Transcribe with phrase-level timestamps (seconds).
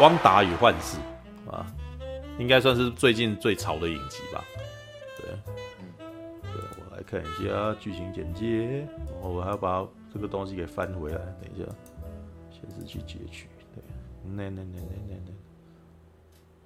[0.00, 0.98] 汪达与幻视
[1.50, 1.64] 啊，
[2.38, 4.44] 应该算是最近最潮的影集吧？
[5.16, 5.30] 对，
[5.78, 5.86] 嗯，
[6.42, 8.80] 对，我来看一下剧情简介，
[9.12, 11.18] 然后我还要把这个东西给翻回来。
[11.40, 11.64] 等一下，
[12.50, 13.48] 先是去截取。
[13.74, 13.82] 对，
[14.24, 15.14] 那那那那那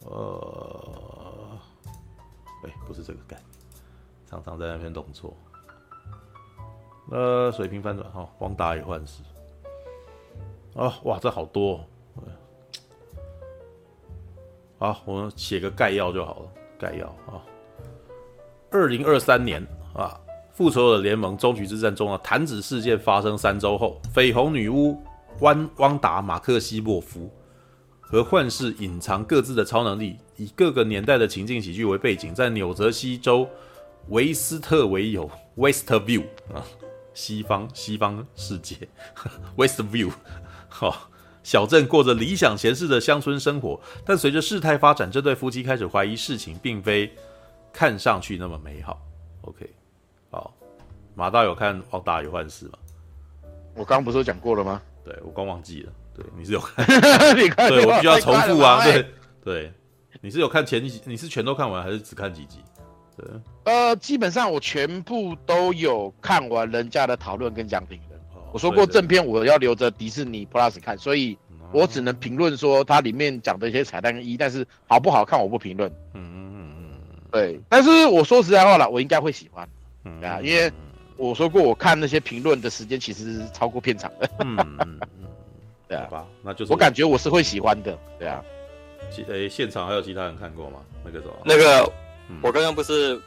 [0.01, 1.59] 那，呃，
[2.65, 3.39] 哎，不是这个干，
[4.29, 5.37] 常常在那边弄错。
[7.11, 9.23] 呃，水平翻转哈，汪达与幻视。
[10.75, 11.81] 啊，哇，这好多哦。
[14.79, 16.49] 好，我们写个概要就好了。
[16.79, 17.43] 概要啊，
[18.71, 19.61] 二零二三年
[19.93, 20.21] 啊，
[20.53, 24.97] 复仇者联盟终局之战中啊弹指事件发生三周后，绯红女巫
[25.41, 27.29] 汪汪达马克西莫夫
[28.01, 33.49] 和幻视隐藏各自的超能力，以各个年代的情境喜剧为背景，在纽泽西州
[34.11, 36.23] 维斯特维尤 （Westview）
[36.55, 36.63] 啊，
[37.19, 38.77] 西方西方世界
[39.59, 40.13] （Westview）
[40.69, 41.11] 好。
[41.43, 47.11] 小镇过着理想闲适的乡村生活，但随着事态发展，这对夫妻开始怀疑事情并非
[47.73, 49.01] 看上去那么美好。
[49.43, 49.67] OK，
[50.31, 50.53] 好，
[51.15, 52.79] 马大有看《汪达与幻视》吗？
[53.75, 54.83] 我刚刚不是讲过了吗？
[55.03, 55.93] 对，我刚忘记了。
[56.15, 56.85] 对，你是有看？
[57.35, 58.85] 你看对，我必须要重复啊。
[58.85, 59.07] 对
[59.43, 59.73] 对，
[60.21, 61.01] 你是有看前几？
[61.07, 62.59] 你是全都看完还是只看几集？
[63.19, 63.29] 对，
[63.65, 68.01] 呃，基本上我全部都有看完人家的讨论跟讲评。
[68.51, 71.37] 我说过正片我要留着迪士尼 Plus 看，所以
[71.71, 75.91] 我只能评论说它里面讲的一些彩蛋跟一，但是好不好看我不评论。
[76.15, 77.61] 嗯嗯嗯嗯，对。
[77.69, 79.69] 但是我说实在话了，我应该会喜欢。
[80.05, 80.73] 嗯啊，因为
[81.19, 84.31] 我说过我看那些评论的时间其实是超过片场的。
[84.41, 85.01] 嗯嗯嗯，
[85.87, 87.99] 对啊，那就是我感觉我是会喜欢的。
[88.19, 88.43] 对啊。
[89.11, 90.79] 其诶，现场还有其他人看过吗？
[91.05, 91.35] 那个什么？
[91.45, 91.93] 那个
[92.43, 93.21] 我刚刚不是。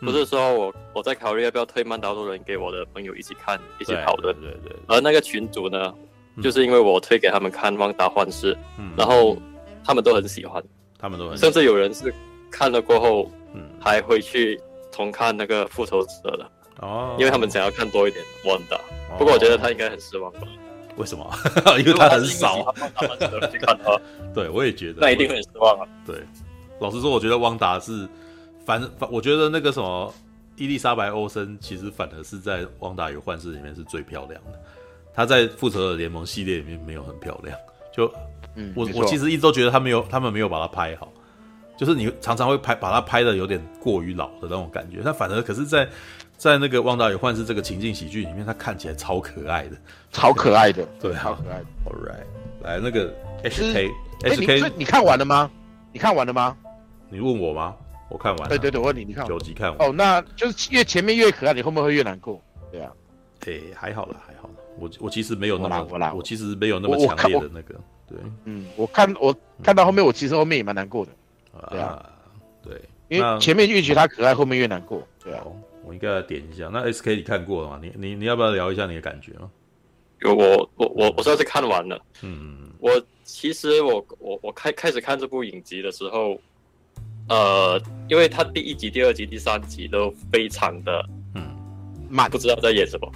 [0.00, 4.34] 不是说我我在考虑要不要推《曼达洛人》给我的朋友一起看，一起讨论。
[4.40, 4.76] 对对对。
[4.86, 5.92] 而那个群主呢，
[6.42, 8.54] 就是因为我推给他们看《旺达幻视》，
[8.96, 9.36] 然后
[9.84, 10.64] 他们都很喜欢，
[10.98, 12.10] 他们都很，甚至有人是
[12.50, 14.58] 看了过后，嗯，还会去
[14.90, 16.50] 重看那个《复仇者》的
[16.80, 18.80] 哦，因为他们想要看多一点旺达。
[19.18, 20.48] 不过我觉得他应该很失望吧？
[20.96, 21.30] 为什么？
[21.80, 22.74] 因为他很少。
[23.52, 24.00] 去看他。
[24.34, 25.00] 对，我也觉得。
[25.02, 25.86] 那一定会很失望啊。
[26.06, 26.16] 对，
[26.80, 28.08] 老实说，我觉得汪达是。
[28.64, 30.12] 反反，我觉得那个什么
[30.56, 34.60] 伊丽莎白·欧森，其实反而是在《旺达与幻视》里面是最漂亮的。
[35.14, 37.56] 她在《复仇者联盟》系列里面没有很漂亮，
[37.94, 38.10] 就，
[38.54, 41.12] 嗯，我我其实一直都觉得他没有，他们没有把它拍好，
[41.76, 45.00] 就是你常常会拍把它拍的有点过于老的那种感觉。
[45.04, 45.90] 那反而可是在，在
[46.36, 49.76] 在那个《旺达与幻视》这个情境喜剧里面，她看起来超可爱的，
[50.12, 51.66] 超可爱的， 对，超可爱的。
[51.84, 53.12] All right，来那个
[53.44, 53.90] HK
[54.22, 55.50] HK，你看完了吗？
[55.92, 56.56] 你看完了吗？
[57.10, 57.76] 你问我吗？
[58.12, 59.88] 我看完了，对对对，我问你，你看九集看完。
[59.88, 62.38] 哦，那就是越前面越可爱，你后面会越难过，
[62.70, 62.92] 对啊，
[63.46, 67.74] 哎，还好了，还好了，我我其实没有那么，我我其实没有那么强烈的那个，
[68.06, 71.12] 对，嗯，我看我看到后面，我其实后面也蛮难过的，
[71.70, 72.06] 对啊，
[72.62, 72.78] 对，
[73.08, 75.42] 因为前面越觉得他可爱，后面越难过，对啊，
[75.86, 77.80] 我应该来点一下，那 SK 你看过了吗？
[77.82, 79.48] 你你你要不要聊一下你的感觉啊？
[80.20, 82.90] 有我我我我算是看完了，嗯，我
[83.24, 86.38] 其实我我我开开始看这部影集的时候。
[87.32, 91.02] 呃，因为他第一集、第二集、第三集都非常的
[91.34, 91.42] 嗯
[92.10, 93.10] 慢，不知道在演什么。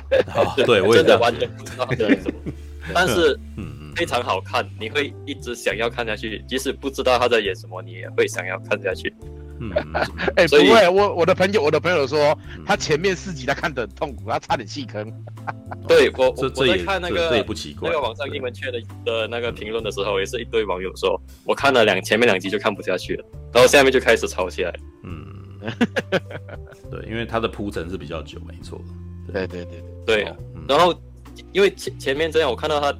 [0.66, 2.52] 对，我真的完全不知道在演什么。
[2.92, 9.10] 但是嗯，非常好看，你会一直想要看下去，即使不知道他在演什么，你也会想要看下去。
[9.62, 9.70] 嗯，
[10.34, 12.36] 哎，不会，我我的朋友，我的朋友说
[12.66, 15.08] 他前面四集他看得很痛苦，他差点弃坑。
[15.86, 24.74] 对我，我在看那个这也不奇怪，那个网上英文圈的的那个评论的时候，也是一堆网友说，我看了两前面两集就看不下去了，然后下面就开始吵起来。
[25.04, 25.24] 嗯，
[26.90, 28.80] 对，因为他的铺陈是比较久，没错。
[29.32, 30.34] 对对对对，
[30.68, 30.92] 然后
[31.52, 32.98] 因为前前面这样，我看到他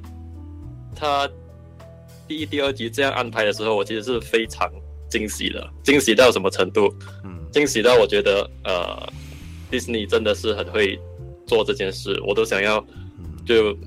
[0.95, 1.29] 他
[2.25, 4.71] 第一、第二集这样安排的时候，我其实是非常。
[5.13, 6.91] 惊喜了，惊喜到什么程度？
[7.23, 9.07] 嗯，惊喜到我觉得，呃
[9.69, 10.99] ，，Disney 真的是很会
[11.45, 12.83] 做这件事，我都想要
[13.45, 13.77] 就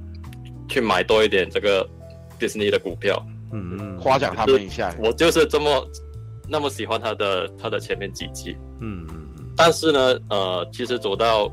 [0.69, 1.85] 去买多一点这个
[2.39, 3.21] Disney 的股票。
[3.53, 4.95] 嗯嗯，夸奖他们一下。
[5.01, 5.91] 我就是这么
[6.49, 8.57] 那么喜欢他的他的前面几集。
[8.81, 9.45] 嗯嗯嗯。
[9.57, 11.53] 但是呢，呃，其实走到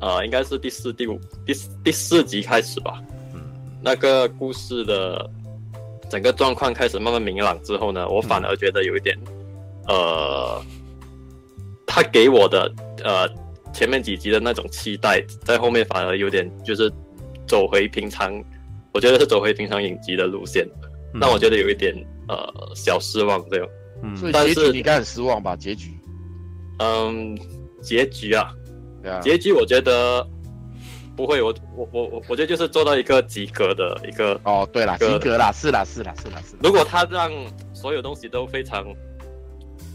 [0.00, 1.52] 呃，应该是第四、第五、第
[1.82, 3.02] 第四集开始吧。
[3.34, 3.40] 嗯，
[3.82, 5.28] 那个故事的。
[6.10, 9.16] 整个状况开始慢慢明朗之后呢，我反而觉得有一点，
[9.88, 10.62] 嗯、呃，
[11.86, 12.70] 他给我的
[13.04, 13.28] 呃
[13.72, 16.92] 前面几集的那种期待，在后面反而有点就是
[17.46, 18.42] 走回平常，
[18.92, 20.68] 我觉得是走回平常影集的路线，
[21.14, 21.94] 那、嗯、我觉得有一点
[22.28, 22.36] 呃
[22.74, 23.68] 小失望这样。
[24.02, 25.54] 嗯，所以结局你应该很失望吧？
[25.54, 25.90] 结局，
[26.80, 27.38] 嗯，
[27.80, 28.52] 结局啊，
[29.22, 30.26] 结局我觉得
[31.20, 36.56] 不会，我我我我我觉得就是做到一个及格的一个哦，对啦，及格啦，是啦是啦是啦是。
[36.62, 37.30] 如果他让
[37.74, 38.86] 所有东西都非常，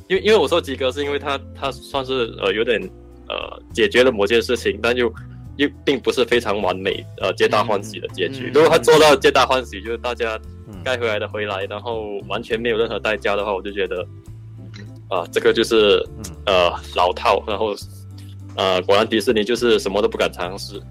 [0.08, 2.80] 因为因为我说及格是因为他他算是呃有点
[3.28, 5.12] 呃解决了某件事情，但又
[5.58, 8.52] 又并不是非常完美呃皆大欢喜的结局。
[8.54, 10.40] 如果他做到皆大欢喜，就是大家
[10.84, 14.04] 该回来的回来，然后完全没有任何代价的话，我就觉得
[15.10, 16.08] 啊、呃、这个就是
[16.46, 17.76] 呃老套，然后。
[18.58, 20.82] 呃，果然迪士尼就是什么都不敢尝试，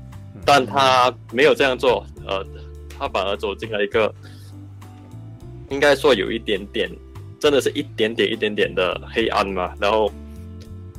[0.47, 2.47] 但他没有这样做，呃，
[2.99, 4.13] 他反而走进了一个，
[5.71, 6.91] 应该说有一点点，
[7.41, 9.75] 真的是一点点一点点的黑暗嘛。
[9.81, 10.13] 然后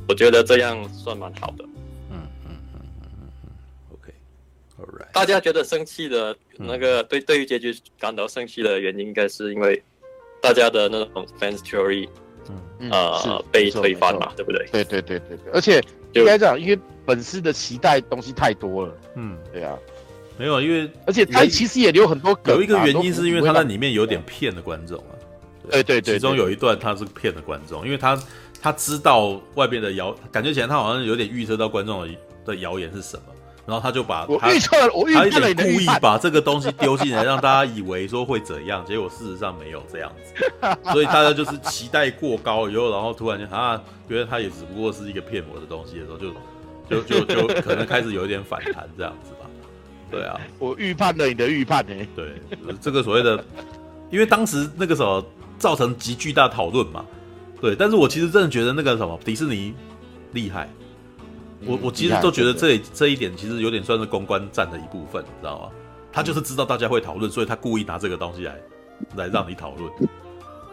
[0.08, 1.64] 我觉得这样算蛮好的。
[2.10, 3.52] 嗯嗯嗯嗯嗯。
[3.94, 5.12] OK，All right。
[5.14, 9.82] 大家觉得生气的那个，对对于结局感到生气的原因，应该是因为
[10.42, 12.10] 大家的那种 fans theory，
[12.80, 14.68] 嗯呃，被推翻嘛，对不对？
[14.72, 15.80] 对对对对对，而且。
[16.16, 18.94] 应该这样，因为粉丝的期待东西太多了。
[19.16, 19.78] 嗯，对啊，
[20.38, 22.56] 没有，因为而且他其实也留很多梗。
[22.56, 25.14] 有一个原因是因为他在里面有点骗了观众啊。
[25.70, 28.22] 对对对，其中有一段他是骗了观众，因为他
[28.62, 32.14] 他知道外边的谣，感觉起来他好像有点预测到观众的
[32.46, 33.24] 的谣言是什么，
[33.66, 43.82] 然后他就把我预测了，我预测了，他故意把这个东西丢进来，让大家以为说会怎样，结果事实上没有这样子，所以大家就是期待过高以后，然后突然间啊。
[44.08, 46.32] 觉得他也只不过是一个骗我的东西的时候，就
[46.88, 49.50] 就就就可能开始有一点反弹这样子吧。
[50.12, 52.06] 对啊，我预判了你的预判呢。
[52.16, 52.36] 对，
[52.80, 53.44] 这个所谓的，
[54.12, 55.26] 因为当时那个时候
[55.58, 57.04] 造成极巨大讨论嘛。
[57.60, 59.74] 对，但是我其实真的觉得那个什么迪士尼
[60.34, 60.70] 厉害。
[61.66, 65.70] 我我其实都觉得这这一点其实有点算是公关战的一部分，你知道吗？
[66.12, 68.56] 他就是知道大家会讨论，所以他故意拿这个东西来
[69.16, 69.92] 来让你讨论。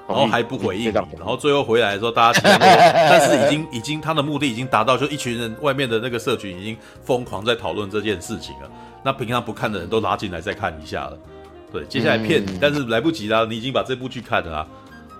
[0.08, 8.70] 然后还不回应，然后最后回来的时候，大家 但是已经已经他的目的已经达到，就一群人外面的那个社群已经疯狂在讨论这件事情了。
[9.04, 11.16] 那平常不看的人都拉进来再看一下了。
[11.72, 14.66] 对，接下来骗你，但是来不及了，你已经把这部剧看了啊，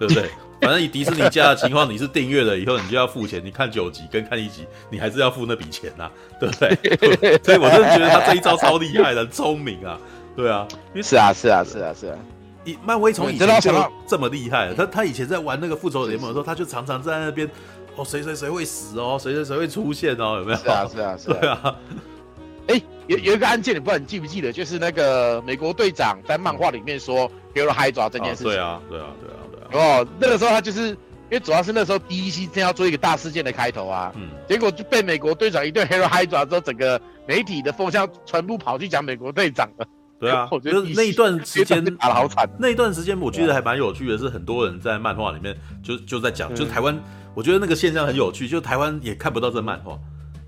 [0.00, 0.28] 对不对？
[0.62, 3.44] 反正以迪士尼家的情况，你是订阅了以后，你就要付钱。
[3.44, 7.38] 你看九集跟看一集，你还是要付那笔钱呐，对不对？
[7.42, 9.98] 所以我真的觉得他这一招超厉害的，聪明啊，
[10.36, 10.66] 对啊，
[11.02, 12.16] 是啊，是啊，是啊，是啊。
[12.64, 13.72] 以漫威从以前就
[14.06, 17.50] 这么厉害，他他以前在玩那个复仇者联盟的时候，他就常常在那边，
[17.96, 20.58] 哦，谁谁谁会死哦，谁谁谁会出现哦，有没有？
[20.58, 21.36] 是啊是啊是啊。
[21.40, 21.76] 对啊。
[22.68, 28.52] 哎，有有一个案件，你不知道你记不记得，就是那个美国队长在漫画里面说给了海爪这件事情。
[28.52, 29.41] 对啊对啊对啊。
[29.72, 30.96] 哦，那个时候他就是因
[31.30, 39.86] 为主要是那时候 DC 正要做一个大事件的开头啊，嗯，结果就被美国队长一对 Hero Hydra 之后，整个媒体的风向全部跑去讲美国队长了。
[40.20, 42.48] 对啊， 我觉得那一段时间打得好惨。
[42.58, 46.96] 那一段时间我觉得还蛮有趣的，是很多人在漫画里面就就在讲，就台湾，
[47.34, 49.98] 我觉得那个现象很有趣，就台湾也看不到这漫画，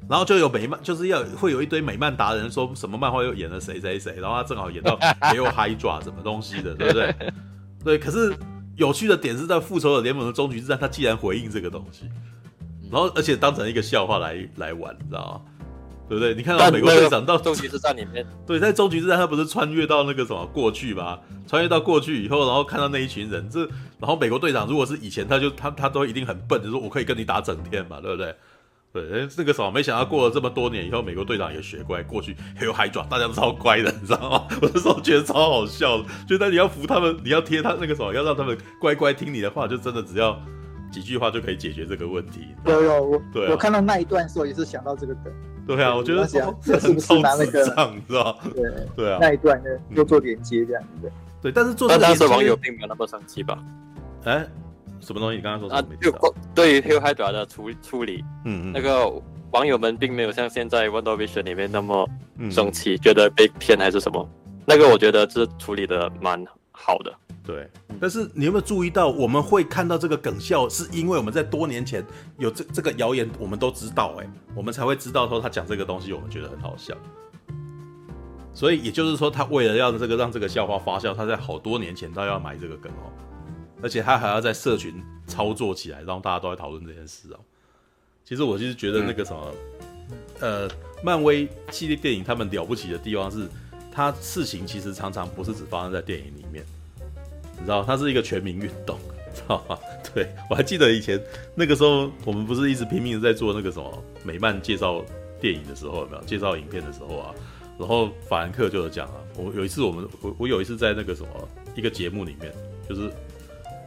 [0.08, 4.96] 然后就有美漫，就是要会有一堆美漫达人说什么漫画又演了谁谁谁，然后他正好演到
[5.32, 7.14] 也有 Hydra 什么东西的，对不对？
[7.82, 8.32] 对，可是
[8.76, 12.08] 有趣的点是在复仇者联盟的终局之战，他既然回应这个东西，
[12.90, 15.50] 然后而且当成一个笑话来来玩，你知道吗？
[16.06, 16.34] 对不对？
[16.34, 21.18] 你看到美国队长到终局之战里面，对，在终局之战他不是穿越到那个什么过去吗？
[21.46, 23.60] 穿越到过去以后，然后看到那一群人，这
[23.98, 28.36] 然后美国队长如果是以前，他就他他都一定很笨，就说我可以跟你打整天嘛，对不对？
[28.94, 34.46] 对，那个时候没想到过了这么多年以后，美国队长也学乖，过去还有海爪，大家都超乖的，你知道吗？
[34.62, 40.40] 我那时候觉得超好笑的，觉得你要服他们，你要贴他那个什么，要让他们乖乖听你的话，就真的只要
[40.92, 42.46] 几句话就可以解决这个问题。
[42.66, 45.32] 有有我，对、啊，我看到那一段的时候也是想到这个梗。
[45.66, 46.24] 对啊，我觉得
[46.62, 48.62] 这是不是拿那个，知道对
[48.94, 51.10] 对啊，那一段呢又做连接这样子。
[51.42, 53.58] 对，但是做这个连接，网友并没有那么生气吧？
[54.22, 54.46] 哎，
[55.04, 55.36] 什么东西？
[55.36, 55.80] 你刚刚说什么？
[55.80, 59.08] 啊，就对于 Hail Hydra 的处处理，嗯嗯，那个
[59.52, 62.08] 网友们并没有像现在 Wonder Vision 里面那么
[62.50, 64.28] 生气，觉得被骗还是什么？
[64.66, 66.42] 那个我觉得这处理的蛮
[66.72, 67.12] 好的。
[67.46, 67.68] 对，
[68.00, 72.02] 但是你有没有注意到，我们会看到这个梗笑，是因为我们在多年前
[72.38, 76.94] 有这这个谣言，我们都知道，哎，我们才会知道说他讲这个东西，我们觉得很好笑。
[78.54, 83.12] 所以也就是说，他为了要这个让这个笑话发酵，他在好多年前都要买这个梗哦，
[83.84, 84.94] 而且他还要在社群
[85.26, 87.38] 操作起来，让大家都在讨论这件事哦。
[88.24, 89.54] 其实我就是觉得那个什么，
[90.40, 90.66] 呃，
[91.02, 93.46] 漫威系列电影他们了不起的地方是，
[93.92, 96.64] 他事情其实常常不是只发生在电影里面。
[97.58, 98.98] 你知道，它是一个全民运动，
[99.34, 99.78] 知道吗？
[100.14, 101.22] 对，我还记得以前
[101.54, 105.04] 那个时候，我们不是一直拼命在做那个什么美漫介绍
[105.38, 107.34] 电影的时候，有没有介绍影片的时候啊？
[107.78, 111.28] 然后法兰克就有讲啊，我有一次我们我我有一次在那个什么
[111.76, 112.50] 一个节目里面，
[112.88, 113.10] 就是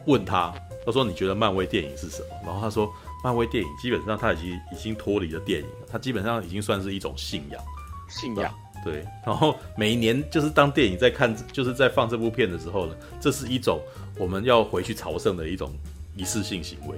[0.08, 0.52] 问他，
[0.84, 2.28] 他说你觉得漫威电影是什么？
[2.44, 7.62] 然后他说漫威电影基本上他已经已经脱离了电影了，它基本上已经算是一种信仰，
[8.08, 8.52] 信仰。
[8.84, 13.80] 对，然后每一年就是当电影在看，就是在放这部片的时候呢，这是一种
[14.16, 15.70] 我们要回去朝圣的一种
[16.16, 16.96] 仪式性行为，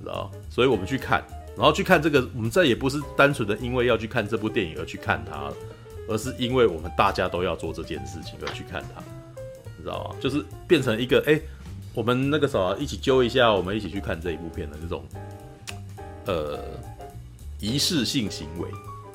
[0.00, 0.30] 知道？
[0.48, 1.22] 所以我们去看，
[1.56, 5.54] 然后去看这个，我们再也不是单纯的因为要去看这部电影而去看它了，
[6.08, 9.02] 而是因为我们大家都要做这件事情而去看它，
[9.82, 10.16] 知道吗？
[10.20, 11.38] 就是变成一个哎。
[11.94, 15.04] 我们那个时候一起揪一下，我们一起去看这一部片的这种，
[16.26, 16.58] 呃，
[17.60, 18.68] 仪式性行为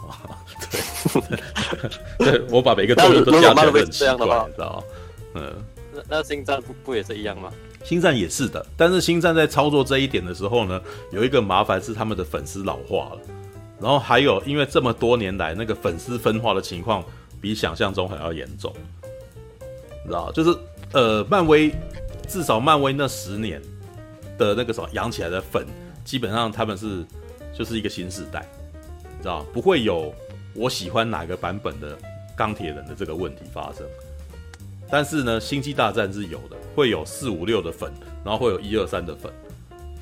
[0.07, 0.15] 啊，
[2.17, 4.83] 对，对，我把每个动作都加起来很奇怪，你知道吗？
[5.35, 5.53] 嗯，
[5.93, 7.51] 那那星战不不也是一样吗？
[7.83, 10.81] 星战也是的，但是星战在操作这一点的时候呢，
[11.11, 13.19] 有一个麻烦是他们的粉丝老化了，
[13.81, 17.03] 然后还有因为这么多年来那个粉丝分化的情况
[17.41, 18.73] 比想象中还要严重，
[20.03, 20.57] 你知道，就是
[20.93, 21.73] 呃，漫威。
[22.29, 23.59] 至少漫威那十年
[24.37, 25.65] 的那个什么养起来的粉，
[26.05, 27.03] 基本上他们是
[27.51, 28.47] 就是一个新时代，
[29.17, 30.13] 你知道不会有
[30.53, 31.97] 我喜欢哪个版本的
[32.37, 33.83] 钢铁人的这个问题发生。
[34.91, 37.91] 但是呢，星际大战是有的，会有四五六的粉，
[38.23, 39.33] 然后会有一二三的粉，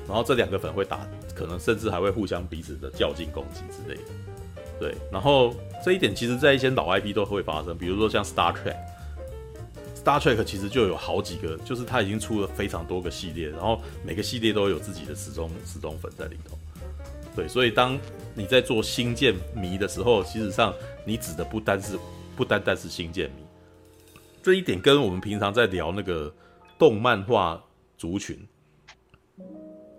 [0.06, 4.10] 然后这两个粉会打，可能甚至还会互相彼此的较劲攻击之类的。
[4.78, 8.76] 对，然后这一点其实在一些老 IP 都会发生，比如说像 Star Trek。
[9.98, 16.56] Star Trek 其实就有好几个，就是它已经出了非常多个系列，然后每个系列都有自己的死忠死忠粉在里头。
[17.34, 17.98] 对，所以当
[18.34, 20.72] 你在做星舰迷的时候，其实上
[21.04, 21.98] 你指的不单是
[22.36, 23.42] 不单单是星舰迷，
[24.42, 26.32] 这一点跟我们平常在聊那个
[26.78, 27.62] 动漫画
[27.96, 28.38] 族群，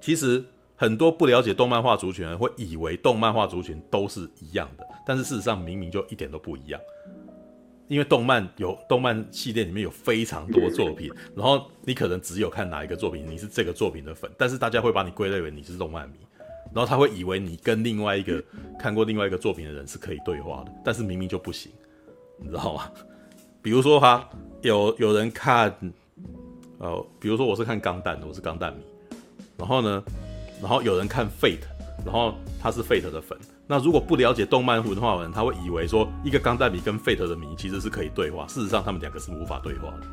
[0.02, 0.44] 其实
[0.76, 6.80] 很多不了解动漫画族群的人会以为动漫画族群都是一样的，但是事实上明明就一点都不一样。
[7.90, 16.18] 因为动漫有动漫系列里面有非常多作品，然后你可能只有看哪一个作品，你是这个作品的粉，但是大家会把你归类为你是动漫迷，
[16.72, 18.42] 然后他会以为你跟另外一个
[18.78, 21.72] 看过另外一个作品的人是可以对话的，但是明明就不行，
[22.38, 22.92] 你知道吗？
[23.64, 24.30] 比如说哈，
[24.62, 25.76] 有有人看，
[26.78, 28.84] 呃，比如说我是看钢弹的，我是钢弹迷，
[29.58, 30.04] 然后呢，
[30.62, 31.66] 然后有人看 Fate，
[32.06, 33.36] 然后他是 Fate 的粉。
[33.72, 40.08] 那如果不了解动漫文化的人，他会以为说一个钢弹迷跟 Fate 的迷其实是可以对话，事实上他们两个是无法对话的。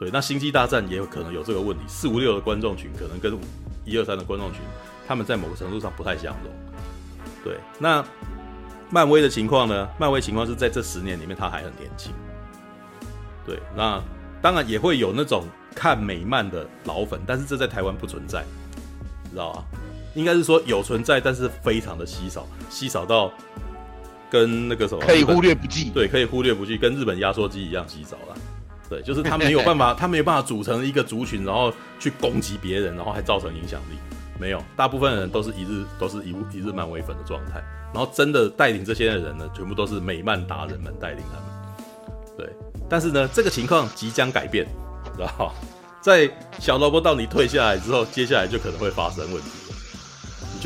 [0.00, 3.38] 对，那星际大战也有可能有这个问题，四五六的观众群可能跟
[3.84, 4.60] 一二三的观众群，
[5.06, 6.52] 他们在某个程度上不太相容。
[7.44, 8.04] 对，那
[8.90, 9.88] 漫威的情况呢？
[9.96, 12.12] 漫威情况是在这十年里面他还很年轻。
[13.46, 14.02] 对，那
[14.42, 18.44] 当然也会有那种看美漫的老粉，但是这在台湾不存在，
[19.30, 19.64] 知道吧？
[20.16, 23.30] 应该是说有存在，但是非常的稀少，稀少到
[24.30, 25.90] 跟那个什么可以忽略不计。
[25.90, 28.36] 对，可以忽略不计，跟日本压缩机一样稀少了。
[28.88, 33.96] 对，就是他没有办法，他没有办法组成一个族群，然后去攻击别人，然后还造成影响力。
[34.38, 37.62] 没有，大部分人都是一日都是一一日漫威粉的状态。
[37.94, 41.76] 然后真的带领这些的人呢，全部都是美漫达人们带领他们。
[42.36, 42.48] 对，
[42.88, 44.66] 但是呢，这个情况即将改变，
[45.16, 45.54] 知道
[46.02, 49.50] 在小萝卜到你退下来之后，接下来就可能会发生问题。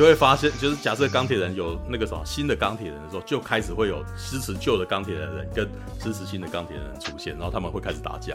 [0.01, 8.35] 就会发现，就是假设钢铁人有那个什么新的钢铁人的时候，就开始会有支持旧的钢铁人的人跟支持新的钢铁人出现，然后他们会开始打架，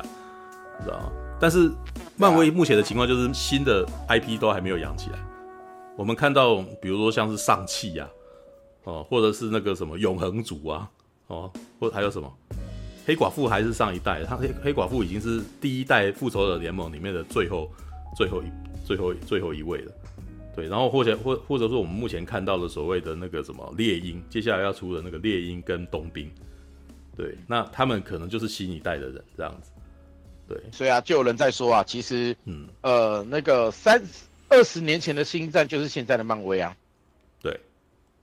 [0.83, 1.11] 知道吗？
[1.41, 1.71] 但是
[2.17, 5.17] 漫威目前的情况就是新的 IP 都还没有养起来。
[5.97, 8.07] 我们看到，比如说像是上汽呀，
[8.83, 10.87] 哦，或者是那个什么永恒族啊，
[11.25, 12.31] 哦，或还有什么
[13.07, 17.71] 黑寡妇还是上一代，他黑黑寡妇已经是第一代复仇者联盟里面的最后
[18.15, 18.51] 最后一
[18.85, 19.91] 最后最后一位了。
[20.55, 26.31] 对，然后或者或或者说我们目前看到的所谓的那个什么猎鹰，接下来要出的那个猎鹰跟冬兵，
[27.17, 29.71] 对，那他们可能就是新一代的人这样子，
[30.47, 34.01] 对，所以啊，就有人在说啊，其实，嗯，呃，那个三
[34.47, 36.73] 二十年前的星战就是现在的漫威啊，
[37.41, 37.59] 对，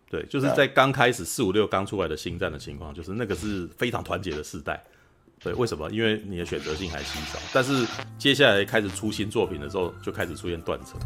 [0.08, 4.82] 对，就是在刚开始四五六刚出来的星战的情况，就是那个是非常团结的世代，
[5.42, 5.90] 对，为什么？
[5.90, 7.86] 因为你的选择性还稀少，但是
[8.16, 10.98] 接下来开始出新作品的时候，就开始出现断层。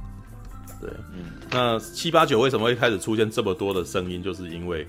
[0.81, 4.23] 对，嗯，那七八九为什么会开始出现这么多的声音？
[4.23, 4.87] 就是因为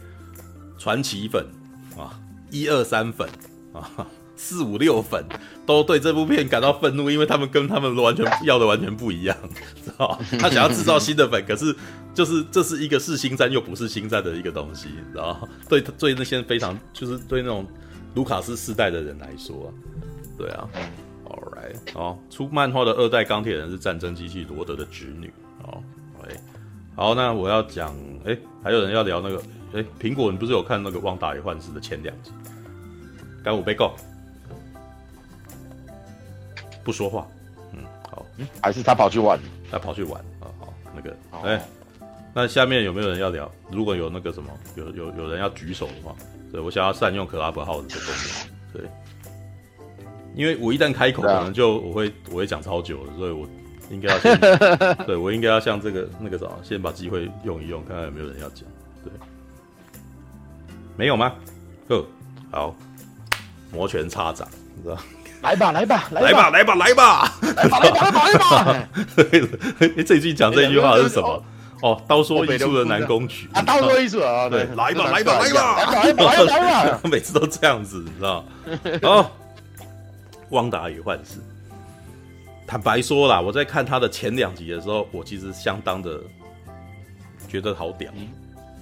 [0.78, 1.46] 传奇粉
[1.98, 2.20] 啊，
[2.52, 3.28] 一二三粉
[3.74, 5.26] 啊，四五六粉
[5.66, 9.36] 都对这部片感到愤怒，因为他们跟他们完全要的完全不一样，
[9.84, 11.76] 知道他想要制造新的粉，可是
[12.14, 17.66] 就是这是一个是星战又不是星战的一个东西，然后对对那些非常就是对那种
[18.14, 19.74] 卢卡斯世代的人来说，
[20.38, 20.70] 对啊
[21.26, 25.34] ，All right，好，出漫画的二代钢铁人是战争机器罗德的侄女。
[26.98, 29.38] 好，那我要讲，哎、欸，还有人要聊那个，
[29.72, 32.32] 哎、欸，苹果，你不是有看那个《旺达与幻视》的前两集？
[33.44, 33.96] 干五被告，
[36.84, 37.28] 不说话，
[37.72, 38.48] 嗯，好，嗯。
[38.64, 39.40] 还是他跑去玩，
[39.70, 40.20] 他跑去玩。
[40.40, 41.62] 啊，好，那个，哎、欸，
[42.34, 43.48] 那下面有没有人要聊？
[43.70, 46.16] 如果有那个什么，有有有人要举手的话，
[46.52, 48.10] 对，我想要善用 Clubhouse 的功
[48.74, 48.90] 能，对，
[50.36, 53.48] 因为我一旦开口，可能就我会我会讲超久了，所以我
[53.90, 54.40] 应该要先，
[55.06, 58.64] 对我应该要像这个那个什么，先把机会用一用，看看有没有人要讲，
[59.04, 59.12] 对，
[60.96, 61.34] 没有吗？
[61.88, 62.06] 哦，
[62.52, 62.76] 好，
[63.72, 64.98] 摩拳擦掌，你知道。
[65.44, 68.88] 来吧，来吧，来吧，来吧，来吧，来吧，来吧，来吧！
[69.96, 71.44] 哎，这句讲这句话是什么？
[71.84, 77.00] 哦，刀说艺术的南宫曲啊，刀说艺术啊，对，来吧，来吧，来吧，来吧，来吧！
[77.10, 78.44] 每次都这样子，你知道？
[79.04, 79.30] 哦，
[80.50, 81.40] 汪达与幻视。
[82.68, 86.20] 坦白说啦，我在看他的前两集的时候，我其实相当的
[87.48, 88.12] 觉得好屌，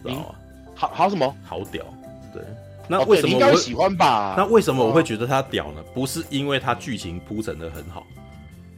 [0.01, 0.25] 知道吗？
[0.73, 1.35] 好好什么？
[1.43, 1.85] 好屌，
[2.33, 2.41] 对。
[2.87, 4.35] 那为什么我会喜欢吧？
[4.37, 5.83] 那为什么我会觉得他屌呢？
[5.93, 8.05] 不是因为他剧情铺陈的很好，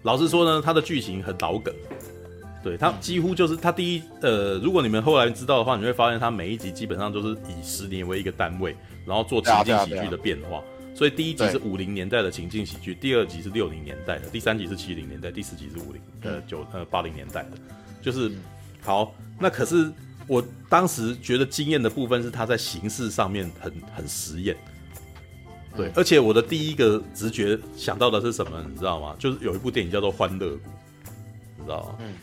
[0.03, 1.73] 老实说呢，他的剧情很老梗。
[2.63, 10.61] 对，他几乎就是他第一呃，如果你们后来知道的话，你会发现他每一集基本上都是以十年为一个单位，然后做情景喜剧的变化。
[10.97, 17.51] 所以第一集是五零年代的情境喜剧，第二集是六零年代的，第三集是七零年代，第四集是五零呃九呃八零年代的，
[18.01, 18.31] 就是
[18.81, 19.13] 好。
[19.39, 19.91] 那可是。
[20.29, 24.57] 我当时觉得惊艳的部分是他在形式上面很很实验，
[25.73, 29.15] 对，而且我的第一个直觉想到的是什么，你知道吗？
[29.17, 30.55] 就是有一部电影叫做《欢乐谷》，
[31.57, 31.95] 你知道吗？
[32.01, 32.13] 嗯。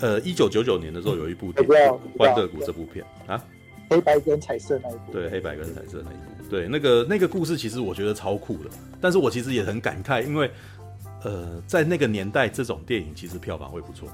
[0.00, 1.74] 呃，一九九九年的时候有一部电影
[2.18, 3.42] 《欢乐谷》这部片啊，
[3.88, 5.12] 黑白跟彩色那一部。
[5.12, 6.33] 对，黑白跟彩色那一部。
[6.48, 8.70] 对，那个那个故事其实我觉得超酷的，
[9.00, 10.50] 但是我其实也很感慨，因为
[11.22, 14.08] 呃，在那个年代，这种电影其实票房会不错。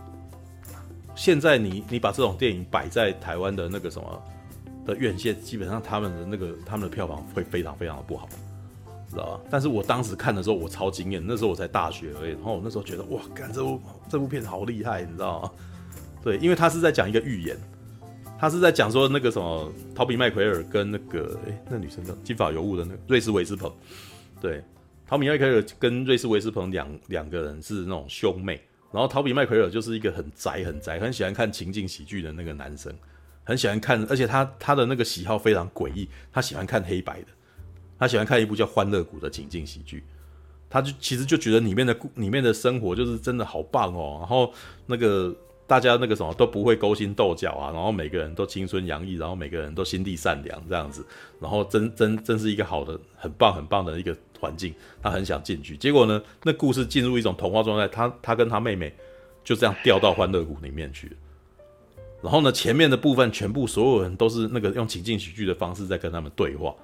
[1.16, 4.22] 现在你你把这种电影摆在台湾的那个什么
[4.86, 8.28] 的院线，基本上他们的那个他们的票房会非常非常的不好，
[9.10, 9.40] 知道吧？
[9.50, 15.50] 但是我当时看的时候，我超惊艳，那时候我才大学而已，然后我那时候觉得哇，干这部这部片好厉害，你知道吗？
[16.22, 17.56] 对，因为他是在讲一个预言，
[18.40, 23.70] 他是在讲说那个什么陶比麦奎尔跟那个哎那女生叫金发尤物的那个瑞斯维斯彭，
[24.40, 24.64] 对，
[25.06, 28.58] 陶比麦奎尔跟瑞斯维斯彭两两个人是那种兄妹。
[28.92, 32.92] 然后陶比麦奎尔就是一个很宅、很宅，很喜欢看情景喜剧的那个男生，
[33.44, 37.28] 很喜欢看，而且他他的那个喜好非常诡异，他喜欢看黑白的，
[37.96, 40.02] 他喜欢看一部叫《欢乐谷》的情景喜剧，
[40.68, 44.52] 他就其实就觉得里面的里面的生活就是真的好棒哦，然后
[44.86, 45.32] 那个
[45.70, 51.06] 大家那个什么都不会勾心斗角啊，然后每个人都青春洋溢，然后每个人都心地善良这样子，
[51.38, 54.16] 然后真真真是一个好的、很棒、很棒的一个。
[54.40, 58.90] 环境，他很想进去，结果呢，那故事进入一种童话状态，他他跟他妹妹
[59.44, 61.14] 就这样掉到欢乐谷里面去。
[62.22, 66.74] 然后呢，前面的部分全部所有人都是那个用情境喜剧的方式在跟他们对话。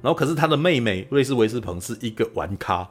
[0.00, 2.88] 然后可是他的妹妹瑞斯维斯彭是一个玩咖，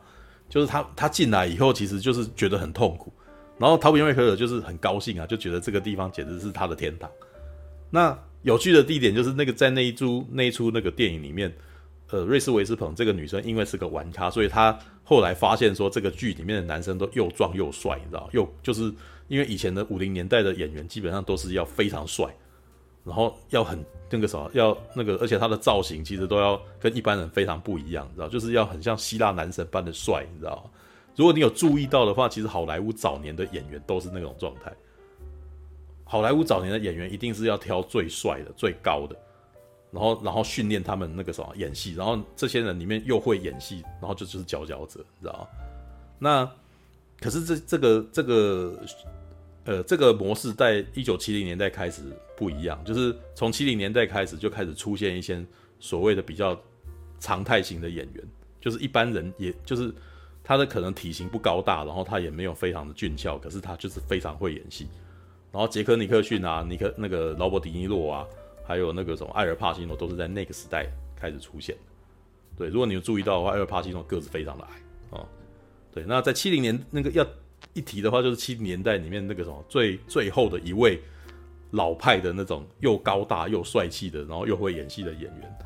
[0.49, 3.13] 就是他他进来以后其实就是觉得很痛苦。
[3.60, 7.10] 然后陶比麦奎尔就是很高兴啊，就觉得这个地方简直是他的天堂。
[7.91, 11.54] 那有趣的地点就是那个在那一出那一出那个电影里面。
[12.12, 18.28] 呃，瑞斯维斯彭这个女生因为是个玩咖，所以她后来发现说，这个剧里面的男生都又壮又帅，你知道？
[18.34, 18.91] 又就是
[19.28, 22.26] 因为以前的五零年代的演员基本上都是要非常帅，
[23.04, 23.78] 然后要很
[24.10, 28.28] 那个什么，要那个，而且他的造型其实都要跟一般人非常不一样，你知道？
[28.28, 30.67] 就是要很像希腊男神般的帅，你知道？
[31.19, 34.73] 如果你有注意到的话，其实好莱坞早年的演员都是那种状态。
[36.05, 39.13] 好莱坞早年的演员一定是要挑最帅的、最高的。
[39.91, 45.45] 然后，然后训练他们那个什么演戏，然后这些人里面又会演戏，然后就就是佼佼者，你知道？
[46.19, 46.49] 那
[47.19, 48.79] 可是这这个这个
[49.65, 52.01] 呃这个模式在一九七零年代开始
[52.38, 55.45] 不一样，就是从七零年代开始就开始出现一些
[55.82, 56.58] 所谓的比较
[57.19, 58.23] 常态型的演员，
[58.62, 59.93] 就是一般人也就是
[60.43, 64.88] 他的可能体型不高大，然后他也没有非常的俊俏，可是他就是非常会演戏。
[65.52, 68.28] 然后杰克尼克逊啊，尼克那个劳勃迪尼洛啊。
[68.62, 71.82] 还有那个什么艾尔帕西诺都是在那个时代开始出现的，
[72.56, 74.75] 对，如果你有注意到的话，艾尔帕西诺个子非常的矮
[75.10, 75.28] 啊、哦，
[75.91, 77.25] 对，那在七零年那个要
[77.73, 81.02] 一提的话，就是七零年代里面那个什么最最后的一位
[81.71, 85.58] 老派的那种又高大又帅气的，然后又会演戏的演员，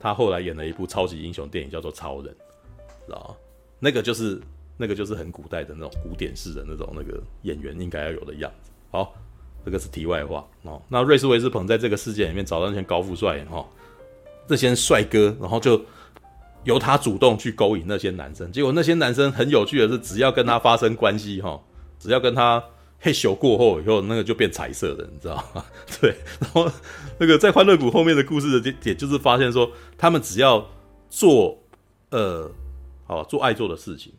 [0.00, 2.34] 他后来演了一部超级英雄电影叫做《超人》，
[3.06, 3.36] 知道吗？
[3.82, 4.40] 那个就是
[4.76, 9.14] 那个就是很古代的那种古典式的那种那个演员应该要有的样子，好。
[9.64, 10.82] 这个是题外话哦。
[10.88, 13.64] 那瑞斯维斯彭在这个世界里面找到那些高富帅哈，
[14.48, 15.80] 这些帅哥，然后就
[16.64, 18.50] 由他主动去勾引那些男生。
[18.50, 21.62] 结果那些男生很有趣的是，只要跟他发生关系哈，
[22.00, 22.60] 只要跟他
[22.98, 25.64] 嘿咻过后以后，那个就变彩色的，你知道吗？
[26.00, 26.12] 对。
[26.40, 26.68] 然后
[27.18, 30.68] 那个在欢乐谷后面的故事的点点就是发现说，他们只要
[31.08, 31.56] 做
[32.10, 32.50] 呃，
[33.12, 34.12] 哦做爱做的事情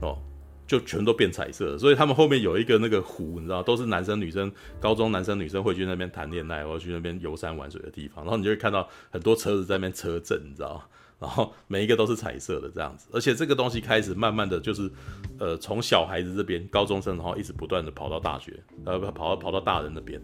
[0.00, 0.18] 哦，
[0.66, 10.82] 就全都变彩色，所以他们后面有一个那个湖，你知道，都是男生女生，高中男生女生会去那边谈恋爱，或者去那边游山玩水的地方，然后你就会看到很多车子在那边车阵，你知道，
[11.18, 14.90] 然后每一个都是彩色的这样子，而且这个东西开始慢慢的就是，
[15.38, 18.52] 呃，从小孩子这边高中生，然后一直不断的跑到大学，
[18.84, 20.20] 呃，跑到跑到大人那边，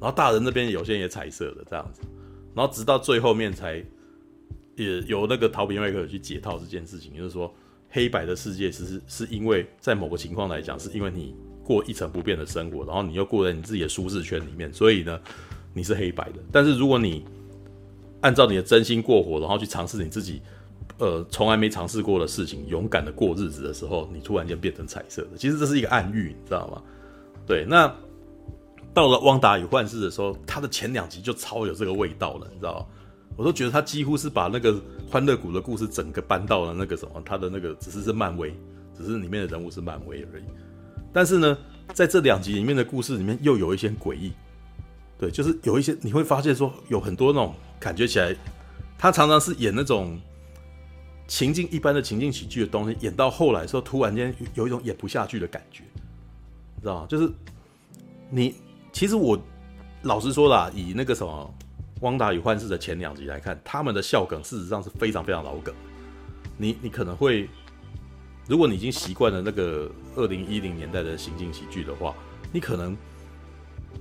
[0.00, 2.02] 然后大人那边有些也彩色的这样子，
[2.54, 3.82] 然后直到最后面才
[4.76, 7.52] 也由那个陶比麦克去解套这件事情，就是说。
[7.88, 11.34] 黑白的世界，其实是因为在某个情况来讲，是因为你
[11.64, 15.18] 过一成不变的生活，然后你又过在你自己的舒适圈里面，所以呢，
[15.72, 16.40] 你是黑白的。
[16.52, 17.24] 但是如果你
[18.20, 20.42] 按照你的真心过活，然后去尝试你自己
[20.98, 25.38] 呃从来没尝试过的事情，勇敢的过日子的时候，你突然间变成彩色的。
[25.38, 26.82] 其实这是一个暗喻，你知道吗？
[27.46, 27.64] 对。
[27.64, 27.86] 那
[28.92, 32.86] 到了《汪达与幻视》的时候，它的前两集就超有这个味道了，你知道吗？
[33.36, 38.54] 我都觉得他几乎是把那个欢乐谷的故事整个搬到了那个什么，他的那个只是是漫威，
[38.96, 40.44] 只是里面的人物是漫威而已。
[41.12, 41.58] 但是呢，
[41.92, 44.32] 在这两集里面的故事里面又有一些诡异，
[45.18, 48.34] 对，就是有一些你会发现说有很多那种感觉起来，
[48.96, 50.18] 他常常是演那种
[51.28, 55.84] 情境一般的情境喜剧的东西，演到后来的时候突然间有一种演不下去的感觉，
[56.74, 57.06] 你知道吗？
[57.06, 57.30] 就是
[58.30, 58.54] 你
[58.92, 59.38] 其实我
[60.02, 61.54] 老实说啦，以那个什么。
[62.00, 65.74] 《汪达与幻视》的前两集来看，他们的笑梗事实上是非常非常老梗。
[66.58, 67.48] 你你可能会，
[68.46, 72.14] 如果你已经习惯了那个二零一零年代的情境喜剧的话，
[72.52, 72.96] 你可能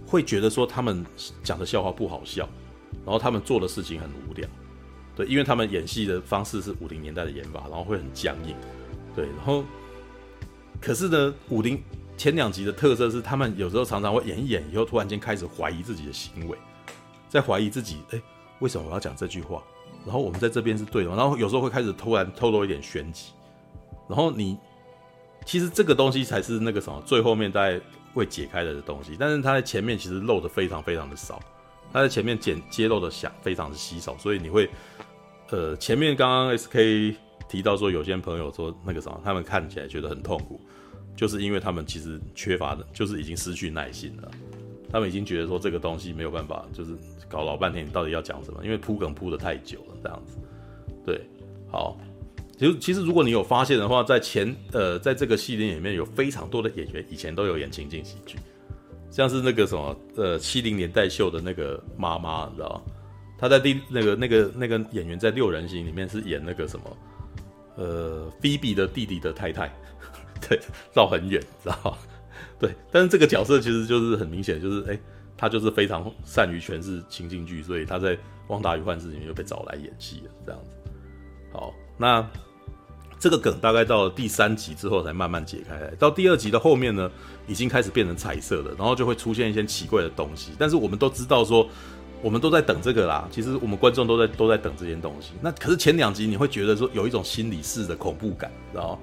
[0.06, 1.06] 会觉得说他们
[1.44, 2.48] 讲的笑话不好笑，
[3.06, 4.48] 然后他们做的事情很无聊。
[5.16, 8.56] 对，因为他们演戏的方式是五零年代的演法，然后会很僵硬。
[9.16, 9.64] 对，然后
[10.82, 11.82] 可是呢，五零
[12.18, 16.58] 前两集的特色是，他们有时候常常会演一演以后，突然间开始怀疑自己的行为。
[17.36, 18.22] 在怀疑自己，哎，
[18.60, 19.62] 为什么我要讲这句话？
[20.06, 23.34] 然后我们在这边是对的，然后有时候会开始突然透露一点玄机，
[24.08, 24.58] 然后你
[25.46, 27.78] 其实这个东西才是那个什么最后面大概
[28.14, 31.42] 会解开的东西，但是它在前面其实露的非常非常的少，
[31.92, 34.70] 它在前面简揭露的想非常的稀少，所以你会
[35.50, 37.16] 呃前面刚刚 SK
[37.50, 40.62] 提到说有些朋友说那个什么他们看起来觉得很痛苦，
[41.18, 44.32] 就是因为他们其实缺乏的就是已经失去耐心了，
[44.96, 46.92] 他们已经觉得说这个东西没有办法就是。
[47.28, 48.64] 搞老半天，你到底要讲什么？
[48.64, 50.38] 因为铺梗铺得太久了，这样子。
[51.04, 51.20] 对，
[51.72, 51.98] 好，
[52.56, 58.38] 其实其实如果你有发现的话，在前呃，在这个系列里面有非常多的演员以前都有演情景喜剧，
[59.10, 62.82] 像是那个什么呃七零年代秀的那个妈妈，你知道吗？
[63.40, 66.98] 他在第那个那个那个演员在六人行里面是演那个什么
[67.76, 69.68] 呃菲比的弟弟的太太，
[70.48, 70.60] 对，
[70.94, 71.98] 绕很远，知道吗？
[72.60, 75.00] 对，但是这个角色其实就是很明显，就是哎。
[75.38, 78.16] 他就是非常善于诠释情境剧，所以他在
[78.48, 80.32] 《汪达与幻视》里面又被找来演戏了。
[80.46, 80.70] 这样子，
[81.52, 82.26] 好，那
[83.20, 87.12] 这个梗大概到了第三集之后才慢慢解开，到第二集的后面呢，
[87.48, 90.54] 已经开始变成彩色了，然后就会出现一些奇怪的东西。
[90.58, 91.68] 但是我们都知道说，
[92.22, 93.28] 我们都在等这个啦。
[93.30, 95.34] 其实我们观众都在都在等这件东西。
[95.42, 98.98] 那可是前两集你会觉得说有一种心理式的恐怖感，知道？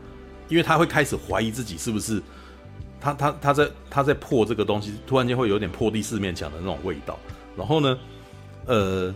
[0.49, 2.23] 因为他会开始怀疑自己是不是。
[3.03, 7.19] 他他他在他在破这个东西，突然间会有点破第四面墙的那种味道。
[7.57, 7.99] 然后呢，
[8.67, 9.13] 呃，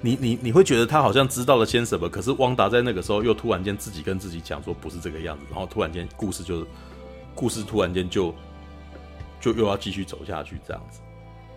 [0.00, 6.64] 你你你会觉得他好像知道了些什么，可是汪达在那个时候又突然间自己跟自己讲说不是这个样子，然后突然间故事就
[7.34, 8.32] 故事突然间就
[9.40, 11.00] 就又要继续走下去这样子。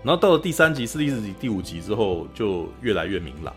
[0.04, 3.54] 然后到了第三集、四、第四集、第五集之后，就越来越明朗。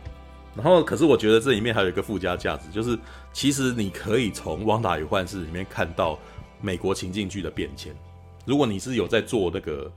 [0.54, 2.98] 然后，可是我觉得这里面还有一个附加价值，就是
[3.32, 6.18] 其实你可以从《汪达与幻视》里面看到。
[6.62, 7.94] 美国情境剧的变迁，
[8.44, 9.90] 如果你是有在做那个，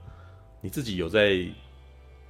[0.62, 1.46] 你自己有在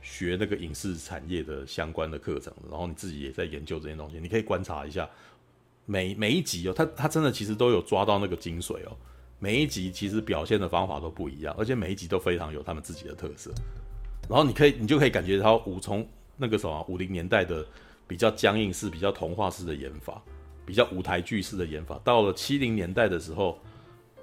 [0.02, 5.08] 学那个影视产业的相关的课程，然后你自己也在研究这些东西，你可以观察一下
[5.86, 8.98] 每每一集哦，他他真的其实都有抓到那个精髓哦。
[9.40, 13.52] 每一集其实表现的方法都不一样，而且每一集都非常有他们自己的特色。
[14.28, 17.66] 然后你可以，你就可以感觉到五从那个什么五零年代的
[18.08, 20.22] 比较僵硬式、比较童话式的演法，
[20.66, 23.60] 比较舞台剧式的演法，到了七零年代的时候。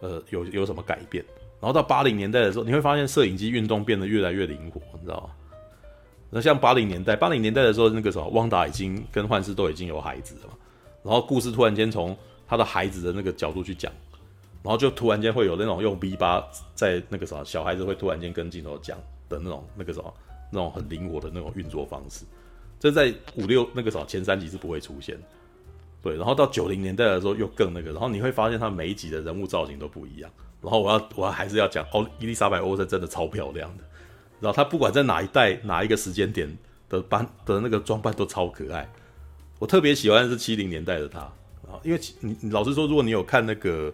[0.01, 1.25] 呃，有有什么改变？
[1.61, 5.31] 然后到八零年代的时候，你会发现摄影机运动变得越来越灵活，你知道吗？
[6.31, 10.55] 那像八零年代，八零年代的时候，那个时候，汪达已经跟幻视都已经有孩子了嘛。
[11.03, 13.93] 然后故事突然间从他的孩子的那个角度去讲，
[14.63, 16.43] 然后就突然间会有那种用 V 八
[16.75, 18.97] 在那个什么小孩子会突然间跟镜头讲
[19.29, 20.15] 的那种那个什么
[20.51, 22.25] 那种很灵活的那种运作方式，
[22.79, 25.19] 这在五六那个时候前三集是不会出现。
[26.03, 30.31] 对，然后到九零年代的时候又更那个，然后你会发现他每一集的人物造型都不一样。
[30.63, 33.85] 然后我要我还是要讲哦，伊丽莎白·欧森真的超漂亮的。
[34.41, 36.49] 然后他不管在哪一代哪一个时间点
[36.89, 38.91] 的扮的那个装扮都超可爱。
[39.59, 43.93] 我特别喜欢是七零年代的他啊，因为你你老实说，如果你有看那个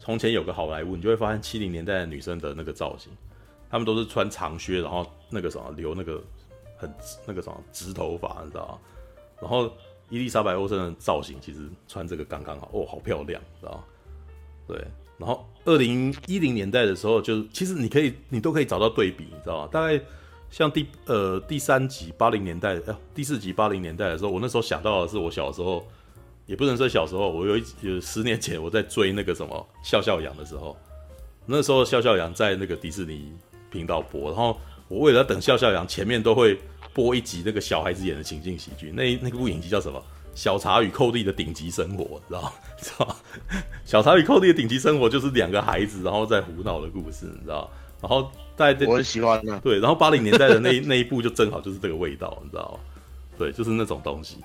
[0.00, 3.12] 从前有个好莱坞，你就会发现七零年代的女生的那个造型，
[3.70, 6.22] 她们都是穿长靴，然后那个什么留那个
[6.76, 6.92] 很
[7.26, 8.78] 那个什么直头发，你知道吗？
[9.40, 9.70] 然后
[10.08, 13.84] 伊丽莎白·欧森的造型其实穿这个刚刚好，哦，好漂亮，知道吗？
[14.68, 14.84] 对。
[15.18, 19.68] 然后二零一零年代的时候就，就其实你可以你都可以找到对比，你知道吗？
[19.72, 20.00] 大概
[20.50, 25.86] 像第呃第三集八零年代，呃第四集八零年代的时候，我那时候想到的是我小时候。
[26.46, 30.76] 也不能说小时候，我有一有十年前我在追那个什么笑笑羊的时候，
[31.44, 33.32] 那时候笑笑羊在那个迪士尼
[33.68, 36.56] 频道播，然后我为了等笑笑羊，前面都会
[36.96, 40.02] 播一集那个小孩子演的情境喜剧，那那个部影集叫什么？
[40.34, 43.14] 小茶与寇弟的顶级生活，知道 知道？
[43.84, 47.70] 小茶与寇弟的顶级生活就是两个孩子然后在胡闹的故事，你知道？
[48.00, 52.80] 然后在我很喜欢的，对，然后八零年代的那 那一部就正好就是这个味道，你知道？
[53.36, 54.38] 对，就是那种东西，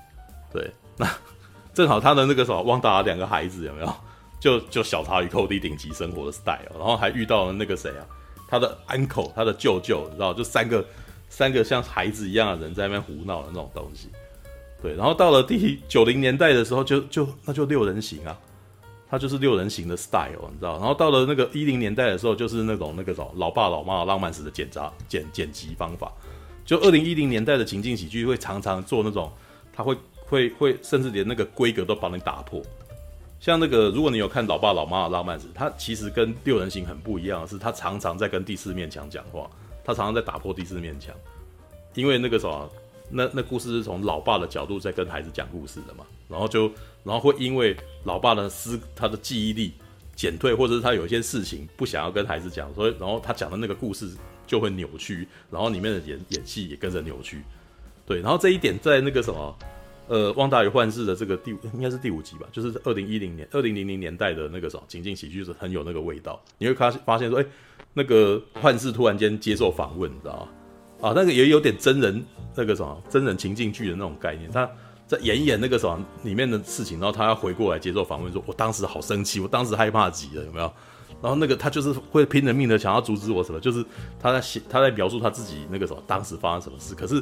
[0.51, 1.07] 对，那。
[1.73, 3.93] 正好他的那个什么汪达两个孩子有没有？
[4.41, 8.03] 就就小茶与寇弟顶级生活的 style，然后还遇到了那个谁啊？
[8.45, 10.33] 他的 uncle，他的舅舅，你知道？
[10.33, 10.85] 就三个
[11.31, 14.09] 三个像孩子一样的人在那边胡闹的那种东西。
[14.83, 18.37] 对，然后到了第九零年代的时候就，就那就六人行啊，
[19.09, 20.77] 他就是六人行的 style，你知道？
[20.77, 26.11] 然后到了那个一零年代的时候，就是那种那个什么老爸老妈的浪漫史的剪杂剪剪辑方法。
[26.65, 29.31] 就二零一零年代的情境喜剧会常常做那种，
[29.73, 29.97] 他会。
[30.31, 32.61] 会会甚至连那个规格都帮你打破，
[33.41, 39.49] 像那个如果你有看《老爸老妈的浪漫史》，它其实跟六人行很不一样的是，他常常在跟第四面墙讲话，
[39.83, 41.15] 他常常在打破第四面墙，
[41.95, 42.69] 因为那个什么，
[43.09, 46.71] 那那故事是从老爸的角度在跟孩子讲故事的嘛，然后就
[47.03, 49.73] 然后会因为老爸的思他的记忆力
[50.15, 54.09] 减退，或者是他有一些事情不想要跟孩子讲，所以然后他讲的那个故事
[54.47, 57.41] 就会扭曲，然后里面的演演戏也跟着扭曲，
[58.05, 59.57] 对，然后这一点在那个什么。
[60.07, 66.41] 呃，《旺达与幻视》的这个第五应该是第五集吧，就是二零一零年、二零零零年代的那个什么情景喜剧，是很有那个味道。
[66.57, 67.45] 你会发发现说，哎、
[67.93, 70.47] 那个幻视突然间接受访问，你知道
[71.01, 71.09] 吗？
[71.09, 72.23] 啊，那个也有点真人
[72.55, 74.49] 那个什么真人情境剧的那种概念。
[74.51, 74.69] 他
[75.07, 80.71] 在演一演那个什么里面的事情，然后他要回过来接受访问，说：“我当时好生气，我当时害怕极了，有没有？”
[81.21, 83.85] 然后那个他就是会拼了命的想要阻止我什么，就是
[84.19, 87.21] 他在写他在描述他自己那个什么当时发生什么事，可是，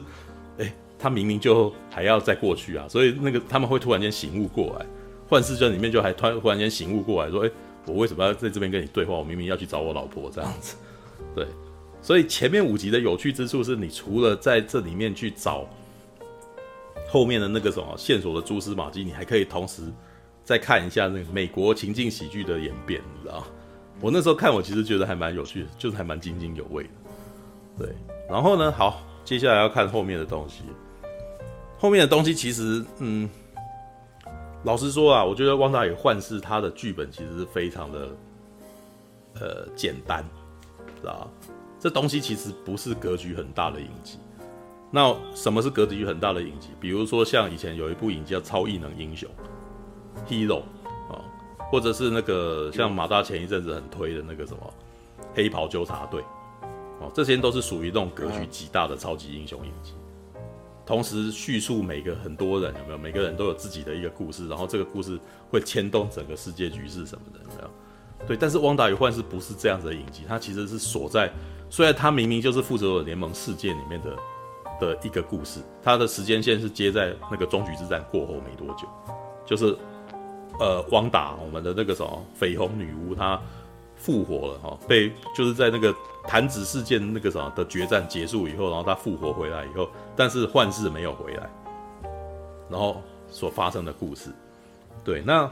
[0.57, 4.85] 哎、他明明就还要再过去啊，所以那个他们会突然间醒悟过来，
[5.27, 7.51] 幻视症里面就还突然突然间醒悟过来说：“诶，
[7.85, 9.13] 我为什么要在这边跟你对话？
[9.15, 10.75] 我明明要去找我老婆这样子。”
[11.35, 11.45] 对，
[12.01, 15.67] 所以前面五集的有趣之处是你除了在这里面去找
[17.09, 19.83] 后面的那个什么线索的蛛丝马迹，你还可以同时
[20.43, 23.45] 再看一下那个美国情境喜剧的演变，你知道？
[24.01, 26.89] 我那时候看，我其实觉得还蛮有趣的，就是还蛮津津有味的。
[27.79, 27.89] 对，
[28.29, 30.63] 然后呢，好，接下来要看后面的东西。
[31.77, 33.29] 后面的东西其实，嗯，
[34.63, 38.09] 老实说啊，我觉得《汪达与幻视》它的剧本其实是非常的，
[39.35, 40.23] 呃，简单，
[40.99, 41.29] 知道？
[41.79, 44.19] 这东西其实不是格局很大的影集。
[44.91, 46.69] 那什么是格局很大的影集？
[46.79, 49.29] 比如说像以前有一部影集叫《超异能英雄》
[50.29, 50.63] （Hero）
[51.09, 51.23] 啊，
[51.71, 54.73] 或者是那个像马大前一阵子很推的那个什么
[55.33, 56.21] 《黑袍纠察队》
[56.99, 59.93] 哦，这些都是属于那种格局极大的超级英雄影集。
[60.89, 62.97] 同时叙述每个很多人有没有？
[62.97, 68.25] 每个人都有自己的一个故事，然后这个故事会牵动整个世界局势什么的有没有？
[68.25, 71.31] 对，但是《汪达与幻视》不是这样子的影集，它其实是锁在，
[71.69, 74.17] 虽然它明明就是复仇者联盟世界里面的
[74.81, 78.87] 的一个故事，它的时间线是接在那个终局之战过后没多久，
[79.45, 79.77] 就是
[80.59, 83.39] 呃，汪达我们的那个什么绯红女巫她
[83.95, 85.95] 复活了哈，被就是在那个。
[86.29, 91.49] 弹指事件那个什么的决战结束以后，然后他复活回来以后，但是幻视没有回来，
[92.69, 94.29] 然后所发生的故事，
[95.03, 95.51] 对，那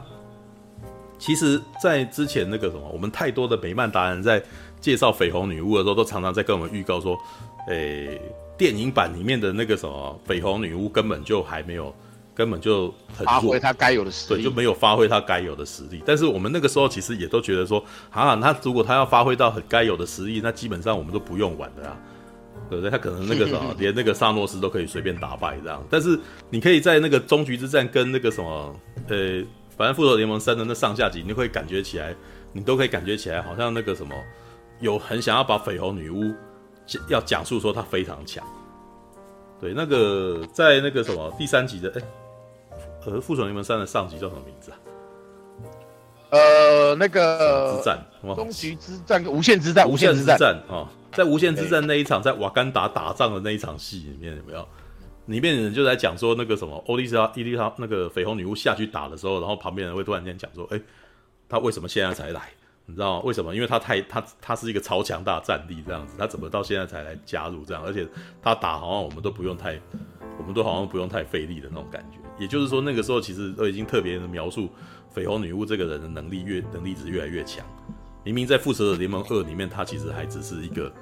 [1.18, 4.40] 其实，在之前那个什么，我们太多的美漫达人在
[4.80, 7.18] 介绍绯红女巫的时候，都常常在跟我们预告说，
[7.66, 8.20] 诶、
[8.56, 11.92] 电影版里面的那个什么绯红女巫根本就还没有。
[12.38, 16.00] 根本就很发挥他该有的实力，对，就没有发挥他该有的实力。
[16.06, 21.96] 但是我们那个时候其实也都觉得说，啊，他如果他要发挥到很该有的实力，那基本上我们都不用玩的啊，
[22.70, 22.88] 对不对？
[22.88, 25.84] 他可能那个什么， 连那个萨诺斯都可以随便打败这样。
[25.90, 26.16] 但是
[26.48, 28.72] 你可以在那个终局之战跟那个什么，
[29.08, 29.42] 呃，
[29.76, 32.14] 反正复仇者联盟三的那上下集，你会感觉起来，
[32.52, 34.14] 你都可以感觉起来，好像那个什么，
[34.78, 36.32] 有很想要把绯红女巫
[37.08, 38.46] 要讲述说她非常强。
[39.60, 42.02] 对，那个在那个什么第三集的，哎。
[43.06, 44.78] 呃，复仇联盟三的上集叫什么名字啊？
[46.30, 47.98] 呃，那个之战，
[48.34, 54.68] 终局之战跟无限之战，无限之战啊、哦，在无限之战那一场，在瓦干达打仗的那一场戏里面有没有？
[55.26, 60.80] 里面的人就在讲说那个什么欧丽莎、伊丽莎那个绯红女巫下去打的时候，然后旁边人会突然间讲说，哎，
[61.48, 62.50] 他为什么现在才来？
[62.84, 63.22] 你知道吗？
[63.24, 63.54] 为什么？
[63.54, 67.82] 因为他太他他是一个超强大战力这样子，他怎么到现在才来加入这样？
[67.86, 68.06] 而且
[68.42, 69.78] 他打好像我们都不用太，
[70.38, 72.18] 我们都好像不用太费力的那种感觉。
[72.38, 74.68] 也就是说，那个时候其实都已经特别的描述
[75.14, 77.64] 绯红女巫这个人的能力越能力值越来越强。
[78.24, 80.92] 明明在复仇者联盟二里面，他其实还只是一个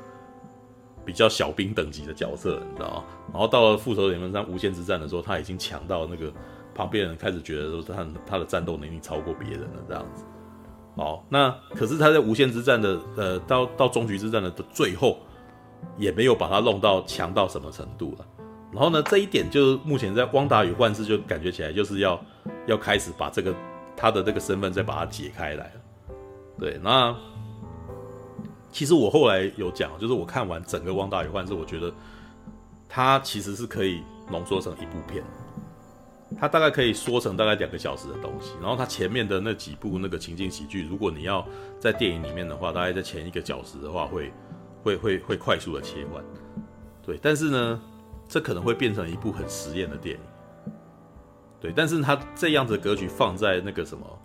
[1.04, 3.04] 比较小兵等级的角色，你知道吗？
[3.32, 6.32] 然后到了复仇者联盟三无限之战的时候，他已经强到那个
[6.74, 10.24] 旁边人开始觉得说他他的战斗能力超过别人了这样子。
[10.96, 15.18] 好，那可是他在无限之战的呃，到到终局之战的最后，
[15.98, 18.26] 也没有把他弄到强到什么程度了。
[18.72, 22.22] 然后呢，这一点就目前在汪达与幻视就感觉起来就是要
[22.66, 23.54] 要开始把这个
[23.96, 26.16] 他的这个身份再把它解开来了。
[26.58, 27.14] 对，那
[28.70, 31.92] 其实我后来有讲，就是我看完整个汪达与幻视，我觉得
[32.88, 35.22] 它其实是可以浓缩成一部片。
[36.38, 41.46] 它大概可以缩成大概两个小时的东西，然后它前面的那几部那个情景喜剧，如果你要
[41.78, 44.32] 在电影里面的话，大概在前一个小时的话，会
[44.82, 46.22] 会会会快速的切换，
[47.04, 47.80] 对，但是呢，
[48.28, 50.72] 这可能会变成一部很实验的电影，
[51.60, 54.18] 对，但是它这样子的格局放在那个什么，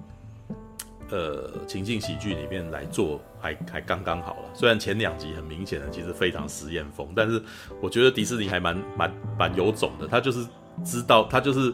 [1.10, 4.50] 呃，情境喜剧里面来做还，还还刚刚好了。
[4.54, 7.42] 虽然前两集很明显的其实非常实验风，但是
[7.82, 10.46] 我觉得迪士尼还蛮蛮蛮有种的，他就是。
[10.86, 11.72] 知道他就是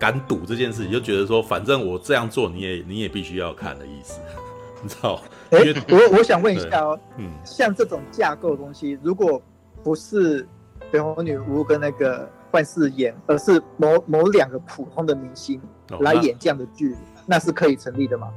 [0.00, 4.20] 敢赌这件事情，就觉得说，反正我这样做，你也你也必须要看的意思，
[4.82, 5.22] 你知道？
[5.50, 9.40] 哎、欸，我我想问一下哦，嗯，像这种架构的东西，如果
[9.84, 10.46] 不是
[10.92, 15.60] 绯红女巫跟那个幻视演，而是某某两个普通的明星
[16.00, 18.28] 来演这样的剧，哦那，那是可以成立的吗？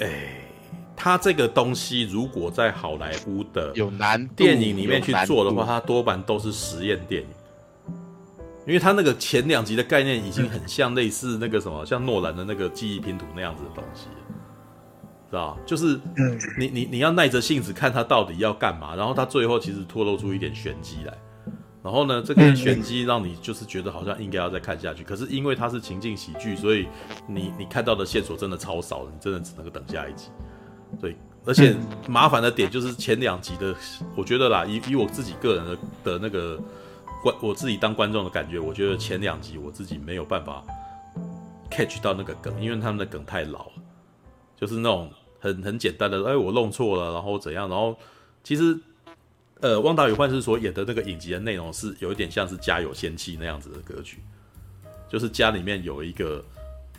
[0.00, 0.44] 哎、欸，
[0.94, 7.28] 他这个东西如果在好莱坞的有难电影里面去做的话，它多半都是实验电影。
[8.66, 14.08] 因为他那个前两集的概念已经很像类似那个什么，像诺兰的那个记忆拼图那样子的东西，
[15.30, 15.58] 知道？
[15.66, 16.00] 就是
[16.58, 21.12] 你你你要耐着性子看他到底要干嘛，然后他最后其实透露出一点玄机来，
[21.84, 26.88] 然后呢，这个玄机让你就是觉得好像应该要再看下去，可是因为它是情境喜剧，所以
[27.28, 30.28] 你你看到的线索真的超少，你真的只能够等下一集。
[31.00, 31.76] 对，而且
[32.08, 33.74] 麻烦的点就是前两集的，
[34.16, 36.58] 我觉得啦，以以我自己个人的的那个。
[37.22, 40.62] 观我自己当观众的感觉，我觉得前两集我自己没有办法
[41.70, 43.72] catch 到那个梗，因为他们的梗太老了，
[44.54, 47.96] 就是那种很很简单的，哎，我弄错了，然后怎样，然后
[48.42, 48.78] 其实，
[49.60, 54.18] 呃，汪达与幻视所演的那个影集的内容是有一点像是家有仙妻那样子的格局，
[55.08, 56.44] 就是家里面有一个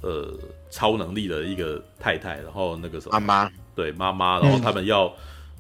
[0.02, 0.34] 呃
[0.72, 5.14] 超能力的一个太太，然后那个什么妈妈，对妈妈，然后他们要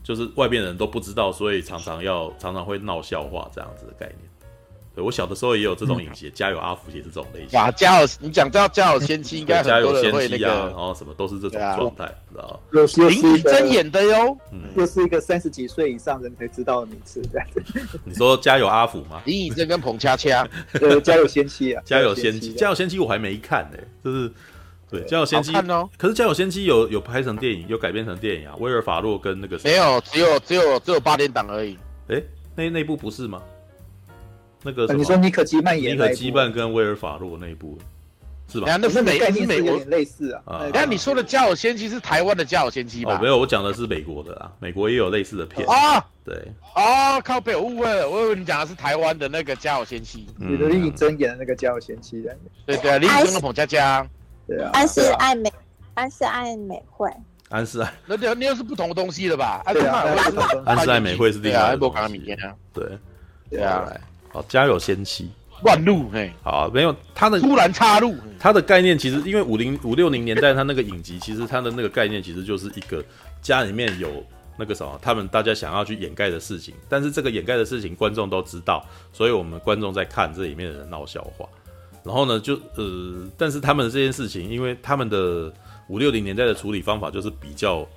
[0.03, 4.19] 就是外边人都不知道，所以常常要常常会闹笑话这样子的概念。
[4.95, 7.59] 对，我小的时候也有这种影集，家有阿福也是这种类型。
[7.59, 13.09] 哇，家有你讲到家有仙妻，应该很多人会那个，然后什么都是这种状态，知道吗？
[13.09, 17.61] 林以真演的哟，嗯，又是一个三十几岁以上人才知道的名词，这样子。
[18.05, 19.21] 你说家有阿福吗？
[19.27, 20.47] 林以真跟彭恰恰，
[20.79, 24.31] 对，家有仙妻啊，家有仙妻，家有仙妻我还没看呢，就是
[24.89, 25.89] 对家有仙妻哦。
[25.97, 28.55] 可是家有仙妻有有拍成电影，有改编成电影啊。
[28.59, 31.77] 威尔法洛跟那个没有，只有只有只有八点档而已。
[32.07, 32.23] 哎，
[32.55, 33.41] 那那部不是吗？
[34.65, 37.77] 那个你说尼可基曼演尼可基曼跟威尔法洛那一部，
[38.51, 38.77] 是吧？
[38.81, 40.41] 那是美，是美国类似啊。
[40.45, 43.15] 啊，那你说的《家有仙妻》是台湾的《家有仙妻》吧？
[43.15, 44.51] 哦，没有，我讲的是美国的啊。
[44.59, 46.03] 美国也有类似的片啊。
[46.23, 46.35] 对
[46.73, 50.25] 啊，靠北，我误会了，我以为你讲的是台湾的那个《家有仙妻》。
[50.37, 52.35] 你的李颖真演的那个《家有仙妻》的。
[52.65, 54.07] 对对啊，林以真跟彭佳佳。
[54.47, 54.71] 对啊。
[54.73, 55.53] 安室爱美，
[55.93, 57.07] 安室爱美惠。
[57.49, 59.61] 安室爱，那那那又是不同的东西了吧？
[60.65, 62.55] 安室爱美惠是另外一部港片啊。
[62.73, 62.97] 对。
[63.51, 63.85] 对啊。
[64.35, 65.29] 好，家有仙妻，
[65.63, 73.01] 乱入嘿，好，没有他的突然插入，他的概念其实因为五零五六零年代他那个影集，其实他的那个概念其实就是一个
[73.41, 74.21] 家里面有
[74.57, 81.47] 那个什么，他们大家想要去掩盖的事情，但是这个掩盖的事情观众都知道，所以我们观众在看这里面的人闹笑话，
[82.03, 85.49] 然后呢就呃，但是他们的这件事情，因为他们的
[85.87, 87.87] 五六零年代的处理方法就是比较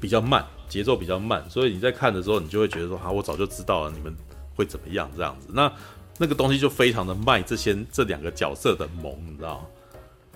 [0.00, 4.12] 比较慢，节奏比较慢，所以你在看的时候，你就会觉得说，啊，我早就知道了，你们。
[4.60, 5.10] 会怎么样？
[5.16, 5.72] 这样子，那
[6.18, 9.66] 那个东西就非常的卖这些这两个角色的萌，你知道吗？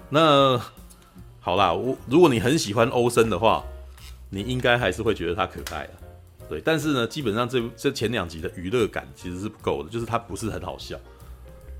[0.08, 0.58] 那
[1.40, 3.62] 好啦，我如果你很喜欢欧森的话，
[4.30, 5.92] 你应该还是会觉得他可爱的，
[6.48, 6.58] 对。
[6.62, 10.98] 但是呢，基本上这这前两集的娱乐感其实是不够的，就是他不是很好笑，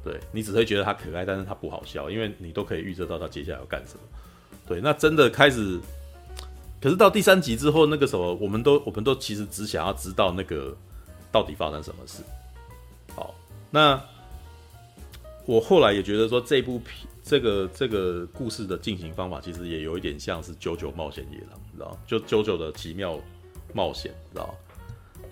[0.05, 4.01] 对，你只会觉得他可爱，但是他不好笑，因为你都可以预测到他接下来要干什么。
[4.67, 5.81] 对，那真的开始，
[6.79, 10.77] 可是到第三集之后，那个什么，我们都我们都其实只想要知道那个。
[11.35, 12.23] 到底发生什么事？
[13.17, 13.35] 好，
[13.69, 14.01] 那
[15.45, 23.19] 我后来也觉得说，这部片这个这个故事的进行方法，其实也有一点像是《九九冒险野狼》，你知道就《九九的奇妙
[23.73, 24.55] 冒险》，知道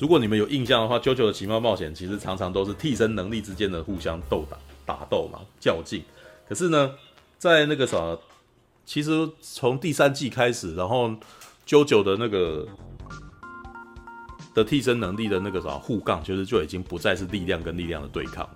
[0.01, 6.03] 如果你们有印象的话，《九九的奇妙冒险》其实常常都是替身能力之间的互相斗打、打斗嘛，较劲。
[6.49, 6.97] 可是呢，
[7.39, 8.19] 在那个什么，
[8.85, 11.15] 其实从第三季开始，然后
[11.65, 12.67] 九九的那个
[14.55, 18.49] 的替身能力的那个什么互杠，其实就已经不再是力量跟力量的对抗，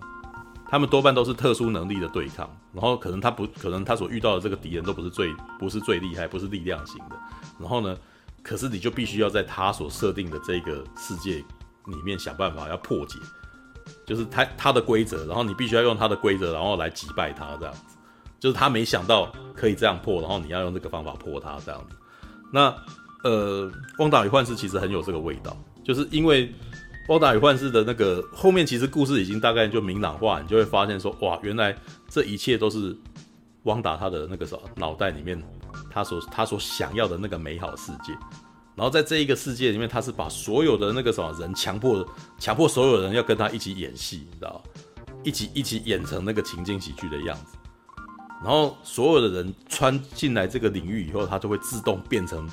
[0.68, 2.48] 他们多半都是特殊能力的对抗。
[2.72, 7.16] 然后可能他不可能他所遇到的这个敌人都不是最不是最厉害，不是力量型的。
[7.58, 7.96] 然后呢，
[8.42, 11.36] 可是你就必须要在他所设定的这个世界
[11.86, 13.18] 里面想办法要破解。
[14.04, 17.96] 就是他他的规则，然后你必须要用他的规则，然后来击败他这样子。
[18.38, 21.96] 就是他没想到可以这样破，然后你要用这个方法破他这样子。
[22.52, 22.74] 那
[23.24, 25.56] 呃，汪达与幻视其实很有这个味道，
[25.86, 26.52] 就是因为
[27.08, 31.72] 汪达与幻视的那个后面其实故事已经大概就明朗化，你就会发现说，哇，原来
[32.08, 32.96] 这一切都是
[33.62, 35.40] 汪达他的那个什么脑袋里面
[35.88, 38.12] 他所他所想要的那个美好世界。
[38.74, 42.04] 然后在这一个世界里面，他是把所有的那个什么人强迫，
[42.36, 44.60] 强迫所有人要跟他一起演戏，你知道
[45.22, 47.56] 一起一起演成那个情景喜剧的样子。
[48.42, 52.46] 然后所有的人穿进来这个领域以后，他就会自动变成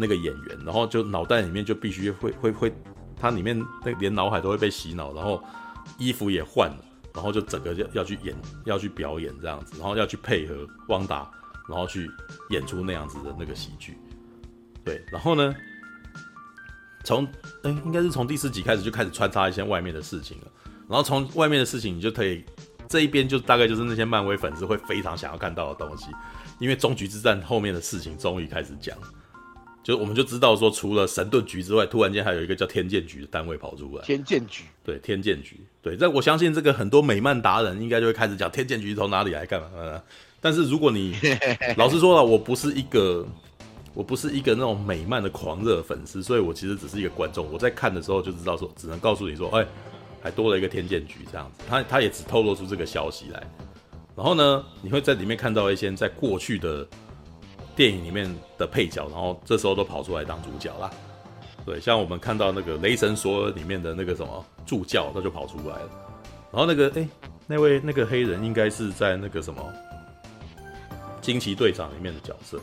[0.00, 2.72] 那个演员，然后就脑袋里面就必须会会会，
[3.16, 5.42] 他里面那连脑海都会被洗脑，然后
[5.98, 6.84] 衣服也换了，
[7.14, 8.34] 然后就整个要要去演，
[8.64, 11.30] 要去表演这样子，然后要去配合汪达，
[11.68, 12.10] 然后去
[12.48, 13.98] 演出那样子的那个喜剧。
[14.82, 15.54] 对，然后呢，
[17.04, 17.26] 从
[17.62, 20.46] 哎，应该是从第四集开始就开始穿插一些外面的事情了。
[20.88, 22.44] 然后从外面的事情，你就可以
[22.88, 26.06] 这一边就大概就是那些漫威粉丝会非常想要看到的东西，
[26.58, 28.98] 因为终局之战后面的事情终于开始讲，
[29.82, 34.04] 就我们就知道说，除了神盾局之外，突然间还有一个叫天剑局的单位跑出来。
[34.04, 39.68] 天剑局，对，天剑局，对，在我相信这个很多美漫达人应该就会开始讲天剑局从哪里来干嘛。
[40.40, 41.14] 但是如果你
[41.76, 43.26] 老实说了，我不是一个。
[43.92, 47.52] 我不是一个那种美漫的狂热粉丝，所以我其实只是一个观众。
[47.52, 49.66] 我在看的时候就知道说，只能告诉你说，哎，
[50.22, 51.64] 还多了一个天剑局这样子。
[51.68, 53.42] 他他也只透露出这个消息来。
[54.14, 56.86] 然后呢，你会在里面看到一些在过去的
[57.76, 60.90] 电影里面的配角，然后这时候都跑出来当主角啦。
[61.64, 65.90] 对，像我们看到那个《雷神索尔》里面的那个什么助教，他就跑出来了。
[66.50, 67.06] 然后那个哎，
[67.46, 69.62] 那位那个黑人应该是在那个什么
[71.20, 72.58] 惊奇队长里面的角色。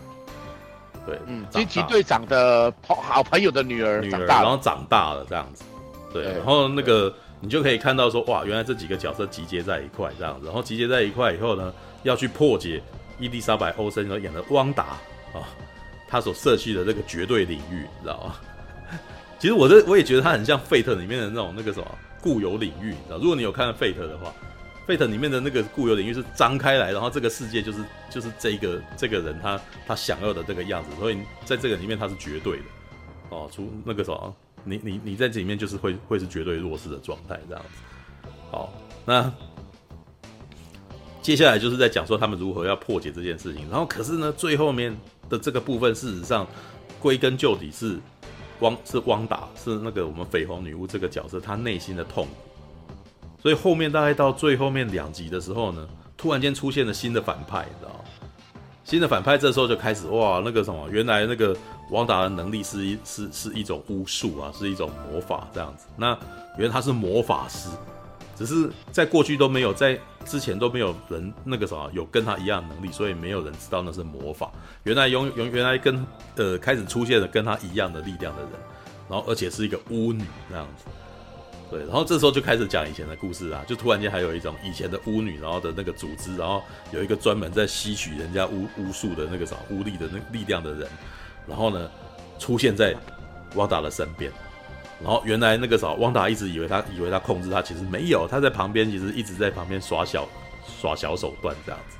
[1.06, 5.64] 对，嗯，惊奇队长的好朋友的女儿，女儿，然后长大了这样子，
[6.12, 12.84] 对，然后那个你就可以看到说，哇，原来这几个角色集结在一块这样子，然后集结在一块以后呢，要去破解
[13.20, 14.98] 伊丽莎白·欧森所演的汪达
[15.34, 15.48] 啊，
[16.08, 18.36] 他所设计的这个绝对领域，你知道吗？
[19.40, 24.34] 其实我这我也觉得他很像费特里面的那种那个什么固有领域，你知道，如果你有看 Fate 的话。
[24.88, 32.64] 费特里面的那个固有领域是张开来，然后这个世界就是就是这个这个人他他想要的这个样子，所以在这个里面他是绝对的
[33.28, 38.30] 哦，除那个什么，你你你在这里面就是会会是绝对弱势的状态这样子。
[38.50, 38.72] 好，
[39.06, 39.30] 那
[41.28, 44.98] 接下来就是在讲说他们如何要破解这件事情，然后可是呢，最后面
[45.28, 46.48] 的这个部分事实上
[47.02, 48.00] 归根究底是
[48.62, 52.32] 汪是汪达是那个我们绯红女巫这个角色她内心的痛苦。
[53.42, 58.00] 所以后面大概到最后面两集的时候呢，突然间出现了新的反派，你知道吗？
[58.86, 61.54] 新的反派这时候就开始哇，那个什么，原来那个
[61.92, 65.88] 汪达的能力是一是是一种巫术啊，是一种魔法这样子。
[65.98, 66.18] 那
[66.58, 67.68] 原来他是魔法师，
[68.38, 74.52] 只是在过去都没有，在之前都没有人那个什么有跟他一样能力，所以没有人知道那是魔法。
[74.84, 76.06] 原来原原原来跟
[76.36, 78.52] 呃开始出现了跟他一样的力量的人，
[79.10, 80.86] 然后而且是一个巫女那样子。
[81.70, 86.62] 对，然后这时候就开始讲以前的故事啊，就突然间还有一种以前的巫女，然后的那个组织，然后
[86.92, 90.88] 有一个专门在吸取人家巫巫术的那个啥巫力的那力量的人，
[91.46, 91.90] 然后呢
[92.40, 92.96] 出现在
[93.56, 94.32] 瓦达的身边，
[95.02, 100.28] 然后原来那个啥汪达一直以为他以为他控制他，其实没有，他在旁边其实一直在旁边耍小
[100.82, 101.98] 耍小手段这样子。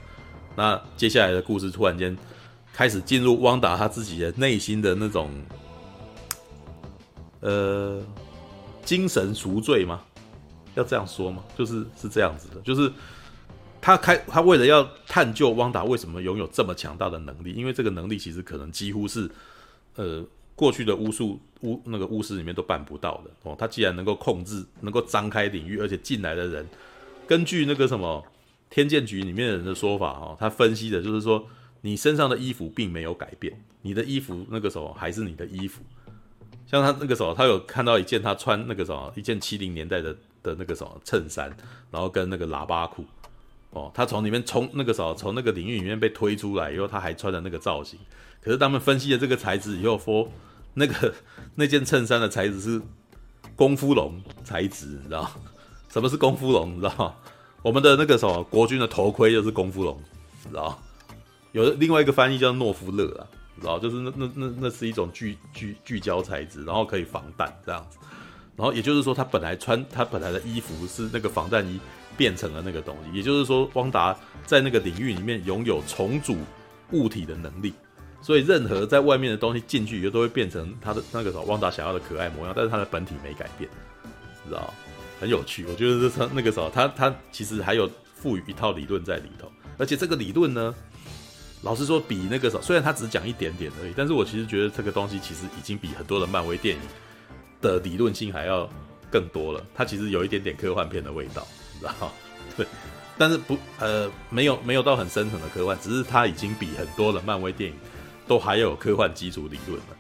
[0.56, 2.18] 那接下来的故事突然间
[2.74, 5.30] 开始进入汪达他自己的内心的那种，
[7.42, 8.02] 呃。
[8.88, 10.02] 精神赎罪吗？
[10.74, 11.44] 要这样说吗？
[11.58, 12.90] 就是是这样子的，就是
[13.82, 19.30] 他开他为了要探究汪达为什么拥有这么强大的能力，因为这个能力其实可能几乎是
[19.96, 20.26] 呃
[20.56, 23.56] 过去的巫术巫那个巫师里面都办不到的哦。
[23.58, 26.68] 他既然能够控制，能够张开领域，而且进来的人，
[27.28, 28.24] 根据那个什么
[28.70, 31.48] 天剑局里面的人的说法哦，他分析的就是说，
[31.82, 35.82] 你身上的衣服并没有改变，你的衣服那个时候还是你的衣服。
[36.66, 41.56] 像他那个时候，他有看到一件他穿那个什么一件七零年代的的那个什么衬衫，
[41.90, 43.06] 然后跟那个喇叭裤，
[43.70, 47.98] 哦，他从里面冲那个时候从那个领域里面被推出来以后，他还穿着那个造型。
[48.42, 50.30] 可是他们分析了这个材质以后，说
[50.78, 51.12] 那个
[51.56, 52.80] 那件衬衫的材质是
[53.56, 55.28] 功夫龙材质，你知道？
[55.90, 56.76] 什么是功夫龙？
[56.76, 57.20] 你知道？
[57.64, 60.00] 我们的那个什么国军的头盔就是功夫龙，
[60.44, 60.80] 你知道？
[61.54, 63.26] 有另外一个翻译叫诺夫勒啊，
[63.56, 63.80] 你知道？
[63.80, 67.98] 就是那那那那是一种聚聚聚焦材质，然后可以防弹这样子。
[68.56, 71.80] 然后也就是说，他本来穿他本来的衣服是那个防弹衣
[72.16, 73.18] 变成了那个东西。
[73.18, 74.16] 也就是说，汪达
[74.46, 76.38] 在那个领域里面拥有重组
[76.92, 77.74] 物体的能力，
[78.22, 83.70] 所以任何在外面的东西进去以后都会变成他的那个什么旺达想要的可爱模样，但是他的本体没改变，
[84.48, 84.74] 知道？
[85.20, 85.66] 很有趣。
[85.66, 90.74] 我觉得这他那个时候他他其实还有赋予一套理论在里头，而且这个理论呢，
[91.62, 96.82] 老实说比那个时候虽然他只讲一点点而已，但是我其实觉得这个东西其实已经比很多的漫威电影。
[97.60, 98.70] 的理论性还要
[99.10, 102.14] 更多了，它其实有一点点科幻片的味道，你知道？
[102.56, 102.64] 对，
[103.18, 107.76] 但是不呃没有没有到很深层的科幻，只是它已经比很多的漫威电影
[108.28, 109.96] 都还有科幻基础理论呢，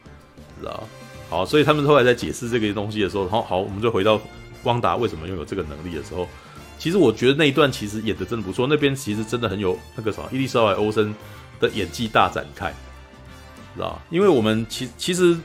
[0.59, 0.83] 知道？
[1.29, 4.19] 好，所以他们后来在解释这个东西的时候，好好，我们就回到
[4.63, 6.27] 汪达为什么拥有这个能力的时候，
[6.77, 11.13] 其实我觉得那一段其实演的真的不错，那边其实真的很有那个什么伊丽莎白欧森
[11.59, 12.73] 的演技大展开，
[13.75, 13.99] 知道？
[14.09, 15.37] 因为我们其其实。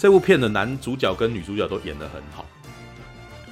[0.00, 2.46] 这部片的男主角跟女主角都演的很好，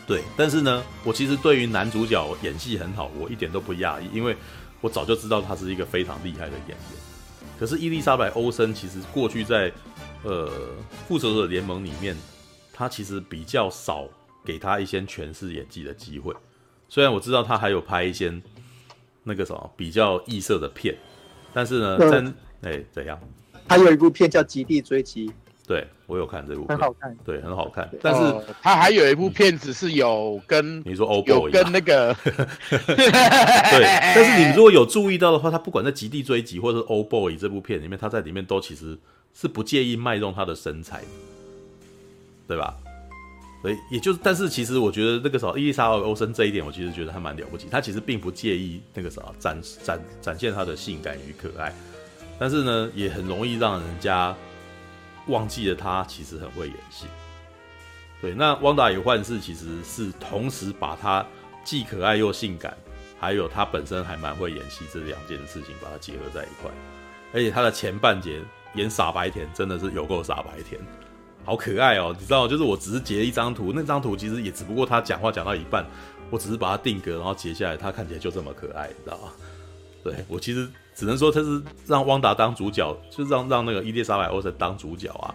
[0.07, 0.23] 对。
[0.35, 4.35] 但是呢，我其实对于男主角演戏很好，我一点都不讶异，因为
[4.81, 6.79] 我早就知道他是一个非常厉害的演员。
[7.59, 9.73] 可是伊丽莎白·欧森其实过去在
[10.23, 10.49] 呃
[11.09, 12.17] 《复仇者联盟》里面，
[12.73, 14.09] 他其实比较少
[14.45, 16.33] 给他一些诠释演技的机会。
[16.89, 18.33] 虽然我知道他还有拍一些
[19.25, 20.97] 那个什么比较异色的片，
[21.53, 22.33] 但是呢，在
[22.63, 23.21] 哎怎样？
[23.69, 25.29] 还有一部片叫《极地追击》。
[25.69, 27.87] 对，我有看这部，很好看，对，很好看。
[28.03, 33.85] 但是、呃、他还有一部片子是有跟你说欧有跟那个， 对。
[34.15, 38.97] 但是你如果有注意到的话，他不管在《极地追击》或者是《Old Boy》这部片里面，他在里面都其实
[39.35, 41.03] 是不介意卖弄他的身材，
[42.47, 42.75] 对吧？
[43.61, 47.67] 所以也就是，但是其实我觉得那个时候伊丽莎白·欧森这一点，我其实觉得还蛮了不起。
[47.71, 51.75] 他其实并不介意那个时候展展展现他的性感与可爱，
[52.39, 54.35] 但是呢，也很容易让人家。
[55.29, 57.07] 忘记了他其实很会演戏，
[58.21, 58.35] 对。
[58.35, 61.25] 那《汪达与幻视》其实是同时把他
[61.63, 62.77] 既可爱又性感，
[63.21, 66.71] 还有他本身还蛮会演戏这两件事情把它结合在一块。
[67.33, 68.41] 而且他的前半节
[68.75, 70.81] 演傻白甜真的是有够傻白甜，
[71.45, 72.17] 好可爱哦！
[72.19, 75.87] 你知道，就是我只是截一张图，那张图其实也只不过他讲话讲到一半，
[76.31, 79.33] 我只是把它定格，然后截下来，他看起来就这么可爱，你知道吗？
[80.03, 80.67] 对，我其实。
[80.99, 85.33] 只能说他是让汪达当主角，就是让让那个伊丽莎白欧森当主角啊。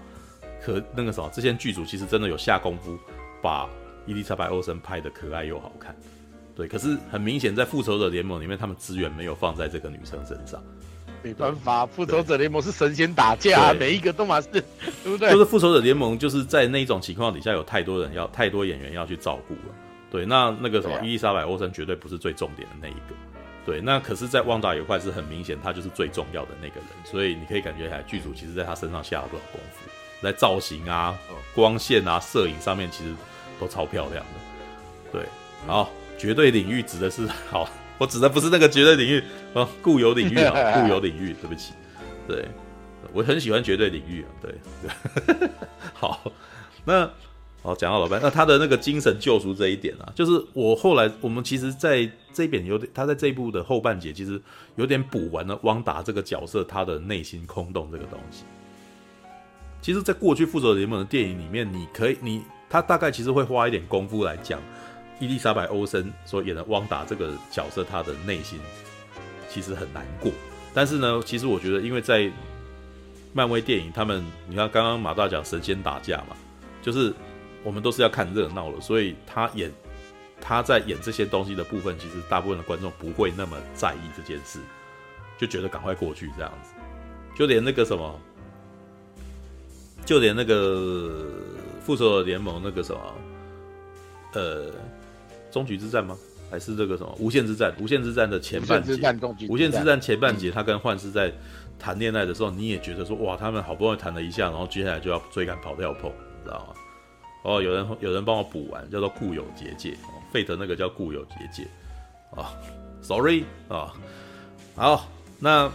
[0.61, 2.99] 可那个什么，这些剧组其实真的有下功夫，
[3.41, 3.65] 把
[4.05, 5.95] 伊丽莎白欧森拍的可爱又好看。
[6.53, 10.61] 对，可是很明显在复仇者联盟里面，他们资源没有放在这个女生身上。
[11.21, 14.61] 没办法，复仇者联盟是神仙打架，每一个都嘛是， 对
[15.13, 15.31] 不对？
[15.31, 19.73] 就是复仇者联盟就是在那种情况底下，有太多人要，太多演员要去照顾了。
[20.11, 23.15] 对，那那个什么，伊丽莎白欧森绝对不是最重点的那一个。
[23.65, 29.89] 对，那可是，在《旺达有块》是很明显，他就是最重要的那个人，所以你可以感觉起来，剧组其实在他身上下了多少功夫，
[30.21, 31.17] 在造型啊、
[31.55, 33.13] 光线啊、摄影上面，其实
[33.59, 35.11] 都超漂亮的。
[35.13, 35.25] 对，
[35.65, 41.73] 好，绝对领域指的是好，我指的不是那个绝对领域啊，固有领域啊，固有领域，对不起，
[42.27, 42.45] 对，
[43.13, 44.55] 我很喜欢绝对领域啊，对，
[45.37, 45.49] 对
[45.93, 46.31] 好，
[46.83, 47.09] 那。
[47.65, 54.41] 哦，讲到老班，那他的那个精神救赎这一点啊，就是我后来我们其实在这边有点，他在这一部的后半节其实
[54.75, 58.43] 有点补完了汪达这个角色他的内心空洞这个东西。
[59.81, 64.59] 其实，在过去复仇者联盟的电影里面，你可以你他大概其实会花一点功夫来讲
[65.19, 68.59] 伊丽莎白欧森所演的汪达这个角色他的内心
[69.47, 70.31] 其实很难过。
[70.73, 72.31] 但是呢，其实我觉得，因为在
[73.33, 76.35] 漫威电影，他们你看刚刚马大讲神仙打架嘛，
[76.81, 77.13] 就是。
[77.65, 79.71] 我们都是要看热闹的，所以他演
[80.45, 84.59] 他在演这些东西的部分，其实大部分的观众不会那么在意这件事，
[85.37, 86.73] 就觉得赶快过去这样子。
[87.33, 88.19] 就连那个什么，
[90.05, 91.25] 就连那个
[91.81, 93.01] 复仇者联盟那个什么，
[94.33, 94.69] 呃，
[95.49, 96.17] 终局之战吗？
[96.51, 97.73] 还是这个什么无限之战？
[97.79, 98.91] 无限之战的前半节，
[99.47, 101.31] 无限之战前半节，他跟幻视在
[101.79, 106.75] 谈恋爱的时候，你也觉得说哇，他们好不容易谈了一下，然后接下来就要追赶跑跳碰，你知道吗？
[107.43, 109.97] 哦，有人有人帮我补完，叫做固有结界。
[110.33, 111.67] 费德那个叫固有结界。
[112.35, 112.51] 啊
[113.03, 113.93] ，sorry 啊，
[114.75, 115.07] 好，
[115.37, 115.71] 那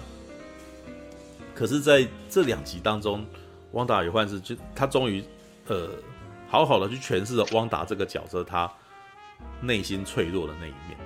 [1.55, 3.25] 可是在这两集当中，
[3.73, 5.23] 汪达与幻视就他终于
[5.69, 5.89] 呃
[6.49, 8.69] 好好的去诠释了汪达这个角色他
[9.61, 10.99] 内心脆弱的那一面。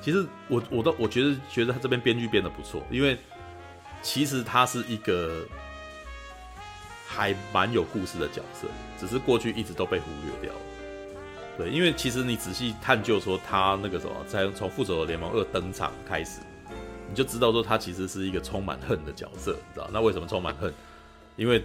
[0.00, 3.18] 其实我我都我觉得觉得他这边编剧编得不错，因为
[4.02, 5.44] 其实他是一个
[7.08, 8.68] 还蛮有故事的角色，
[9.00, 10.60] 只是过去一直都被忽略掉了。
[11.60, 16.40] 对，因为其实你仔细探究说他那个什么，在从复仇者联盟二登场开始，
[17.06, 19.86] 你就知道说他其实是一个充满恨的角色，你知道？
[19.92, 20.72] 那为什么充满恨？
[21.36, 21.62] 因为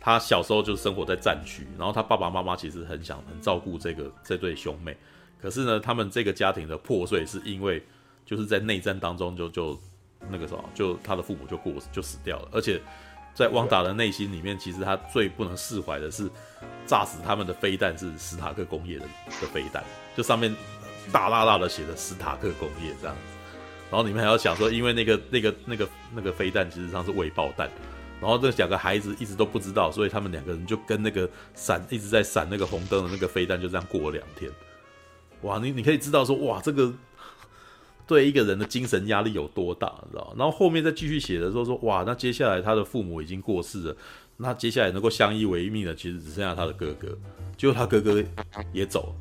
[0.00, 4.96] 他小时候就生活在战区，然后他爸爸妈妈其实很想很照顾这个这对兄妹。
[5.40, 7.80] 可是呢，他们这个家庭的破碎是因为
[8.26, 9.78] 就是在内战当中就就
[10.28, 12.82] 那个什么，就他的父母就过就死掉了，而且
[13.34, 16.30] 在汪达的内心里面，其实他最不能释怀的是
[16.86, 19.04] 炸死他们的飞弹是史塔克工业的
[19.40, 19.82] 的飞弹，
[20.16, 20.54] 就上面
[21.12, 23.32] 大大大的写着史塔克工业这样子，
[23.90, 27.68] 然后你们还要想说，因为那个那个那个那个飞弹其实上是未爆弹，
[28.20, 34.50] 然后这两个孩子一直都不知道，所以他们两个人就跟那个闪一直在闪那个红灯的那个飞弹就这样过了两天。
[35.42, 36.92] 哇，你你可以知道说，哇，这个
[38.06, 40.34] 对一个人的精神压力有多大，你知道？
[40.36, 43.96] 然后后面再继续写的时候说，哇，那接下来他的父母已经过世了，
[44.36, 47.08] 那接下来能够相依为命的，其实只剩下他的哥哥。
[47.56, 48.22] 结果他哥哥
[48.72, 49.14] 也走了，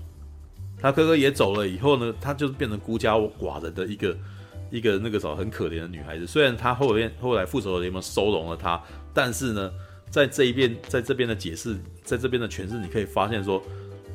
[0.81, 4.17] 他哥哥也走了以后呢，他就是变成孤家寡人的一个
[4.69, 6.27] 一个那个时候很可怜的女孩子。
[6.27, 8.81] 虽然他后面后来复仇者联盟收容了他，
[9.13, 9.71] 但是呢，
[10.09, 13.63] 在这一边在这边的解释，在这边的诠释，你可以发现说。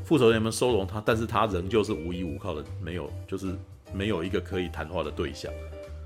[0.04, 3.54] 复仇联盟收容他，但是他仍旧是无依无靠的，没有，就是
[3.92, 5.52] 没有一个可以谈话的对象。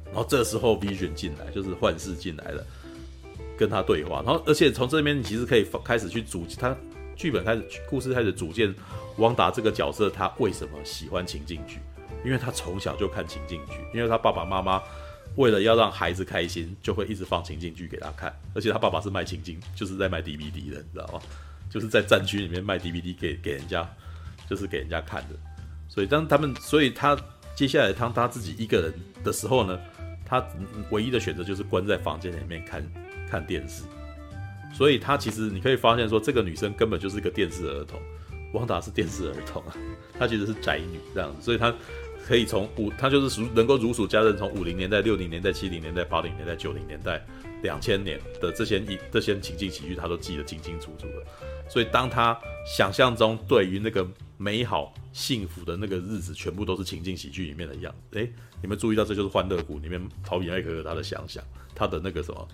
[0.06, 2.64] 然后这时候 Vision 进来，就是幻视进来了，
[3.56, 4.22] 跟他对话。
[4.24, 6.76] 然后，而且从这边你其实可以放开始去组，他
[7.16, 8.74] 剧本开始，故事开始组建
[9.16, 11.78] 汪达这个角色，他为什么喜欢情境剧？
[12.24, 14.82] 因为他从小就看情境剧，因为他爸爸妈妈
[15.36, 18.32] 为了要让孩子开心，就会一直放情景剧给他看。
[18.54, 21.20] 而且他爸爸是卖情景，就是在卖 DVD 的，你知道吗？
[21.70, 23.88] 就是在战区里面卖 DVD 给给人家，
[24.48, 25.36] 就是给人家看的。
[25.88, 27.16] 所以当他们，所以他
[27.62, 28.92] 接下来当他自己一个人
[29.22, 29.78] 的时候呢，
[30.26, 30.44] 他
[30.90, 32.84] 唯一的选择就是关在房间里面看
[33.30, 33.84] 看电视。
[34.74, 38.00] 所以他其实你可以发现说，这个女生根本就是个电视儿童，
[38.54, 39.76] 汪达是电视儿童啊，
[40.18, 41.40] 她其实是宅女这样子。
[41.40, 41.72] 所以她
[42.26, 47.24] 可以从五，她就是属能够如数家珍，从五零年代、六零年代、七零年代、八零年代、九零年代、
[47.62, 51.24] 两千年的这些一这些情景喜剧，他都记得清清楚楚的。
[51.70, 54.06] 所以，当他想象中对于那个
[54.36, 58.18] 美好幸福的那个日子，全部都是情境喜剧里面的样子。
[58.18, 61.42] 诶，你们注意到，这就是《欢乐谷》里面陶比艾克尔他的想象，
[61.74, 62.46] 他的那个什么，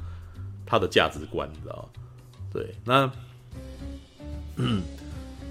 [0.64, 1.90] 他的价值观，你知道？
[2.52, 3.11] 对，那，
[4.56, 4.82] 嗯，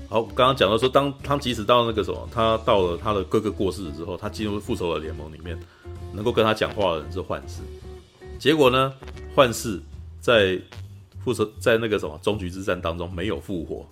[0.07, 5.59] 好，刚刚讲到说，当他即使到那个什么，他到了他的哥哥过世了之后，他进入复仇者联盟里面，
[6.13, 7.61] 能够跟他讲话的人是幻视。
[8.39, 8.93] 结果呢，
[9.35, 9.81] 幻视
[10.19, 10.59] 在。
[11.23, 13.85] 复仇在那个什么终局之战当中没有复活，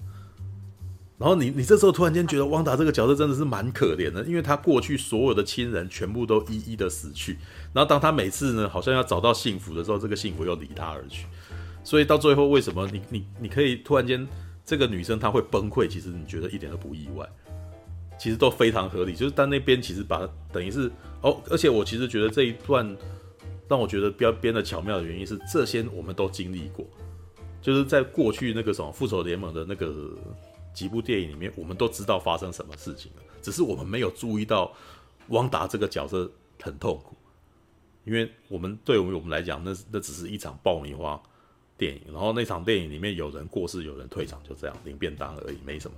[1.18, 7.38] 然后你你这时候突然间觉得汪达这个角色真的是蛮可怜的，因为他过去所有的亲人全部都一一的死去，
[7.74, 11.26] 然后当他每次呢好像要找到幸福的时候，这个幸福又离他而去，
[11.84, 14.26] 所以到最后为什么你你你可以突然间
[14.66, 15.90] 这个女生她会崩溃？
[15.90, 17.28] 其实你觉得一点都不意外，
[18.18, 19.14] 其实都非常合理。
[19.14, 20.90] 就是但那边其实把等于是
[21.22, 22.96] 哦，而且我其实觉得这一段
[23.68, 26.86] 让我觉得比较编的巧妙的原因是这些我们都经历过。
[27.62, 30.16] 就是在过去那个什么复仇联盟的那个
[30.72, 34.72] 几部电影里面，我们都知道发生什么事情了，只是我们没有注意到
[35.30, 37.16] 汪达这个角色很痛苦，
[38.04, 41.20] 因为我们对于我们来讲，那那只是一场爆米花
[41.76, 45.98] 电影，然后那场电影里面有人过世，有人退场，就这样领便当而已，没什么。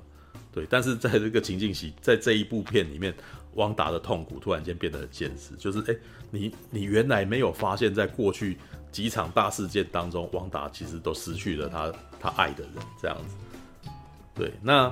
[0.53, 3.13] 对，但是在这个情境戏，在这一部片里面，
[3.57, 5.95] 汪达的痛苦突然间变得很现实，就是哎，
[6.31, 8.57] 你你原来没有发现，在过去
[8.91, 13.91] 几场大事件当中，汪达其实都失去了他他爱的人，这样子。
[14.33, 14.91] 对，那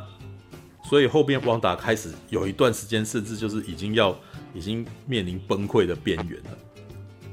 [0.84, 4.16] 所以后边汪达开始有一段时间，甚至就是已经要
[4.54, 6.58] 已经面临崩溃的边缘了。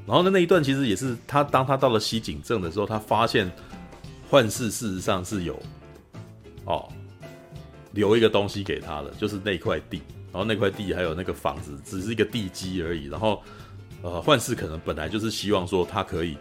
[0.07, 3.51] 然后呢，那一段其实也是他当他到了西井镇的时候，他发现
[4.31, 5.61] 幻视事实上是有
[6.65, 6.89] 哦。
[7.95, 10.01] 留一个东西给他的，就是那块地，
[10.33, 13.07] 然后那块地还有那个房子，只是一个地基而已。
[13.07, 13.43] 然后，
[14.03, 16.39] 呃，幻视可能本来就是希望说他可以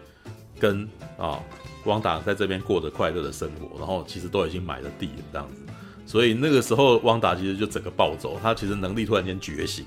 [0.57, 0.87] 跟
[1.17, 1.39] 啊
[1.85, 5.61] 汪达在这边过着快乐的生活，然后其实都已经买了地了这样子。
[6.05, 9.85] 所以那个时候汪达其实就整个暴走，他其实能力突然间觉醒。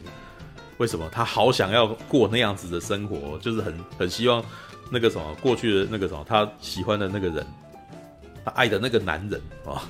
[0.79, 1.09] 为什么？
[1.11, 4.45] 他好想要过那样子的生活，就是很很希望
[4.91, 7.47] 那个什么过去的那个什么他喜欢的那个人，
[8.45, 9.83] 他爱的那个男人啊。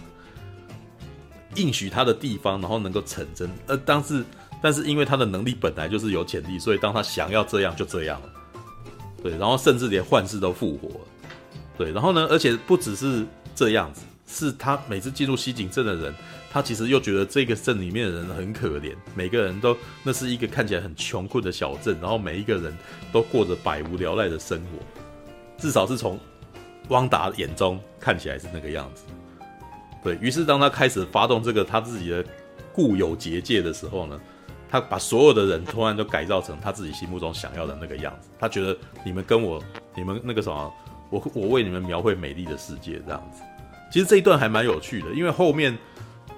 [1.56, 3.50] 应许他的地方，然后能够成真。
[3.66, 4.24] 呃，但是，
[4.62, 8.28] 但是因为他的能力本来就是有潜力，所以当他想要这样，就这样了。
[9.22, 11.00] 对，然后甚至连幻视都复活了。
[11.76, 16.14] 对，然后呢，而且不只是这样子，是他每次进入西井镇的人，
[16.52, 22.76] 他其实又觉得这个镇里面的人很可怜，每个人都那是一个看起来很穷困的小镇，然后每一个人
[23.12, 24.78] 都过着百无聊赖的生活，
[25.58, 26.20] 至少是从
[26.90, 29.04] 汪达眼中看起来是那个样子。
[30.04, 32.22] 对，于是当他开始发动这个他自己的
[32.72, 34.20] 固有结界的时候呢，
[34.68, 38.28] 他把所有的人突然都改造成他自己心目中想要的那个样子。
[38.38, 39.62] 他觉得你们跟我，
[39.96, 40.72] 你们那个什么，
[41.08, 43.42] 我我为你们描绘美丽的世界这样子。
[43.90, 45.76] 其实这一段还蛮有趣的，因为后面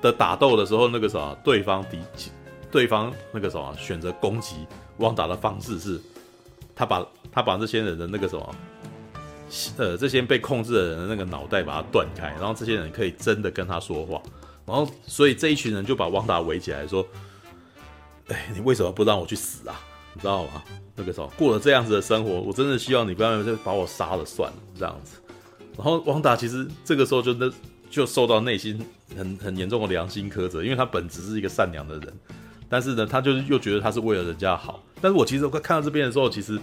[0.00, 1.98] 的打斗的时候，那个什么对方敌，
[2.70, 4.66] 对方那个什么选择攻击
[4.98, 6.00] 汪达的方式是，
[6.74, 8.54] 他把他把这些人的那个什么，
[9.76, 14.20] 呃，这些被控制的人的那个脑袋把它断开，然后这些人可以真的跟他说话，
[14.66, 17.06] 然后所以这一群人就把汪达围起来说，
[18.28, 19.80] 哎，你为什么不让我去死啊？
[20.14, 20.62] 你知道吗？
[20.96, 25.20] 那个时候过了这样子的生活，我真的希望你不要就把我杀了算了，这样子。
[25.76, 27.52] 然后汪达其实这个时候就那
[27.90, 28.82] 就受到内心
[29.16, 32.12] 很很严重的良心苛责，因为他本质是一个善良的人，
[32.68, 34.82] 但是呢，他就是又觉得他是为了人家好。
[35.00, 36.58] 但是我其实我看到这边的时候，其实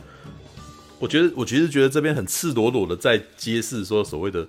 [0.99, 4.47] 我觉得我其实觉得这边很赤裸裸的在揭示说所谓的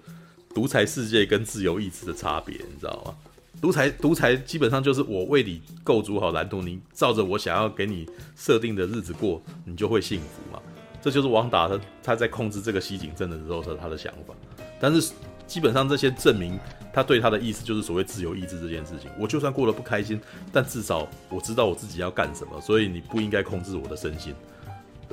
[0.54, 3.14] 独裁世界跟自由意志的差别，你知道吗？
[3.60, 10.60] 独裁独裁基本上就是我为你构筑好蓝图，你照着我想要给你设定的日子过，你就会幸福嘛。
[11.00, 14.34] 这就是王达他他在控制这个西井镇的时候的他的想法。
[14.80, 15.12] 但是
[15.46, 16.58] 基本上这些证明
[16.92, 19.10] 他对他的意思就是所谓自由意志这件事情。
[19.18, 20.20] 我就算过得不开心，
[20.52, 24.34] 但至少我知道我自己要干什么，所以你不应该控制我的身心。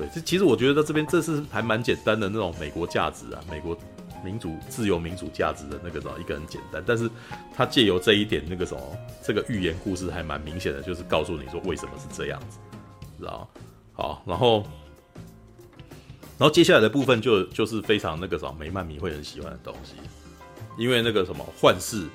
[0.02, 3.78] 对，这其实我觉得在这边这是还蛮简单的那种美国价值啊，美国
[4.24, 7.08] 民主、自由民主价值的那个什么一个很简单，但是
[7.54, 8.80] 他借由这一点那个什么
[9.22, 12.58] 这个寓言故事还蛮明显的，就是告诉你说为什么是这样子，
[13.18, 13.48] 知道？
[13.92, 14.64] 好，然后。
[16.38, 19.94] 然后接下来的部分就就是非常那个什么梅曼迷会很喜欢的东西，
[20.76, 22.08] 因为那个什么幻视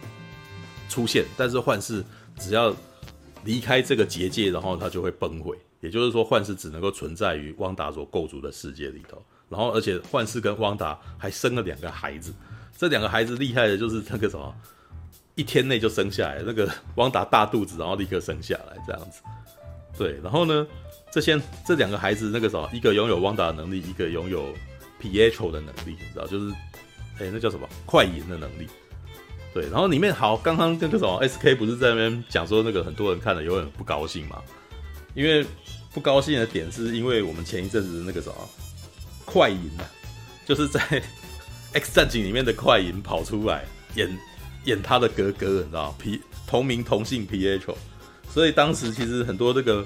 [0.89, 2.03] 出现，但是幻视
[2.37, 2.75] 只要
[3.45, 5.57] 离开这个结界，然后它就会崩毁。
[5.87, 9.23] 也就是说，幻视只能够存在于汪达所构筑的世界里头。
[9.47, 12.33] 然后，而且幻视跟汪达还生了两个孩子，
[12.77, 14.53] 这两个孩子厉害的就是那个什么，
[15.35, 19.21] 一天内就生下来，那个 汪达大肚子，然后立刻生下来这样子。
[19.97, 20.67] 对，然后呢？
[21.09, 24.53] 这些这两个孩子，那个什么，一个拥有汪达的能力，一个拥有
[25.01, 26.53] Pietro 的能力，你知道，就是，
[27.17, 27.67] 哎，那叫什么？
[27.85, 28.67] 快银的能力。
[29.53, 34.43] 对，然后里面好，刚刚那个什么，SK 不是在那边讲说，那个很多人看了有点不高兴嘛？
[35.15, 35.43] 因为
[35.97, 38.35] 不高兴的点是因为我们前一阵子那个什么，
[39.25, 39.89] 快银啊，
[40.45, 40.79] 就是在
[41.73, 44.07] X 战警里面的快银跑出来演
[44.65, 47.73] 演他的哥哥，你知道皮同名同姓 PH，
[48.31, 49.83] 所以当时其实很多这个。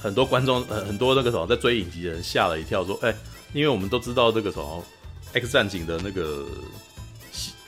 [0.00, 3.14] 很多观众，很很多那个什么在追影集的人吓了一跳，说：“哎、
[3.52, 4.84] 因为我们都知道这个什么
[5.32, 6.44] X 战警的那个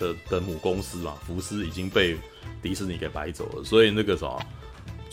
[0.01, 2.17] 的的母公司嘛，福斯已经被
[2.61, 4.45] 迪士尼给买走了，所以那个什么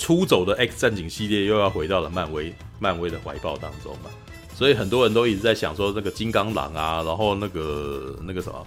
[0.02, 4.10] 出走的 X 战警系列又要回到了漫威漫威的怀抱当中嘛，
[4.56, 8.66] 所以很多人都一直在想说，那个金刚狼啊，然后那个那个什么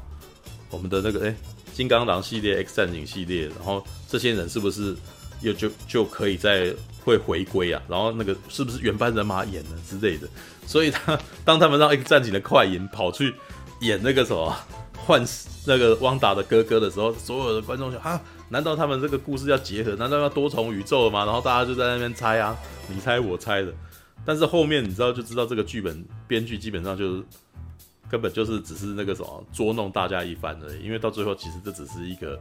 [0.70, 1.34] 我们的那个哎、
[1.72, 4.94] 金刚狼系列 X 战警系列，然后这些人是不是
[5.40, 6.72] 又就就可以在。”
[7.04, 10.26] 会回归啊，然后那个是不是原班人马演的之类的？
[10.66, 13.34] 所以他当他们让 X 战警的快银跑去
[13.80, 14.56] 演那个什么
[14.96, 15.22] 幻
[15.66, 18.18] 那个汪达的哥哥的时候，所有的观众就啊，
[18.48, 19.94] 难道他们这个故事要结合？
[19.96, 21.24] 难道要多重宇宙了吗？
[21.24, 22.56] 然后大家就在那边猜啊，
[22.88, 23.72] 你猜我猜的。
[24.24, 27.22] 但是后面你知道就知道这个剧本编剧基本上就是
[28.10, 32.40] 根本就是只是那个什么捉弄大家一番而已，因为到最后其实这只是一个。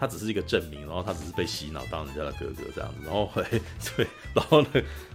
[0.00, 3.42] 他只是一个证明，然后他只是被洗脑当人家的哥哥这样子，然后嘿，
[3.96, 4.68] 对，然后呢，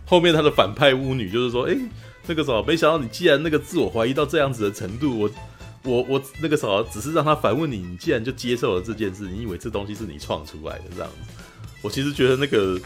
[0.05, 1.77] 后面他的反派巫女就是说，哎，
[2.27, 5.29] 那个什么，没想到你既然那个自我怀疑到这样子的程度，我
[5.83, 11.33] 我我那个什么，只是让他反问你，你既然就接受了这件事，你以为这东西是你创出来的这样子？
[11.81, 12.79] 我其实觉得那个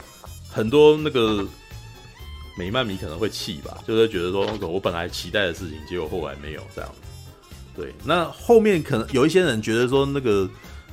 [0.50, 1.45] 很多那个
[2.58, 6.98] 美漫迷可能会气吧，就是觉得说，那个我本来期待的事情，结果后来没有这样子。
[7.76, 10.50] 对，那后面可能有一些人觉得说那个。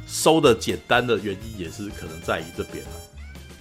[0.06, 2.84] 收的简单的原因也是可能在于这边，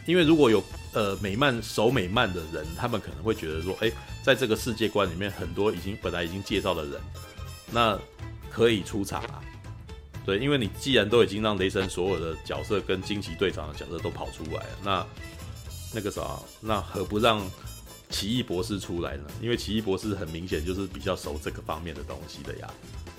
[0.06, 3.90] 因为如果有呃美漫守美漫的人，他们可能会觉得说，哎，
[4.22, 7.00] 在这个世界观里面，很多已经本来已经介绍的人，
[7.72, 7.98] 那
[8.54, 9.42] 可以出场啊。
[10.26, 15.08] 对，因为你既然都已经让雷神所有的角色跟惊奇队长的角色都跑出来了，那
[15.96, 17.42] 那个啥，那何不让
[18.10, 19.24] 奇异博士出来呢？
[19.42, 22.70] 因为奇异博士很明显就是比较熟这个方面的东西的呀。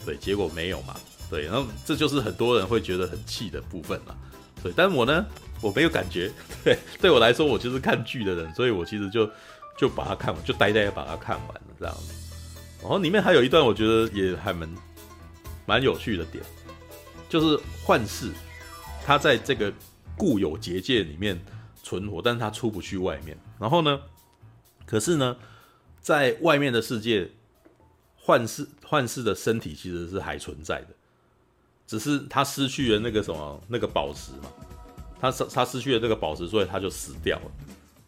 [0.06, 0.96] 对，结果没有嘛。
[1.28, 4.16] 对，然后这就是很多人会觉得很气的部分了。
[4.62, 5.26] 对，但我呢，
[5.60, 6.30] 我没有感觉。
[6.62, 9.28] 对，对我来说，我就是看剧的人，所以我其实就
[9.76, 12.14] 就把它看完，就呆呆的把它看完了这样子。
[12.80, 14.68] 然后里面还有一段，我觉得也还蛮
[15.66, 16.42] 蛮有趣的点，
[17.28, 18.30] 就是幻视
[19.04, 19.72] 他在这个
[20.16, 21.38] 固有结界里面
[21.82, 23.36] 存活，但是他出不去外面。
[23.58, 24.00] 然后呢，
[24.86, 25.36] 可是呢，
[26.00, 27.30] 在外面的世界，
[28.16, 30.88] 幻视幻视的身体其实是还存在的，
[31.86, 34.50] 只是他失去了那个什么那个宝石嘛，
[35.20, 37.50] 他他失去了那个宝石，所以他就死掉了。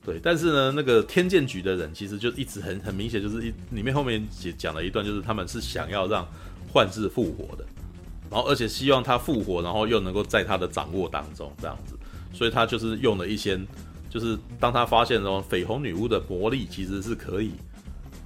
[0.05, 6.25] 对，但是呢，那个天剑局的人其实就一直很很明显，就是一里面后面讲讲了一段，就是他们是想要让
[6.73, 7.65] 幻视复活的，
[8.31, 11.97] 然后而且希望他复活，然后又能够在他的掌握当中这样子，
[12.33, 13.59] 所以他就是用了一些，
[14.11, 17.53] 就是当他发现说绯红女巫的魔力其实是可以，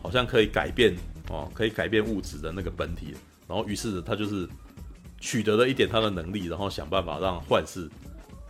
[0.03, 0.95] 好像可以改变
[1.29, 3.15] 哦，可以改变物质的那个本体，
[3.47, 4.49] 然后于是他就是
[5.21, 7.89] 取得了一点他的能力，然后想办法让幻视。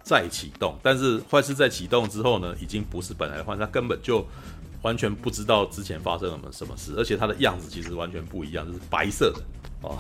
[0.03, 4.27] 再启动，但是幻视在启动之后呢，已经不是本来的幻，他根本就
[4.83, 9.41] 完全不知道之前发生了什么什么事，而且他的样子其实完全不一样，就是白色的。
[9.83, 9.99] 哦，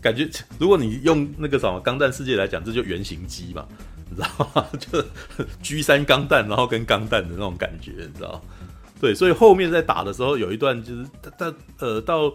[0.00, 0.28] 感觉
[0.58, 3.66] 如果你用那个什么钢弹世界来讲，这就原型机嘛，
[4.10, 4.66] 你知道吗？
[4.78, 5.04] 就
[5.62, 8.40] G 三钢弹，然后跟钢弹的那种感觉，你知道？
[9.00, 12.32] 对，所以后面在打的时候有一段就是他他呃到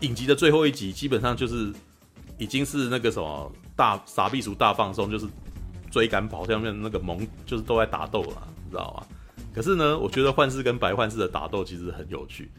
[0.00, 1.72] 影集的最后一集，基本上就是
[2.38, 5.26] 已经是那个什么大傻逼鼠大放送，就是。
[5.90, 9.06] 追赶跑下面那个萌就是都在打斗了，你知道吗？
[9.54, 12.50] 可是呢，我觉得幻视跟白幻视的打斗其实很有趣。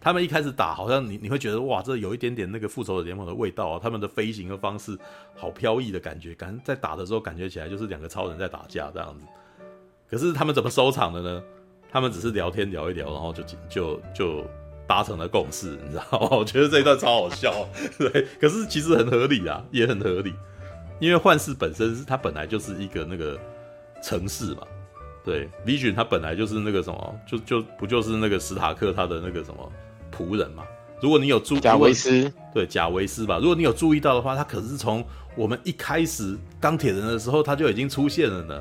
[0.00, 3.80] 他们一开始打，好像你你会觉得哇，这有一点点那个复仇者联盟的味道啊。
[3.82, 4.98] 他们的飞行的方式
[5.36, 9.26] 好飘逸的感觉，感在打的时候感觉起来就是两个超人在打架这样子。
[10.10, 11.42] 可是他们怎么收场的呢？
[11.92, 14.44] 他们只是聊天聊一聊，然后就就就
[14.86, 16.28] 达成了共识，你知道吗？
[16.30, 17.52] 我觉得这一段超好笑，
[17.98, 18.26] 对。
[18.40, 20.32] 可是其实很合理啊，也很合理。
[20.98, 23.38] 因为幻视本身是它本来就是一个那个
[24.02, 24.62] 城市嘛，
[25.24, 29.72] 对，Vision 它本来就是那个什么，就就不就是那个史塔克他的那个什么
[30.10, 30.64] 仆人嘛。
[31.00, 33.38] 如果你有注，贾维斯，对，贾维斯吧。
[33.38, 35.04] 如果你有注意到的话，他可是从
[35.34, 38.60] 我们一开始钢铁人的时候他就已经出现了呢，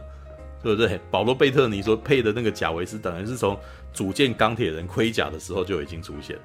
[0.64, 1.00] 对不对？
[1.12, 3.58] 保罗贝特尼所配的那个贾维斯，等于是从
[3.92, 6.38] 组建钢铁人盔甲的时候就已经出现，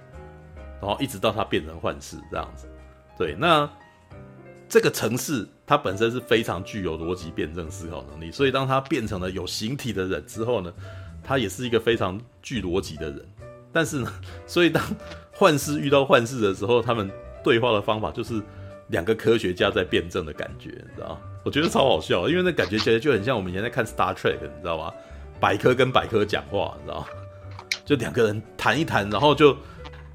[0.81, 2.67] 然后一直到他变成幻视这样子，
[3.19, 3.69] 对，那。
[4.67, 10.73] 这个城市它本身是非常具有逻辑辩证思考能力，所以当它变成了有形体的人之后呢，
[11.23, 13.25] 他也是一个非常具逻辑的人。
[13.75, 14.11] 但是呢，
[14.47, 14.83] 所以当
[15.33, 17.11] 幻视遇到幻视的时候，他们
[17.43, 18.41] 对话的方法就是
[18.89, 21.21] 两个科学家在辩证的感觉，你知道？
[21.43, 24.93] 我觉得超好笑，因为那感觉起来就很像我们以前在看 Star Trek，你知道吗？
[25.41, 27.07] 百科跟百科讲话，你知道？
[27.85, 29.55] 就两个人谈一谈，然后就。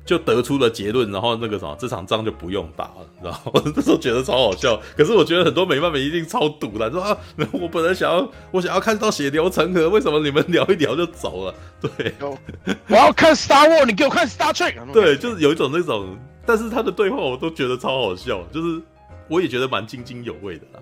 [0.10, 3.52] 就得出了结论，然后那个什么，这场仗就不用打了，你知道吗？
[3.54, 7.16] 我那时候觉得超好笑，可是我觉得很多美漫们一定超堵的，说啊，
[7.54, 11.54] 我本来想要， 我想要看到血流成河，为什么你们聊一聊就走了？
[11.80, 12.12] 对，
[12.90, 14.74] 我要看 Star War，你给我看 Star Trek。
[14.92, 18.82] 对，就是有一种那种，但是他的对话我都觉得超好笑，就是
[19.28, 20.80] 我也觉得蛮津津有味的啦。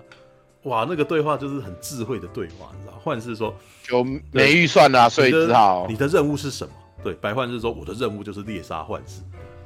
[0.62, 3.54] 哇，那个对话就是很智慧的对话，你知道，幻视说
[3.86, 4.02] 就
[4.32, 6.72] 没预算啊，所以只好你的任务是什么？
[7.02, 9.22] 对，白幻视说：“我的任务就是猎杀幻视，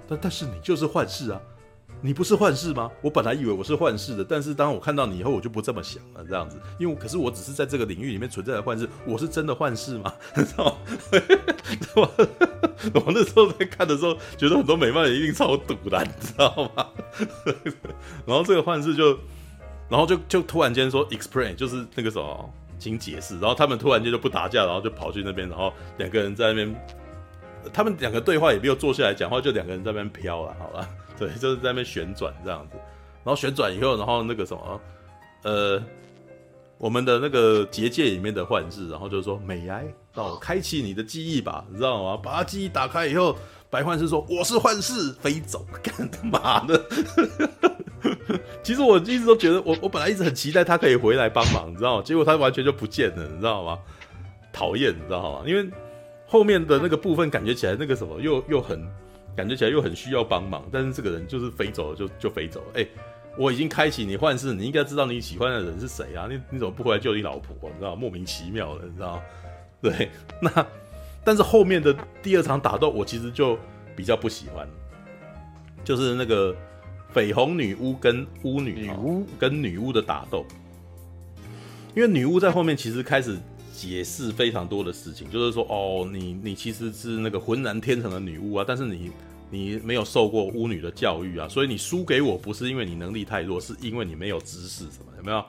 [0.08, 1.40] 但但是你就是幻视啊，
[2.00, 2.90] 你不是幻视吗？
[3.00, 6.24] 我本来以为我是幻视的，但是当我看到你以后，我就不这么想了。
[6.28, 10.12] 这样子，因为可是我只是在这个领域里面存在的幻视，我是真的幻视吗？
[10.34, 12.10] 知道吗？
[12.94, 16.86] 我那时候在看的时候，觉得很多美漫人一定超赌烂，你知道吗？
[18.26, 19.16] 然后这个幻视就，
[19.88, 23.38] 然后就就突然间说 explain，就是那个什么，请解释。
[23.38, 26.74] 然后他们突然间就不打架，然后就跑去那边，然后两个人在那边。”
[27.72, 30.88] 他们两个对话也没有坐下来讲话，就两个人在那边飘了，好吧？
[31.18, 32.76] 对，就是在那边旋转这样子，
[33.22, 34.80] 然后旋转以后，然后那个什么，
[35.42, 35.82] 呃，
[36.78, 39.84] 我们的那个结界里面的幻视，然后就说：“美哀，
[40.14, 43.36] 让我开启你的记忆吧，你知道吗？”把他记忆打开以后，
[43.70, 46.82] 白幻视说：“我是幻视，飞走，干他妈的！”
[48.64, 52.02] 其实我一直都觉得，我我本来一直很期待他可以回来帮忙，你知道吗？
[52.04, 53.78] 结果他完全就不见了，你知道吗？
[54.52, 55.42] 讨厌，你知道吗？
[55.46, 55.70] 因为。
[56.32, 58.82] 后面的那个部分感觉起来那个什么又又很
[59.36, 62.66] 感觉起来又很需要帮忙，但是这个人就是飞走了就就飞走了。
[62.72, 62.88] 哎、欸，
[63.36, 66.26] 我已经开启你幻视，你应该知道你喜欢的人是谁啊？
[66.30, 67.54] 你你怎么不回来救你老婆？
[67.68, 69.22] 你知道莫名其妙的，你知道
[69.82, 70.08] 对，
[70.40, 70.66] 那
[71.22, 73.58] 但是后面的第二场打斗我其实就
[73.94, 74.66] 比较不喜欢，
[75.84, 76.56] 就是那个
[77.14, 80.46] 绯红女巫跟巫女女巫跟女巫的打斗，
[81.94, 83.36] 因为女巫在后面其实开始。
[83.88, 89.10] 解释非常多的事情，就是说，哦，你你其实是那个浑然天成的女巫啊，但是你
[89.50, 95.44] 你没有受过巫女的教育啊，所以你输给我不是因为你能力太弱，是因为你没有知识什么，有没有？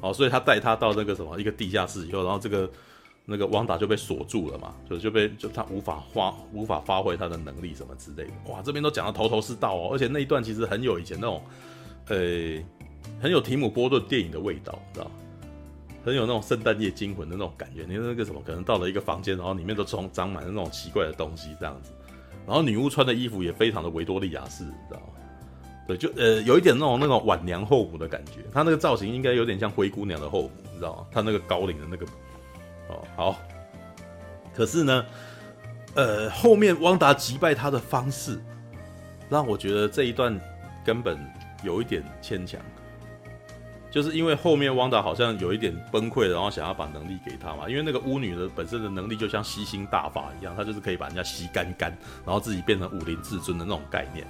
[0.00, 2.70] 好，所以他带他到那个什么一个地下室以后，然后这个
[3.24, 8.52] 那个汪达就被锁住了嘛，就就被就他无法发无法发挥他的能力什么之类的。
[8.52, 11.42] 哇，这边都讲得头头是道哦，而且那一段其实很有以前那种，
[12.08, 12.16] 呃，
[13.20, 15.10] 很有提姆波顿电影的味道，知道
[16.04, 17.84] 很有那种圣诞夜惊魂的那种感觉。
[17.88, 21.92] 你那个什么，可能到了一个房间，然后里面都装长满了那种奇怪的东西这样子。
[22.46, 25.06] 然后女巫穿的衣服也非常的维多利亚式，你知道吗？
[25.86, 28.40] 对，就呃有一点那种那种晚娘后母的感觉。
[28.52, 31.06] 她那个造型应该有点像灰姑娘的后母，你知道吗？
[31.10, 32.06] 她那个高领的那个
[32.88, 33.36] 哦好。
[34.54, 35.04] 可是呢，
[35.94, 38.40] 呃后面汪达击败她的方式，
[39.28, 40.38] 让我觉得这一段
[40.84, 41.18] 根本
[41.64, 42.60] 有一点牵强。
[43.92, 47.68] 就是因为后面汪达好像有一点崩溃，然后想要把能力给他嘛。
[47.68, 54.26] 因为那个巫女的本身的能力就像吸星大法一样，她就是可以把人家吸干干，然后自己变成武林至尊的那种概念。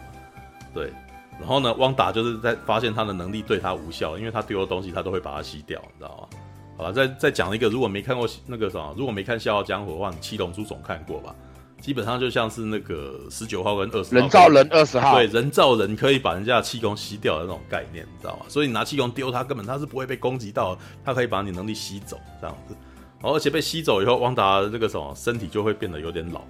[0.75, 0.93] 对，
[1.39, 6.39] 然后呢，汪达就是在发现他的能力对他无效，因为他丢的东西他都会把它吸掉，你知道吗？
[6.77, 11.35] 好了，再再讲一个，如果没看过那个什么，如果没看《笑傲江湖》的话，你七龙珠总看过吧？
[11.83, 18.47] 基本上就像是那个十九号跟二十号，人造人二十号，对，人造人可以把人家的气功吸掉的那种概念，你知道吗？
[18.49, 22.77] 所以你拿气功丢他，根本他是不会被攻击到，他可以把你能力吸走，这样子。
[23.21, 26.41] 而且被吸走以后，汪达这个什么身体就会变得有点老，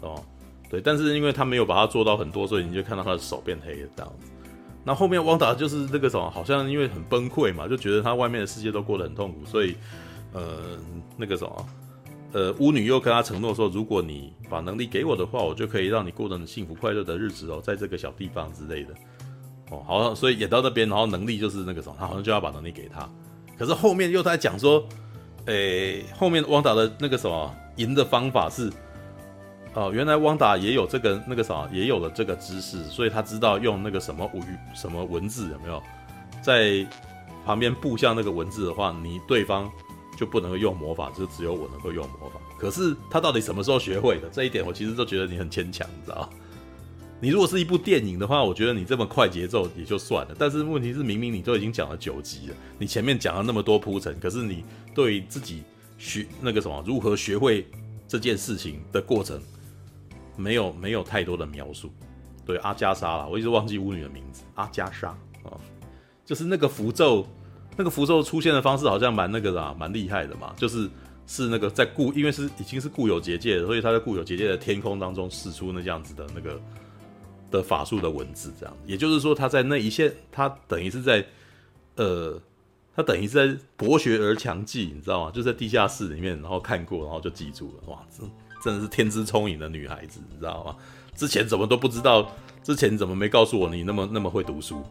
[0.00, 0.20] 哦，
[0.68, 0.80] 对。
[0.80, 4.28] 但是因为他没有把它做到很多，所以你就看到他的手变黑了这样子。
[4.82, 9.76] 那后面汪达就是这个什么，好像因为很崩溃嘛，就觉得他外面的世界都过得很痛苦，所以
[10.32, 10.76] 呃，
[11.16, 11.66] 那个什么。
[12.34, 18.92] 呃，巫女又跟他承诺说，如果你把能力给我的话，我就可以让你过得很幸福快乐的日子哦，在这个小地方之类的。
[19.70, 23.08] 哦，好所以演到那边，然后能力就是那个什么，他好像就要把能力给他。
[23.56, 24.84] 可是后面又在讲说，
[25.46, 28.68] 诶、后面汪达的那个什么赢的方法是，
[29.74, 34.42] 哦，原来汪达也有这个那个什么，也有了这个知识，所以他知道用那个什么语
[34.74, 35.80] 什么文字有没有，
[36.42, 36.84] 在
[37.46, 39.70] 旁边布下那个文字的话，你对方。
[40.16, 42.40] 就不能够用魔法，就只有我能够用魔法。
[42.58, 44.28] 可是他到底什么时候学会的？
[44.30, 46.28] 这一点我其实都觉得你很牵强，你知道？
[47.20, 50.34] 你如果是一部电影的话，我觉得你这么快节奏也就算了。
[50.38, 55.62] 但是问题是，明明你都已经讲了九集了，你前面讲了那么多铺陈，可是你对自己
[55.96, 57.66] 学那个什么如何学会
[58.06, 59.40] 这件事情的过程，
[60.36, 61.90] 没有没有太多的描述。
[62.44, 65.08] 对阿加莎啦，我一直忘记巫女的名字，阿加莎
[65.44, 65.56] 啊，
[66.26, 67.26] 就是那个符咒。
[67.76, 70.54] 那个符咒出现的方式好像蛮那个的，蛮厉害的嘛。
[70.56, 70.88] 就是
[71.26, 76.60] 是那个在固，因为是已经是固有结界，所以他在固有结界的天空当中释出那样子的那个
[77.50, 78.76] 的法术的文字，这样。
[78.86, 81.24] 也就是说，他在那一线，他等于是在
[81.96, 82.40] 呃，
[82.94, 85.30] 他等于是在博学而强记，你知道吗？
[85.30, 87.90] 就在地下室里面，然后看过，然后就记住了。
[87.92, 88.30] 哇，真
[88.62, 90.76] 真的是天资聪颖的女孩子，你知道吗？
[91.16, 92.30] 之前怎么都不知道，
[92.62, 94.82] 之前怎么没告诉我你那么那么会读书？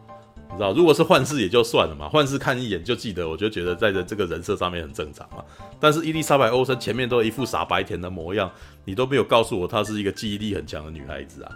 [0.56, 5.44] 知道，如果是幻视也就算了嘛，幻视看一眼就记得，我就觉得在这这个人设上面很正常嘛。
[5.80, 8.50] 但是伊丽莎白·欧森前面都一副傻白甜的模样，
[8.84, 11.52] 你都没有告诉我她是一个记忆力很强的女孩子啊。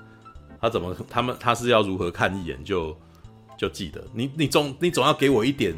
[0.60, 2.96] 她怎么他们她是要如何看一眼就
[3.56, 4.02] 就记得？
[4.12, 5.74] 你你总你总要给我一点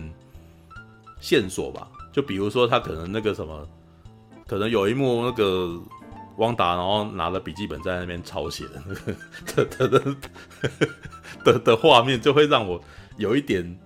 [1.20, 1.88] 线索吧？
[2.12, 3.68] 就比如说她可能那个什么，
[4.46, 5.78] 可能有一幕那个
[6.38, 8.94] 汪达然后拿了笔记本在那边抄写的那
[9.52, 10.16] 个的的
[11.44, 12.82] 的的画面，就会让我。
[13.16, 13.78] 有一点，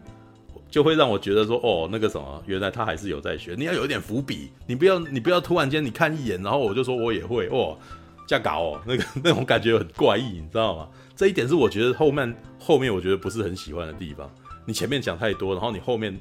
[0.70, 3.54] 就会让我觉得说，哦，那个什么，原来他还是有在学。
[3.56, 7.78] 你要有一点伏笔，你不要，你不要突然间你看一眼，然后我就说我也会，哦，
[8.26, 10.88] 这样搞哦， 那个那种感觉很怪异，你知道吗？
[11.16, 14.28] 这一点是我觉得后面后面我觉得不是很喜欢的地方。
[14.66, 16.18] 你前面讲太多，然后你后面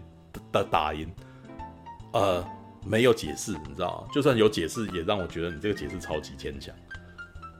[0.51, 1.10] 的打赢，
[2.12, 2.45] 呃，
[2.86, 4.08] 没有解释，你知道吗？
[4.14, 6.76] 就算有解释，也让我觉得你这个解释超级牵强。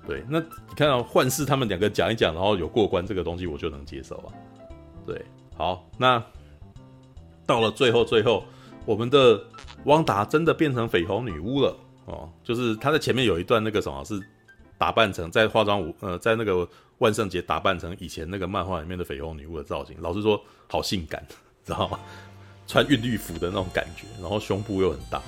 [0.06, 4.30] 对，那你看到幻视他们两个讲一讲，然后有过关这个东西，我就能接受啊。
[5.06, 5.26] 对。
[5.56, 6.24] 好，那
[7.46, 8.44] 到了最后，最后
[8.86, 9.40] 我们的
[9.86, 12.30] 汪达真的变成绯红女巫了哦。
[12.44, 14.20] 就是她在前面有一段那个什么，是
[14.78, 19.96] 打扮成在化妆舞，呃，在那个万圣节打扮成以前那个漫画里面的绯红女巫的造型。
[20.02, 21.26] 老实说，好性感，
[21.64, 22.00] 知道吗？
[22.66, 25.22] 穿韵律服的那种感觉，然后胸部又很大，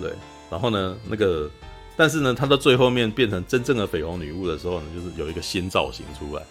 [0.00, 0.12] 对。
[0.50, 1.48] 然后呢，那个，
[1.96, 6.42] 但是呢，她到最后面变成真正的绯红女巫的时候呢，就是有一个新造型出来。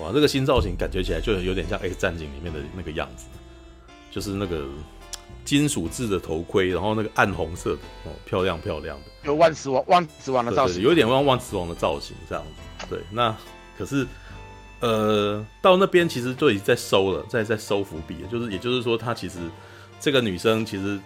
[0.00, 3.26] 哇，这个新造型感觉起来就有点像《X 战警》里面的那个样子，
[4.10, 4.64] 就是那个
[5.44, 12.86] 金属制的头盔，然后那个暗红色的哦，漂亮漂亮的，有万磁王万磁王的造型，有点像万磁王的造型这样子。
[12.88, 13.36] 对，那
[13.76, 14.06] 可是
[14.80, 19.38] 呃，到那边其实就已经在收了，在在收伏笔，就是也就是说，她其实
[20.00, 20.98] 这个女生其实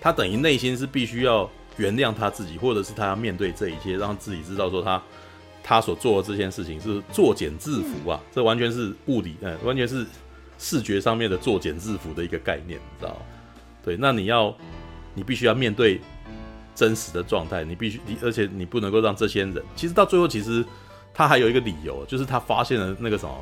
[0.00, 5.02] 她等于内心是必须要原谅她自己，或者是她要面对这一切，让自己知道说她。
[5.68, 10.06] 他所做的这件事情是作茧自缚啊，这完全是物理，呃，完全是
[10.60, 13.16] 视觉上面的作茧自缚的一个概念，你知道？
[13.84, 14.56] 对，那你要，
[15.12, 16.00] 你必须要面对
[16.72, 20.64] 真实的状态，你必须，你而且你不能够让这些人，其实到最后，其实
[21.12, 23.34] 他还有一个理由，就是他发现了那个什么，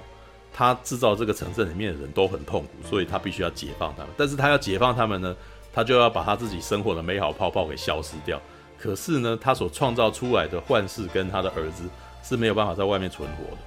[0.51, 4.09] 他制造这个城镇里面的人都很痛苦，所以他必须要解放他们。
[4.17, 5.37] 但是他要解放他们呢，
[5.75, 8.41] 他就要把他自己生活的美好泡泡给消失掉。
[8.79, 11.85] 可是呢，他所创造出来的幻视跟他的儿子
[12.25, 13.59] 是没有办法在外面存活的。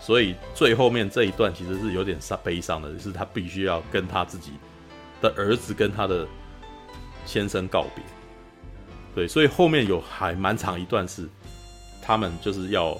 [0.00, 4.52] 所以最后面这一段其实是有点伤悲伤的，就是他必须要跟他自己
[5.20, 6.26] 的儿子跟他的
[7.26, 8.04] 先生告别。
[9.14, 11.28] 对，所以后面有还蛮长一段是
[12.00, 12.96] 他们就是要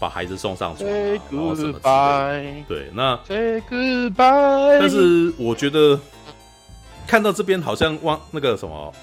[0.00, 0.94] 把孩子送上床，啊，
[1.30, 2.64] 然后什么之类的。
[2.68, 4.78] 对，那 Say goodbye。
[4.80, 6.00] 但是我觉得
[7.06, 8.94] 看到这边好像汪那个什么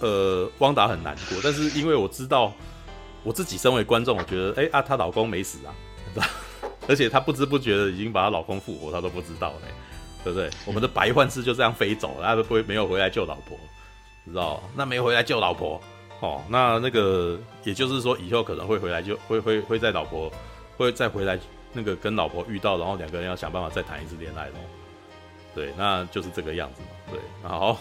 [0.00, 2.52] 呃汪达很难过，但是因为我知道
[3.22, 5.74] 我自己身为观众，我觉得哎啊她老公没死啊，
[6.88, 9.68] 而且她不知不觉的已经把她老公复活，她都不知道呢，
[10.24, 10.50] 对不对？
[10.64, 13.58] 我们的白幻视就这样飞走了， 他都不会没有回来救老婆。
[14.26, 14.62] 知道？
[14.76, 15.80] 那没回来救老婆
[16.20, 20.30] 哦，那那个也就是说，以后可能会回来就，会会会在老婆
[20.76, 21.38] 会再回来
[21.72, 24.58] 那个跟老婆遇到，然后两个人要想办法再谈一次恋爱咯。
[25.54, 26.88] 对，那就是这个样子嘛。
[27.10, 27.80] 对，好，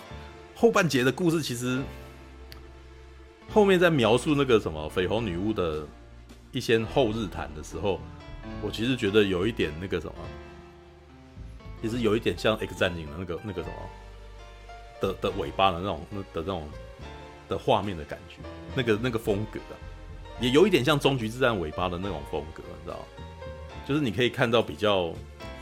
[0.55, 1.81] 后半节的故事其实
[3.51, 5.85] 后面在描述那个什么绯红女巫的
[6.51, 7.99] 一些后日谈的时候，
[8.61, 10.13] 我其实觉得有一点那个什么，
[11.81, 13.75] 其实有一点像 X 战警的那个那个什么。
[15.01, 16.67] 的的尾巴的那种那，的那种
[17.47, 18.35] 的画面的感觉，
[18.75, 19.79] 那个那个风格啊，
[20.41, 22.99] 也有一点像终局之战尾巴的那种风格，你知道？
[23.87, 25.13] 就是你可以看到比较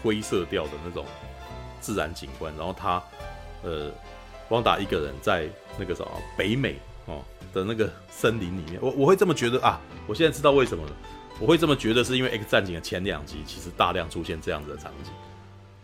[0.01, 1.05] 灰色调的那种
[1.79, 2.99] 自然景观，然后他
[3.61, 3.91] 呃，
[4.49, 6.79] 汪达一个人在那个什么北美
[7.57, 10.91] 的那个森林里面，我我会这么觉得啊，我现在知道为什么了，
[11.39, 15.11] 我会这么觉得是因为 X 战警的前两集其实大量出现这样子的场景，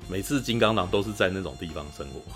[0.07, 2.21] 每次金刚狼都是在那种地方生活。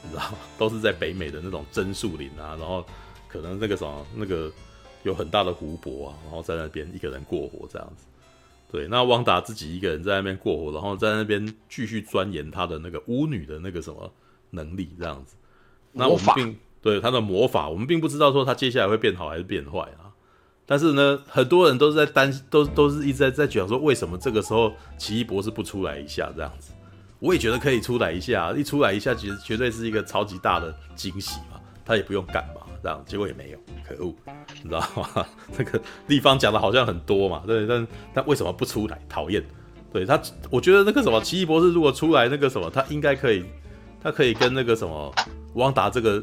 [0.00, 2.86] 你知道吗，都是在北美的那种真树林啊，然后
[3.26, 4.48] 可能那个什么，那个
[5.02, 8.04] 有很大的湖泊啊，然后在那边一个人过活这样子。
[8.70, 14.08] 对，那汪达自己一个人在那边过活，然后在那边继续钻研他的那个巫女的那个什么
[14.50, 15.34] 能力这样子。
[15.90, 20.10] 那我们并对他的魔法，我们并不知道说他接下来会变好还是变坏啊。
[20.66, 26.72] 但是呢，很多人都是在担，都都是一直在在讲说，为什么这个时候奇异博士不出来一下这样子。
[27.20, 31.58] 我也觉得可以出来一下，一出来一下，其实绝对是一个超级大的惊喜嘛。
[31.84, 34.14] 他也不用干嘛，这样结果也没有，可恶，
[34.62, 35.26] 你知道吗？
[35.56, 39.00] 这个地方讲的好像很多嘛，对，但但为什么不出来？
[39.08, 39.42] 讨厌。
[39.90, 40.20] 对他，
[40.50, 43.42] 我觉得那个什么奇异博士如果出来，那个什么，他应该可以，
[44.02, 45.10] 他可以跟那个什么
[45.54, 46.22] 汪达这个，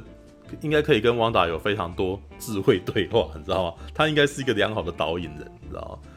[0.61, 3.73] 应该可以跟汪达有非常多智慧对话，你知道吗？
[3.93, 6.09] 他应该是一个良好的导引人，你知道吗？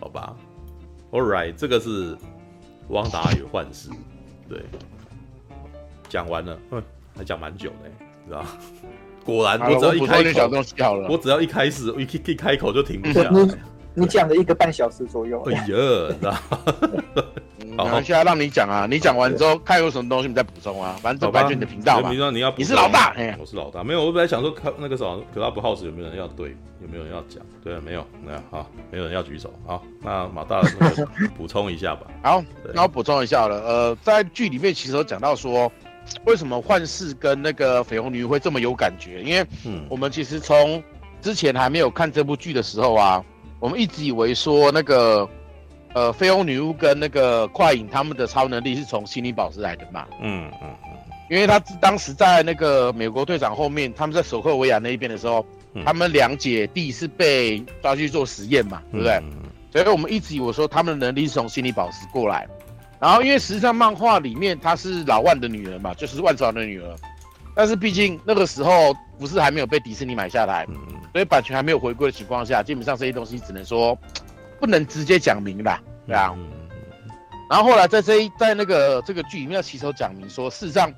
[0.00, 0.36] 好吧
[1.10, 2.16] ，All right，这个是
[2.88, 3.88] 汪达与幻视。
[4.48, 4.60] 对，
[6.08, 6.82] 讲完了，嗯，
[7.16, 7.88] 还讲蛮久的，
[8.24, 8.44] 你知道？
[9.24, 10.50] 果然，我只要一开口，
[10.98, 13.30] 我，我只要一开始，一一开口就停不下来。
[13.30, 13.54] 你
[13.94, 15.40] 你讲了一个半小时左右。
[15.46, 16.34] 哎呀，你知道？
[17.76, 18.86] 好，现在让你讲啊！
[18.88, 20.96] 你讲完之后，看有什么东西你再补充啊。
[21.02, 22.10] 反正这完全你的频道嘛。
[22.10, 23.82] 你要，你是老大，我是老大。
[23.82, 27.42] 没有，我本来想说，看那个什么 Clubhouse 有没有人要对，有没有人要讲？
[27.62, 29.52] 对，没有，没有，好，没有人要举手。
[29.66, 30.62] 好，那马大
[31.36, 32.06] 补充一下吧。
[32.22, 33.56] 好，那我补充一下了。
[33.62, 35.70] 呃，在剧里面其实有讲到说，
[36.26, 39.22] 为什么幻视跟那个绯红女巫会这么有感觉？
[39.22, 39.46] 因为，
[39.88, 40.82] 我们其实从
[41.20, 43.24] 之前还没有看这部剧的时候啊，
[43.58, 45.28] 我们一直以为说那个。
[45.94, 50.06] 呃，绯红女巫跟那个快影他们的超能力是从心灵宝石来的嘛？
[50.20, 50.90] 嗯嗯嗯，
[51.30, 59.12] 因为他当时在那个美国队长后面，他们在索克维亚那一边的时候，嗯、他们两姐弟是被抓去做实验嘛，对不对？
[59.22, 62.44] 嗯、所以我们一直以为说他们的能力是从心灵宝石过来，
[62.98, 66.92] 然后因为实际上漫画里面她是老万的女儿嘛，就是万磁王的女儿，
[67.54, 70.74] 但是毕竟那个时候不是还没有被迪士尼买下来，嗯、
[71.12, 73.96] 所以版权还没有回归的情况下，基本上这些东西只能说。
[74.60, 76.34] 不能直接讲明啦，对啊。
[77.50, 80.92] 然后后来在这一在那个这个剧里面要起手讲明说，事实上，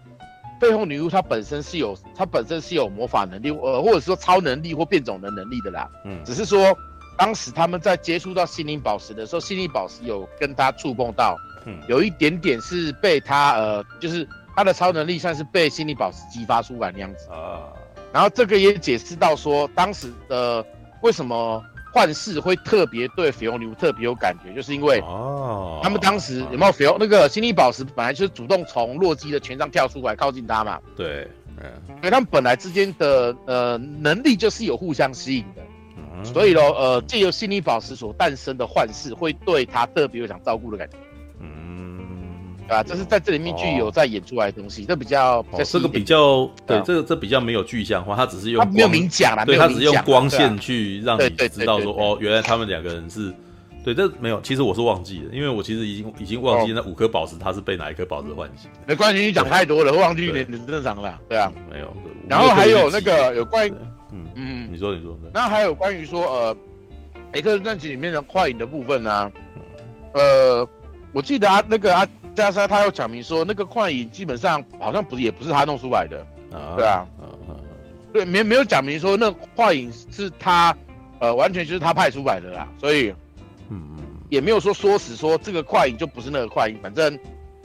[0.61, 5.89] 背后女巫她本身是有她本身是有魔法能力，呃，或者说超能力或变种的能力的啦。
[6.05, 6.75] 嗯，只是说
[7.19, 17.75] 当时他们在接触到心灵宝石的时候，心灵宝石有跟她触碰到，嗯，有一点点是被她呃，就是她的超能力算是被心灵宝石激发出来那样子啊。
[18.13, 20.65] 然后这个也解释到说，当时的
[21.03, 21.63] 为什么。
[21.97, 30.79] 幻视会特别对绯红女巫特别有感觉，就是因为哦，他们当时有没有绯红那个心灵宝石本来就是主动从洛基的拳上跳出来靠近他嘛？
[30.95, 35.63] 对，嗯，因为他们本来之间的呃能力就是有互相吸引的，
[35.97, 40.99] 嗯、所以咯，呃，借由心灵宝石所诞生的幻视会对他特别有想照顾的感觉。
[42.69, 53.33] 啊，这是在这里面具有在演出来的东西，这比较这个比较对，这个这比较没有具象化，他只是用他没有明讲啦，对他只是用光线去让你知道说哦，原来他们两个人是
[53.85, 58.69] 对，这没有，其实我是忘记了，因为我其实已经已经忘记那五颗宝石它是被哪一颗宝石唤醒。
[58.85, 61.17] 没关系，你讲太多了，忘记点很正常了。
[61.29, 61.97] 对啊，没有。
[62.29, 63.73] 然后还有那个有关于，
[64.13, 65.17] 嗯嗯，你说你说。
[65.33, 66.57] 那还有关于说呃，
[67.33, 69.31] 黑客战警里面的快影的部分呢？
[70.15, 70.69] 呃，
[71.13, 72.05] 我记得啊，那个阿
[72.37, 76.25] 加上他又讲明说，那个幻影基本上好像不是也不是他弄出来的。
[76.77, 77.05] 对啊，
[78.13, 80.77] 对，没没有讲明说那幻影是他，
[81.19, 83.13] 呃，完全就是他派出来的啦，所以。
[83.69, 87.19] 嗯嗯，也没有说说死说这个快影就不是那个快影，反正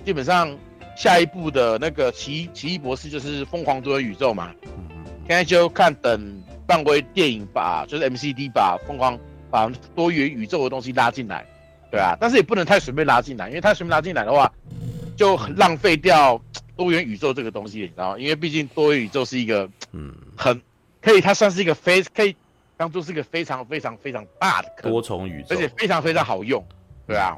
[0.04, 0.58] 基本上
[0.98, 4.52] 下一部的那个奇奇异博士就是疯狂多元宇宙嘛。
[4.64, 9.16] 嗯嗯，现在就看等漫威电影把就是 MCD 把疯狂
[9.52, 11.46] 把多元宇宙的东西拉进来，
[11.92, 14.52] 对啊，但是也不能太随便拉进来，因为太随便拉进来的话，
[15.16, 16.42] 就很浪费掉
[16.76, 18.18] 多元宇宙这个东西，你知道吗？
[18.18, 20.60] 因为毕竟多元宇宙是一个嗯很
[21.02, 22.36] 可以，它算是一个非可以。
[22.78, 26.66] 当做是一个非常非常非常大的多重宇宙，而且非常非常好用，
[27.06, 27.38] 对啊。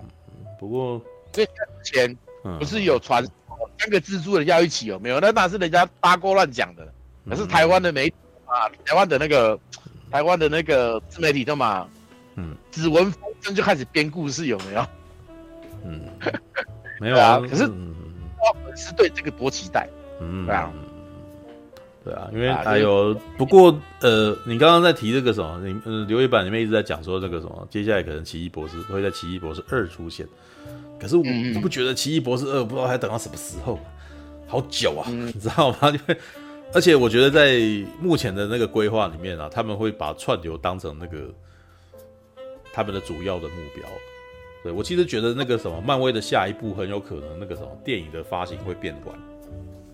[0.57, 1.01] 不过，
[1.33, 1.45] 之
[1.83, 2.17] 前
[2.57, 3.21] 不是有传
[3.77, 5.19] 三个蜘蛛人要一起有没有？
[5.19, 6.87] 那那是人家八卦乱讲的。
[7.29, 8.15] 可是台湾的媒体
[8.45, 9.59] 啊，台湾的那个
[10.09, 11.89] 台湾的那个自媒体的嘛，
[12.35, 14.85] 嗯，只闻风声就开始编故事有没有？
[15.85, 16.01] 嗯，
[16.99, 17.39] 没有啊。
[17.39, 19.87] 可是我粉丝对这个多期待，
[20.21, 20.71] 嗯，对啊。
[22.05, 30.27] 对啊，因为还有不过呃，你刚刚在提这个什么，你呃留言板里面一直在讲说这个什么，接下来可能奇异博士会在奇异博士二出现，
[30.99, 31.23] 可是我
[31.61, 33.79] 不觉得奇异博士二不知道还等到什么时候，
[34.47, 35.89] 好久啊， 你知道吗？
[35.95, 36.17] 因为
[36.73, 37.57] 而且我觉得在
[38.01, 41.33] 目前的那个规划里面啊，他们会把串流当成那个
[42.73, 43.87] 他们的主要的目标。
[44.63, 49.15] 对，我其实觉得那个什么，漫威的下一步很有可能那个什么电影的发行会变晚，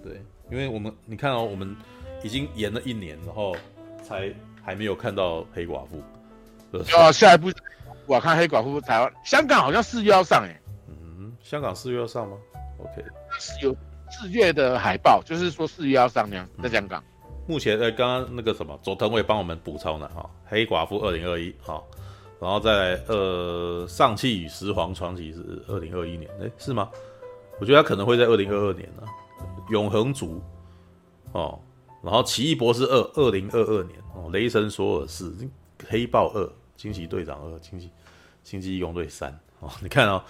[0.03, 0.19] 对，
[0.49, 1.75] 因为我们你看哦，我们。
[2.21, 3.55] 已经延了一年，然后
[4.03, 4.29] 才
[4.61, 6.03] 还没有看到黑寡妇。
[6.97, 7.49] 哦，下一部
[8.07, 10.59] 我看黑寡妇台湾、香港好像四月要上哎。
[10.89, 12.35] 嗯，香港四月要上吗
[12.77, 13.05] ？OK，
[13.39, 13.73] 是有
[14.11, 17.01] 四月的海报，就是说四月要上那样，在香港。
[17.23, 21.81] 嗯、目前呃，刚刚那个什么佐藤会帮我们补充的哈，黑寡妇二零二一哈，
[22.39, 26.89] 然后再来呃，上汽与十皇传奇是二零二一年，哎，是吗？
[27.59, 29.03] 我觉得他可能会在二零二二年呢、
[29.69, 30.41] 永恒族
[31.33, 31.59] 哦。
[32.01, 35.31] 然后《奇异博士二》二零二二年哦，《雷神索尔四》、
[35.89, 36.41] 《黑豹二》、
[36.77, 37.89] 《惊奇队长二》、《惊奇
[38.41, 39.29] 星际异攻队三》
[39.59, 40.23] 哦，你看哦，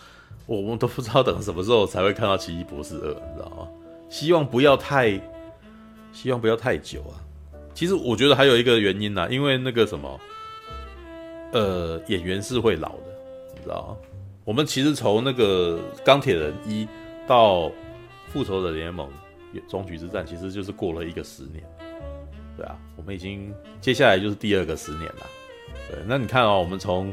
[0.47, 3.67] 我们都不知道等什么时候才会看到《奇异博士二》，你知道吗？
[4.09, 5.11] 希望不要太，
[6.11, 7.21] 希望不要太久啊。
[7.75, 10.19] 其实我觉得还有一个原因呢、因为那个什么，
[11.51, 13.03] 呃，演员是会老的，
[13.55, 13.97] 你知道吗？
[14.45, 16.87] 我们其实从那个钢铁人一
[17.27, 17.71] 到
[18.27, 19.09] 复仇者联盟。
[19.67, 21.63] 终局之战其实就是过了一个十年，
[22.55, 23.51] 对啊，我们已经
[23.81, 25.25] 接下来就是第二个十年了。
[25.89, 27.11] 对，那你看哦，我们从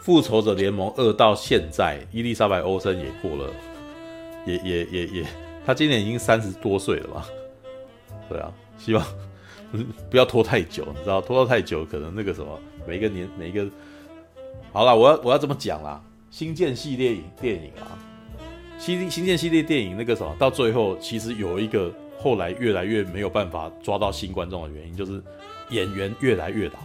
[0.00, 3.52] 复仇者联盟二到现在，伊丽莎白欧森也过了，
[4.46, 5.26] 也也也也，
[5.66, 7.28] 他今年已经三十多岁了吧？
[8.30, 9.04] 对啊，希望
[10.08, 13.66] 不要拖太久，你知道，拖到太久可能那个什么，每一个年每一个，
[14.72, 17.98] 好了，我要我要这么讲啦，星舰系列电影啊。
[18.78, 25.22] 星星舰系列电影那个什么，到最后其实有一个后来越来越没有办法抓到新观众的原因，就是
[25.68, 26.78] 演员越来越老。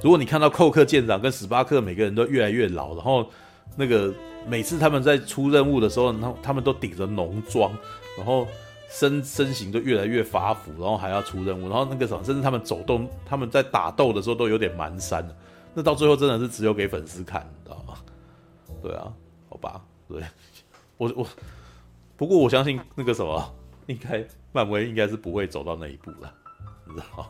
[0.00, 3.28] 如果你看到寇克舰长跟史巴克每个人都越来越老，然后
[3.76, 4.14] 那个
[4.46, 7.70] 每次他们在出任务的时候，然后他们都顶着浓妆，
[8.16, 8.46] 然后
[8.88, 15.24] 身身形都越来越发福，然后还要出任务，然后那个什么，甚至他们走动，他们在打斗的时候都有点蹒跚。
[15.74, 17.94] 那到最后真的是只有给粉丝看，你知道吗？
[18.82, 19.12] 对啊，
[19.48, 19.80] 好吧。
[20.08, 20.22] 对，
[20.96, 21.26] 我我，
[22.16, 23.54] 不过我相信那个什么，
[23.86, 26.32] 应该漫威应该是不会走到那一步了，
[26.86, 27.26] 你知道吗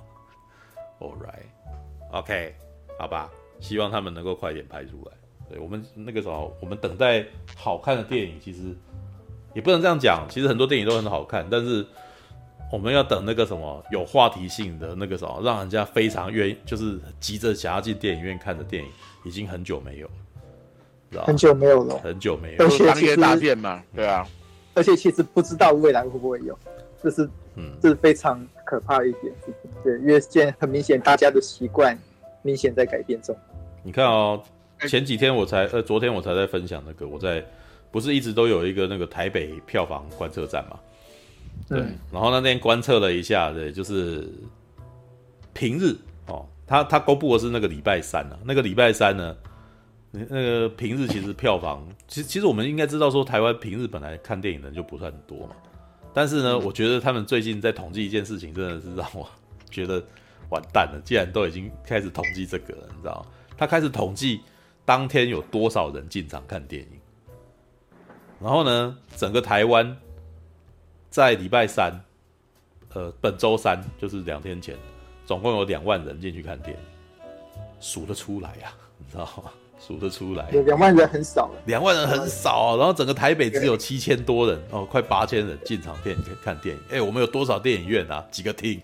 [1.01, 2.55] ？All right，OK，
[2.97, 3.29] 好吧，
[3.59, 5.13] 希望他们能够快点拍出来。
[5.51, 7.27] 对，我们那个时候，我们等待
[7.57, 8.77] 好看的电影，其实
[9.59, 11.85] 也不能这样讲，其实很多电影都很好看，但是
[12.71, 18.89] 我们要等那个什么有话题性的那个什么，让人家非常愿意，就是急着想要进电影院看的电影，
[19.25, 20.07] 已经很久没有
[21.11, 21.25] 了。
[21.25, 24.25] 很久没有了，很久没有，而且其实大片嘛，对啊，
[24.75, 26.57] 而且其实不知道未来会不会有，
[27.03, 29.35] 这是，嗯，这是非常可怕的一点，
[29.83, 31.99] 对，因为现在很明显大家的习惯
[32.43, 33.37] 明显在改变中。
[33.83, 34.41] 你看哦，
[34.87, 37.45] 前几天我才，呃，昨天我才在分享那个，我在
[37.99, 40.79] 不是一直都有一个那个台北票房观测站嘛，
[41.69, 44.29] 对，嗯、然后那天观测了一下，对，就是
[45.53, 45.97] 平日
[46.27, 49.37] 哦，他他公布的是那个礼拜三啊，那个礼拜三呢。
[50.11, 55.55] 那个平日其实票房，其实其实我们应该知道说，台湾平日本来看电影的人就不算很多嘛。
[56.15, 59.29] 但是呢，我觉得他们最近在统计一件事情，真的是让我
[59.71, 60.03] 觉得
[60.49, 61.01] 完蛋了。
[61.05, 63.25] 既然都已经开始统计这个了，你知道？
[63.55, 64.41] 他开始统计
[64.87, 66.98] 当天有多少人进场看电影。
[68.41, 69.97] 然后呢，整个台湾
[71.11, 71.93] 在礼拜三，
[72.95, 74.77] 呃，本周三就是两天前，
[75.27, 77.23] 总共有两万人进去看电影，
[77.81, 79.51] 数得出来呀、啊， 你知道吗？
[79.81, 82.77] 数得出来，有两万人很少了，两万人很少啊。
[82.77, 86.83] 然后整个台北只有七千多人哦，快八千人进场电影看电影。
[86.91, 88.25] 哎，我们有多少电影院啊？
[88.31, 88.81] 几个厅？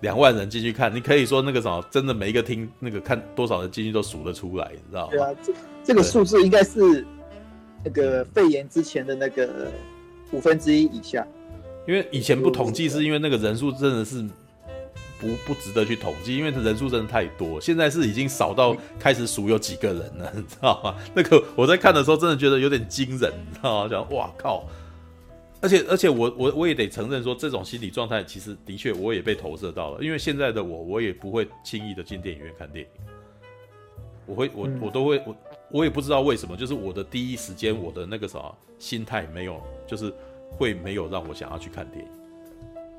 [0.00, 5.10] 两万人进去看，你可以说那个什么，真的每一个厅那个看多少人进去都数得出来，你知道吗？
[5.12, 5.52] 对啊，这
[5.84, 7.06] 这个数字应该是
[7.84, 9.70] 那个肺炎之前的那个
[10.30, 11.26] 五分之一以下。
[11.86, 14.22] 因为以前不统计，是因为那个人数真的是
[15.18, 17.60] 不不值得去统计，因为人数真的太多。
[17.60, 20.96] 现在是已经少到开始数有几个人了， 你知道吗？
[21.12, 23.88] 那个我在看的时候真的觉得有点惊人，你知道吗？
[23.90, 24.64] 讲哇靠！
[25.60, 30.02] 而且而且我我我也得承认说，这种心理状态其实的确我也被投射到了。
[30.02, 32.90] 因为现在的我，我也不会轻易的进电影院看电影。
[34.26, 35.36] 我会我我都会我
[35.72, 40.12] 我也不知道为什么，就是我的第一时间我的那个什么心态没有，就是
[40.50, 42.10] 会没有让我想要去看电影。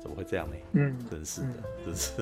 [0.00, 0.56] 怎么会这样呢？
[0.72, 1.46] 嗯，真是的，
[1.86, 2.12] 真是。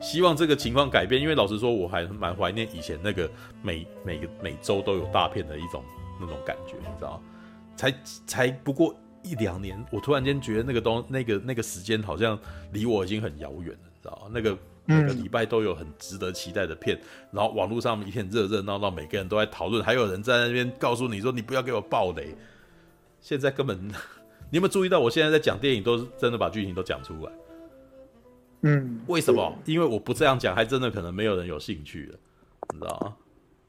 [0.00, 3.30] 希望这个情况改变，因为老实说，我还蛮怀念以前那个
[3.62, 5.84] 每每个每周都有大片的一种
[6.20, 7.20] 那种感觉，你知道吗？
[7.76, 7.94] 才
[8.26, 8.94] 才不过。
[9.26, 12.38] 一两年，我突然间觉得那个东那个那个时间好像
[12.72, 14.30] 离我已经很遥远了，你知道吗？
[14.30, 14.54] 那个
[14.86, 16.98] 每个礼拜都有很值得期待的片，
[17.30, 22.34] 然后网络上一片热热闹闹，每个人都在讨论，还有人在那边告诉你说你不要给我爆雷。
[23.20, 23.92] 现在根本，你
[24.52, 27.32] 有没有注意到我现在在讲电影都是真的把剧情都讲出来？
[28.62, 29.56] 嗯，为什么？
[29.64, 32.18] 因为我不这样讲，还真的可能没有人有兴趣了，
[32.72, 33.16] 你知道吗？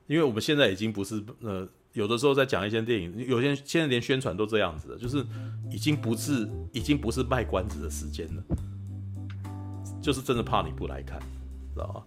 [0.07, 1.67] 因为我们现在已经不是呃。
[1.95, 5.25] 有的时候在讲一些电影，有些现在连宣传都这样子的，就是
[5.71, 8.43] 已经不是已经不是卖关子的时间了，
[10.05, 11.19] 就是真的怕你不来看，
[11.73, 12.03] 知道吗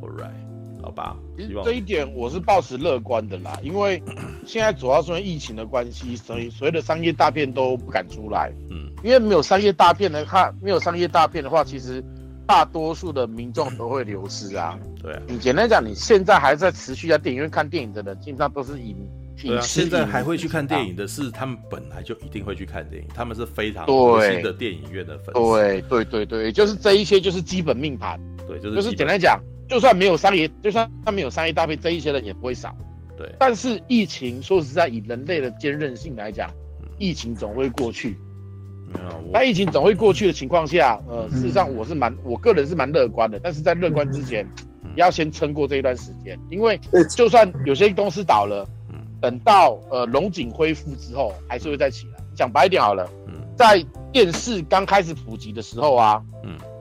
[0.00, 1.16] ？All right，好吧。
[1.36, 4.00] 其实这一点我是抱持乐观的啦，因为
[4.46, 8.52] 现在主要是因为疫情的关系，所以所有的商业大片都不敢出来。
[8.70, 12.00] 嗯，因为没有商业大片的看，没有商业大片的话，其实。
[12.48, 14.78] 大多数的民众都会流失啊。
[15.02, 18.96] 对啊，你简单讲，你现在还在持续在电影院看电影的人，基本上都是影
[19.42, 19.82] 影视。
[19.82, 25.40] 现在还会去看电影的是，他们本来就一定会去看电影，他们是非常核心的电影院的粉丝。
[25.40, 28.20] 对对对对，就是这一些就是基本命盘。
[28.46, 32.74] 对，就是就是简单讲，就算没有商业，就算他没有商业搭配，这一些人也不会少。
[33.16, 36.50] 对，但是疫情说实在，以人类的坚韧性来讲，
[36.98, 38.16] 疫情总会过去。
[39.30, 43.38] 那疫情总会过去的情况下，呃，事实上我是蛮，我个人是蛮乐观的。
[43.42, 44.46] 但是在乐观之前，
[44.94, 46.80] 要先撑过这一段时间，因为
[47.10, 48.66] 就算有些公司倒了，
[49.20, 52.18] 等到呃龙井恢复之后，还是会再起来。
[52.34, 53.08] 讲白一点好了，
[53.56, 53.82] 在
[54.12, 56.22] 电视刚开始普及的时候啊，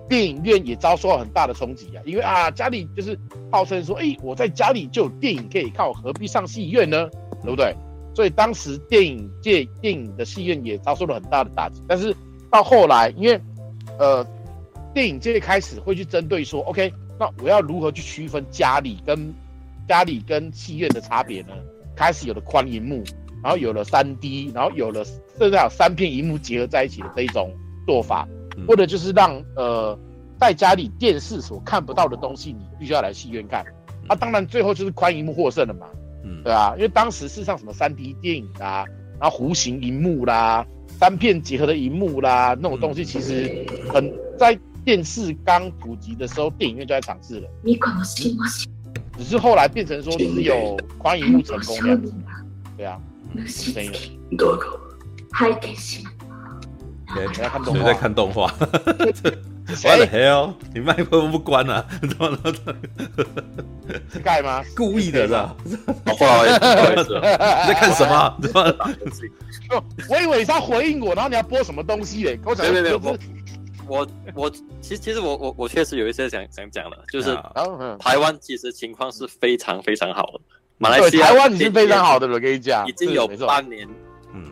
[0.10, 3.18] 电影院也遭受了很大的冲击啊，因为啊家里就是
[3.50, 7.10] 号称说，哎，我在家里就有电影可以看，我何必上戏院呢？
[7.42, 7.74] 对不对？
[8.14, 12.16] 所以当时电影界电影的戏院也遭受了很大的打击，但是
[12.52, 13.40] 到后来，因为
[13.98, 14.26] 呃
[14.94, 19.34] 电影界开始会去针对说，OK，那我要如何去区分家里跟
[19.88, 21.54] 家里跟戏院的差别呢？
[21.96, 23.04] 开始有了宽银幕，
[23.44, 27.54] 然后有了三 D，然后有了甚至还有三片银幕结合在一起的这一种
[27.86, 28.28] 做法，
[28.68, 29.98] 或者就是让呃
[30.40, 33.64] 在家里电视所看不到的东西，你必须要来戏院看。
[34.08, 35.88] 啊，当然最后就是宽银幕获胜了嘛。
[36.24, 38.86] 嗯，对啊，因为当时事实上什么三 D 电影啦，
[39.20, 40.66] 然后弧形银幕啦，
[41.00, 47.50] 三片结合的银幕啦，那种东西其实很在电视刚普及的时候，电影院就在尝试了。
[49.18, 52.14] 只是后来变成说只有宽银幕成功这样子。
[52.78, 53.00] 对啊，
[53.48, 53.94] 是这样。
[57.14, 57.80] 谁在看动画？
[57.80, 58.54] 谁在看动画？
[59.84, 60.54] 我的 hell！
[60.74, 61.84] 你麦克风不关啊？
[62.02, 62.38] 怎么了？
[64.12, 64.62] 是盖吗？
[64.76, 65.56] 故意的是吧？
[66.04, 68.38] 不好意思，不好意思， 你在看什么？
[68.42, 68.64] 怎么？
[70.10, 72.36] 我以为是他回应我，然后你要播什么东西嘞？
[72.38, 72.68] 跟我讲。
[72.72, 73.18] 没有没有，
[73.88, 74.50] 我我我
[74.82, 77.36] 其实其实我我我确实有一些想想讲的，就是
[78.00, 80.40] 台湾其实情况是非常非常好的。
[80.78, 83.88] 马来西亚台湾已经非常好的了，我跟你讲，已经有半年，
[84.34, 84.52] 嗯，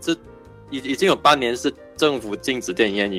[0.00, 0.16] 是
[0.70, 3.12] 已已经有半年是政府禁止电影院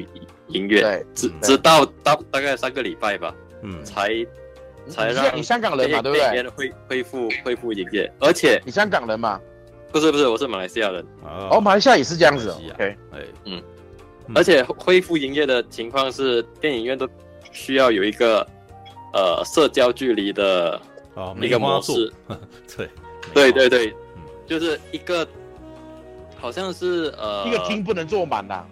[0.47, 4.09] 音乐，对，直直到到大概三个礼拜吧，嗯，才
[4.87, 6.49] 才让你香港人嘛，对不对？
[6.49, 9.39] 恢恢复恢复营业，而且你香港人嘛？
[9.91, 11.05] 不是不是，我是马来西亚人。
[11.51, 12.49] 哦，马来西亚也是这样子。
[12.51, 13.61] OK，哎，嗯，
[14.35, 17.07] 而且恢复营业的情况是，电影院都
[17.51, 18.45] 需要有一个
[19.13, 20.79] 呃社交距离的
[21.41, 22.11] 一个模式。
[22.75, 22.89] 对，
[23.33, 23.95] 对对对，
[24.45, 25.27] 就是一个
[26.39, 28.65] 好像是呃一个厅不能坐满呐。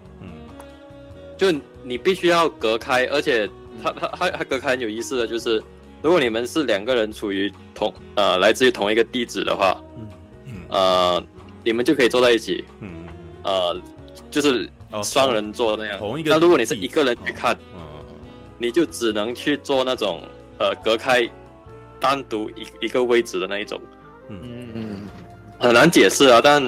[1.36, 1.52] 就
[1.84, 3.48] 你必须要隔开，而且
[3.80, 5.62] 它它它它隔开很有意思的就是，
[6.02, 10.08] 如果你们是两个人处于同呃来自于同一个地址的话，嗯。
[10.46, 11.24] 嗯，呃，
[11.62, 12.90] 你们就可以坐在一起，嗯。
[13.44, 13.80] 呃，
[14.32, 14.68] 就是
[15.02, 15.98] 双人座那样。
[15.98, 16.30] 同一个。
[16.30, 17.80] 那如果你是一个人去看，嗯，
[18.58, 20.22] 你就只能去做那种
[20.58, 21.28] 呃隔开
[22.00, 23.80] 单独一一个位置的那一种。
[24.28, 25.08] 嗯嗯嗯，
[25.58, 26.62] 很难解释啊，但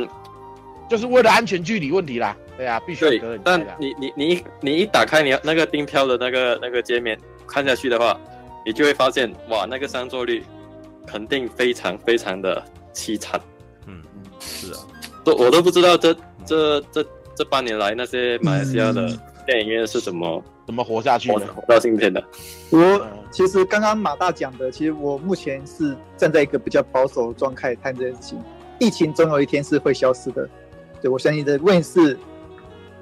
[0.89, 2.37] 就是为了安全距离问题啦。
[2.57, 3.41] 对啊，必须对。
[3.45, 8.19] 但你你你一你一打开你那个订票的那个那个界面看下去的话。
[8.63, 10.45] 你就会发现，哇，那个上座率
[11.07, 13.41] 肯定非常非常的凄惨。
[13.87, 14.81] 嗯嗯，是啊，
[15.25, 16.15] 都我都不知道这
[16.45, 17.03] 这这
[17.35, 19.07] 这半年来那些马来西亚的
[19.47, 22.23] 电影院是怎么、嗯、怎么活下去的，活到今天的。
[22.71, 28.43] 我其实刚刚马大讲的，其实我目前是站在一个比较保守的状态看这件事情。
[28.79, 30.49] 疫情总有一天是会消失的，
[31.01, 32.19] 对，我相信的问题是。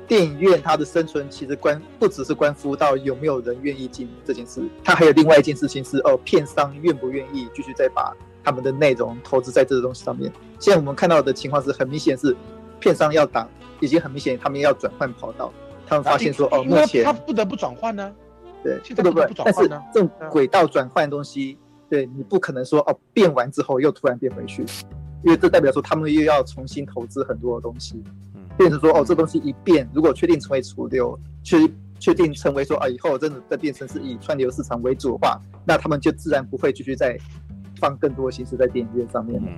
[0.07, 10.33] 电影院它的生存其实关不只是关乎到有没有人愿意进这件事，它还有另外一件事情是哦，片商愿不愿意继续再把他们的内容投资在这个东西上面。
[10.59, 12.35] 现在我们看到的情况是很明显是
[12.81, 13.47] 片商要打，
[13.81, 15.53] 已经很明显他们要转换跑道，
[15.87, 18.15] 他们发现说哦，目前他不得不转换呢，
[18.63, 24.65] 对，不得不转换，但是这种轨道转换的东西，对你不可能说哦变完之后又突然变回去，
[25.25, 28.03] 因为这代表说他们又要重新投资很多的东西。
[28.57, 31.57] 变成说哦，这东西一变，如果确定成为主流，确
[32.01, 37.17] 确定成为说啊，以后真的在变成是以串流市场为主的话，那他们就自然不会继续再
[37.77, 39.49] 放更多心思在电影院上面了。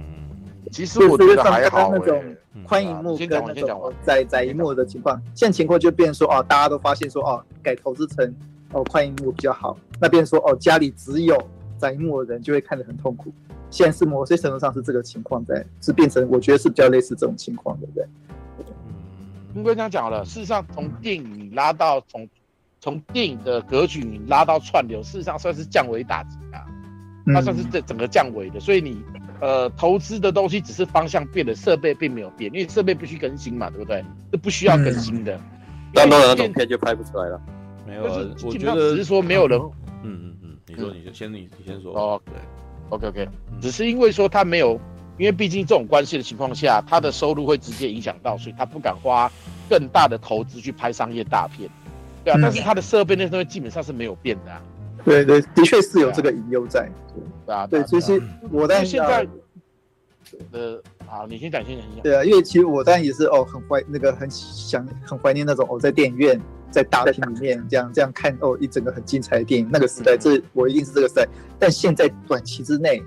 [0.71, 2.23] 其实我觉得还好，那种
[2.65, 8.35] 宽银幕跟那种窄窄银幕的情况，现在情况就变成说哦，大家都发现说哦，改投资成
[8.73, 11.37] 哦宽银幕比较好，那变成说哦，家里只有
[11.79, 13.33] 窄银幕的人就会看得很痛苦。
[13.71, 17.87] 现在是某些程度上是这个情况在，是变成我觉得是比较类似这种情况，对。
[17.87, 18.07] 不对？
[19.55, 22.29] 应该这样讲了，事实上从电影拉到从
[22.81, 26.65] 从电影的格局你拉到串流，事实上算是降维打击啊，
[27.35, 29.03] 它算是这整个降维的，所以你
[29.41, 34.05] 呃投资的东西只是方向变了，设备并没有变，因为设备必须更新嘛，对不对？
[34.31, 35.41] 这不需要更新的，
[35.95, 37.41] 当然那种片就拍不出来了。
[37.87, 38.05] 没有，
[38.45, 39.61] 我觉得只是说没有人。
[40.03, 41.95] 嗯嗯嗯，你说你就先你你先说。
[41.95, 42.35] 哦，对
[42.91, 43.29] ，OK OK，
[43.61, 44.81] 只是因为说他没有。
[45.19, 49.31] 因为毕竟这种关系的情况下，他的收入会直接影响到，所以他不敢花
[49.69, 51.69] 更大的投资去拍商业大片，
[52.25, 52.39] 对啊。
[52.39, 54.63] 嗯、但是他的设备那些东西基本上是没有变的啊。
[55.05, 56.91] 对对，的确是有这个隐忧在。
[57.47, 59.27] 对啊，对，其实我在现在，
[60.53, 62.03] 呃，好，你先讲，先讲，先讲。
[62.03, 66.41] 对啊，因为其实我当然也是哦，很怀那个很想很怀念那种哦，在电影院
[66.71, 71.27] 在大厅里面这样这样看哦一整个很精彩的电影那个时代，这我一定是这个时代。
[71.59, 73.03] 但现在短期之内。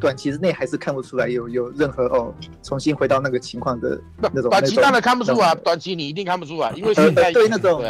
[0.00, 4.00] 短期之内还是看不出来有有任何哦，重新回到那个情况的
[4.32, 4.48] 那种。
[4.48, 7.82] 短期当然看不出来，短期你一定看不出来，因为现在对那种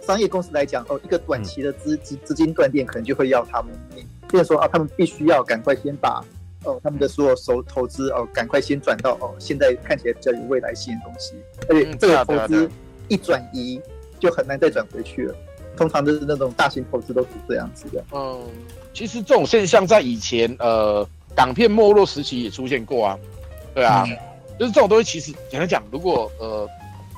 [0.00, 3.72] 商业公司来讲，哦，一个短期的资资资金断电，可能就会要他们，
[4.28, 6.24] 变成说啊，他们必须要赶快先把
[6.64, 11.34] 哦他们的所有收投资哦，赶快先转到哦现在看起来比较有未来性的东西，
[11.68, 12.70] 而且这个投资
[13.08, 13.80] 一转移
[14.18, 15.34] 就很难再转回去了。
[15.76, 18.04] 通常都是那种大型投资都是这样子的。
[18.12, 18.40] 嗯，
[18.92, 21.06] 其实这种现象在以前呃。
[21.32, 23.18] 港片没落时期也出现过啊，
[23.72, 24.16] 对啊，嗯、
[24.58, 25.04] 就是这种东西。
[25.04, 26.68] 其实简单讲，如果呃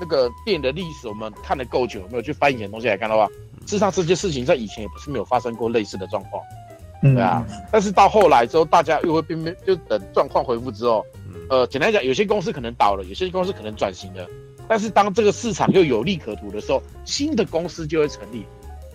[0.03, 3.29] 那个电影的历史我们看的够久，有没有去翻以前的东西来看的话，
[3.61, 6.43] 事实上这些事情在以前也不是没有发生过类似的状况，
[7.01, 7.47] 对啊。
[7.49, 11.07] 嗯、但是到后来之后，大家又会变变，就等状况恢复之后，
[11.49, 14.27] 呃，简单讲，有些公司可能倒了，有些公司可能转型了，
[14.67, 18.45] 但是当这个市场又有利可图的时候，新的公司就会成立。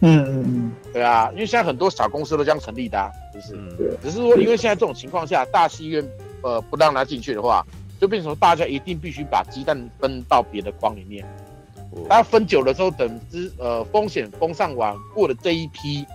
[0.02, 6.06] 嗯嗯嗯，对啊，因为现在很多小公司都这样成立的，啊，就是，对，只是说因为现在这种情况下，大戏院
[6.44, 7.66] 呃不让他进去的话，
[7.99, 11.26] 就变成大家一定必须把鸡蛋分到别的筐里面。
[12.07, 16.06] 大家分久了之后，等之呃风险封上完，过了这一批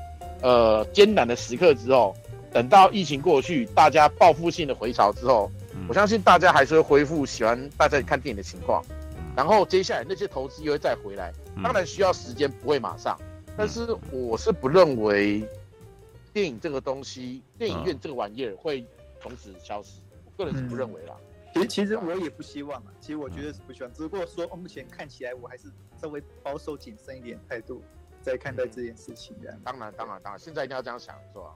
[0.40, 2.14] 呃艰难的时刻之后，
[2.52, 5.50] 等到疫情过去，大家报复性的回潮之后，
[5.88, 8.84] 我相信大家还是会恢复喜欢大家看电影的情况，
[9.34, 11.32] 然后接下来那些投资又会再回来，
[11.62, 13.18] 当然需要时间，不会马上。
[13.56, 15.42] 但是我是不认为
[16.32, 18.84] 电影这个东西，电影院这个玩意儿会
[19.20, 19.90] 从此消失。
[20.24, 21.14] 我个人是不认为啦。
[21.52, 22.92] 其实其实我也不希望啊。
[23.00, 25.68] 其实我觉得是不希望，只不过说目前看起来我还是
[26.00, 27.82] 稍微保守谨慎一点态度
[28.22, 29.36] 在看待这件事情。
[29.42, 29.60] 这样。
[29.62, 31.54] 当然当然当然，现在一定要这样想，是吧？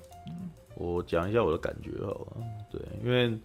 [0.75, 2.37] 我讲一下我的感觉好了。
[2.71, 3.39] 对，因为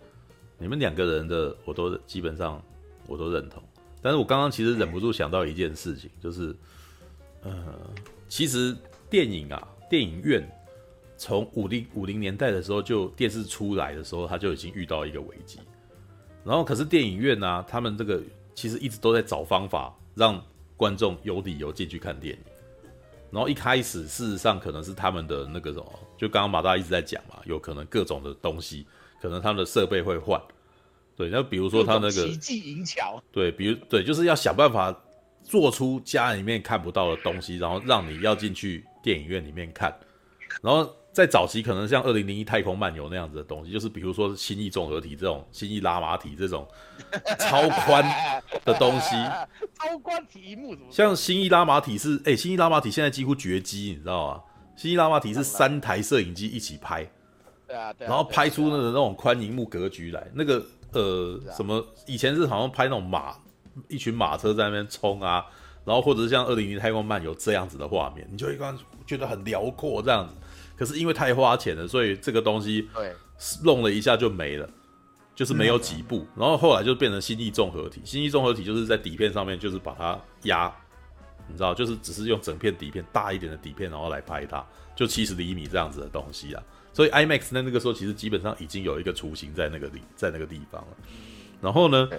[0.58, 2.62] 你们两个人的我都基本上
[3.08, 3.64] 我都认同。
[4.02, 6.56] 但是我刚刚其实忍不住想到一件事情，就是
[7.44, 7.80] 呃。
[8.28, 8.74] 其实
[9.10, 10.42] 电影啊，电影院
[11.18, 15.60] 从五零五零年代的时候就电视出来的时候，他就已经遇到一个危机。
[16.44, 18.22] 然后可是电影院呢、啊，他们这个
[18.56, 20.44] 其实一直都在找方法让
[20.76, 22.42] 观众有理由进去看电影。
[23.30, 28.86] 然后一开始事实上可能是他们的那个什么，就刚刚马大一直在讲嘛，有可能各种的东西，
[29.22, 30.42] 可能他们的设备会换。
[31.16, 34.94] 对，那比如说他那个奇技淫巧，对，比如对，就是要想办法
[35.44, 39.96] 做出家里面看不到的东西，然后让你要进去电影院里面看，
[40.62, 40.96] 然后。
[41.14, 46.66] 在早期可能像二零零一太空漫游那样子的东西，就是比如说心意综合体这种新意拉马体这种
[47.38, 48.04] 超宽
[48.64, 49.16] 的东西，
[49.78, 54.42] 超宽题目像新意拉马体是哎、欸，心意拉马体现在几乎绝迹，你知道吗？
[54.78, 57.06] 新意拉马体是三台摄影机一起拍，
[57.68, 63.36] 对啊对，然后拍出那种那种宽银幕格局来，那个呃什么以前是好像拍那种马
[63.90, 65.46] 一群马车在那边冲啊，
[65.84, 70.36] 然后或者是像二零零一太空漫游这样子的画面，你就会刚觉得很辽阔这样子。
[70.82, 73.14] 可是因为太花钱了，所以这个东西对
[73.64, 74.68] 弄了一下就没了，
[75.36, 76.26] 就是没有几步。
[76.36, 80.74] 然后后来就变成新意综合体，新意综合体就是在底片上面就是把它压，
[81.48, 86.64] 你知道，就是只是用整片底片大一点的底片，然后来拍它，就七十厘米这样子的东西啊。
[86.92, 90.98] 所以 IMAX 那那个时候其实基本上已经有一个雏形在那个里，在那个地方了。
[91.62, 92.10] 然后呢，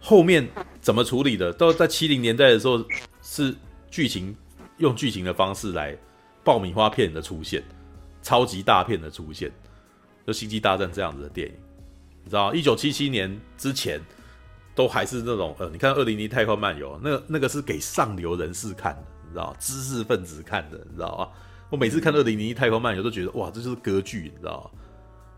[0.00, 0.44] 后面
[0.80, 1.52] 怎么处理的？
[1.52, 2.84] 到在七零年代的时候
[3.22, 3.54] 是
[3.92, 4.34] 剧情，
[4.78, 5.96] 用剧情的方式来。
[6.42, 7.62] 爆米花片的出现，
[8.22, 9.50] 超级大片的出现，
[10.26, 11.54] 就《星际大战》这样子的电影，
[12.24, 14.00] 你知道，一九七七年之前
[14.74, 21.28] 都还是那种呃，你看《二零零太空漫游》，那那个是给上流人士看的，你知道，知识分子看的，你知道吗？
[21.68, 24.70] 我每次看《二零零太空漫游》都觉得哇，这就是歌剧，你知道，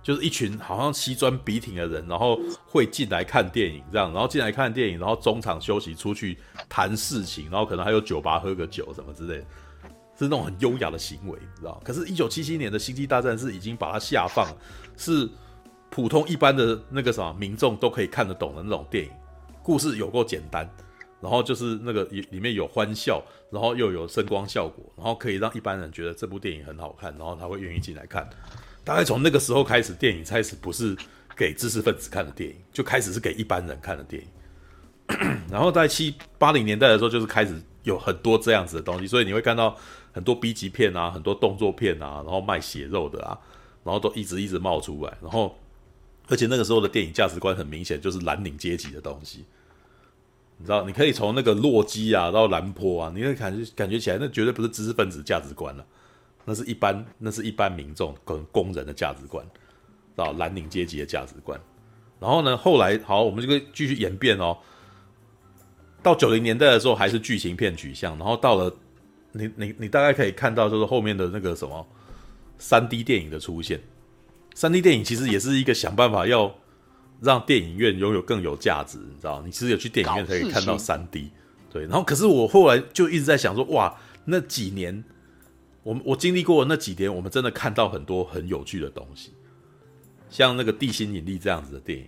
[0.02, 6.38] 就是一群好像西装笔挺的人，然后会进来看电影这样，然后进来看电影，然后中场休息出去
[6.68, 9.44] 谈事情，然后可能还有酒吧喝个酒什么之类的。
[10.24, 11.80] 是那种很优雅的行为，你知道？
[11.84, 14.46] 可是，一九七七年的《星际大战》是已经把它下放，
[14.96, 15.28] 是
[15.90, 19.10] 普通一般的那个什么民众都可以看得懂的那种电影。
[19.62, 20.68] 故事有够简单，
[21.20, 28.28] 然后就是那个里面有欢笑，然后又有声光效果，然后可以让一般人觉得这部电影很好看，然后他会愿意进来看。
[28.82, 30.96] 大概从那个时候开始，电影开始不是
[31.36, 34.28] 给知识分子看的电影，就开始是给一般人看的电影。
[35.50, 37.54] 然后在七八零年代的时候，就是开始
[37.84, 39.76] 有很多这样子的东西，所以你会看到。
[40.12, 43.38] 很多 B 级片啊，很多动作片啊，然后卖血肉的啊，
[43.82, 45.56] 然后都一直一直冒出来，然后，
[46.28, 49.44] 而且那个时候的电影价值观很明显，就是蓝领阶级的东西。
[50.58, 55.84] 你知道，你可以从那个洛基啊到兰坡啊，你会感觉感觉起来，那绝对不是知识分子价值观了，
[56.44, 61.58] 那是一般那是一般民众跟工人的价值观，知道蓝领阶级的价值观。
[62.20, 64.58] 然后呢，后来好，我们就可以继续演变哦。
[66.02, 68.72] 到九零年代的时候，还是剧情片取向，然后到了。
[69.32, 71.86] 你你你大概可以看到，就是后面的那个什么
[72.58, 73.80] 三 D 电影的出现。
[74.54, 76.54] 三 D 电影其实也是一个想办法要
[77.20, 79.42] 让电影院拥有更有价值，你知道？
[79.42, 81.30] 你只有去电影院才可以看到三 D。
[81.70, 85.02] 对，然后可是我后来就一直在想说，哇，那几年
[85.82, 89.32] 我我经历过那几年，我们真的看到很多很有趣的东西，
[90.28, 92.06] 像那个地心引力这样子的电影。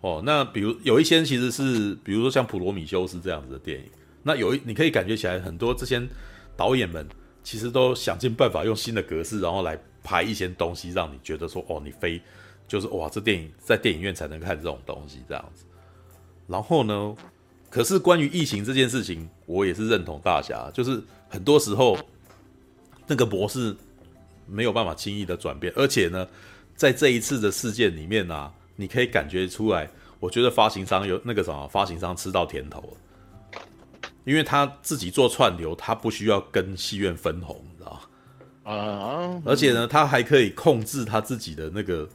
[0.00, 3.86] 哦，那比如有一些其实是，比如说像普罗米修斯这样子的电影。
[4.28, 6.06] 那有一，你可以感觉起来，很多这些
[6.54, 7.08] 导演们
[7.42, 12.20] 其实都想尽办法用新的格式，然后来拍一些东西，让你觉得说，哦，你非
[12.66, 15.64] 就是哇，这电影在电影院才能看这种东西这样子。
[16.46, 17.16] 然后呢，
[17.70, 21.98] 可是关于疫情这件事情，我也是认同大侠，就是很多时候
[23.06, 23.74] 那个模式
[24.46, 26.28] 没有办法轻易的转变，而且呢，
[26.76, 29.88] 在这一次的事件里面啊，你可以感觉出来，
[30.20, 32.96] 我觉得发行商有那个什么，发行商吃到甜头了。
[34.28, 37.98] 因为他自己做串流，他不需要跟戏院分红，你知道
[38.62, 38.70] 吗？
[38.70, 42.06] 啊，而且呢，他还可以控制他自己的那个，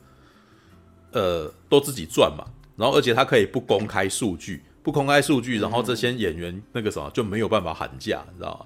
[1.12, 2.46] 呃，都自己赚嘛。
[2.76, 8.66] 然后，而且他可以不公开数据，不公开数据，然后这些演员那个什么就没有办法喊价，你知道吗？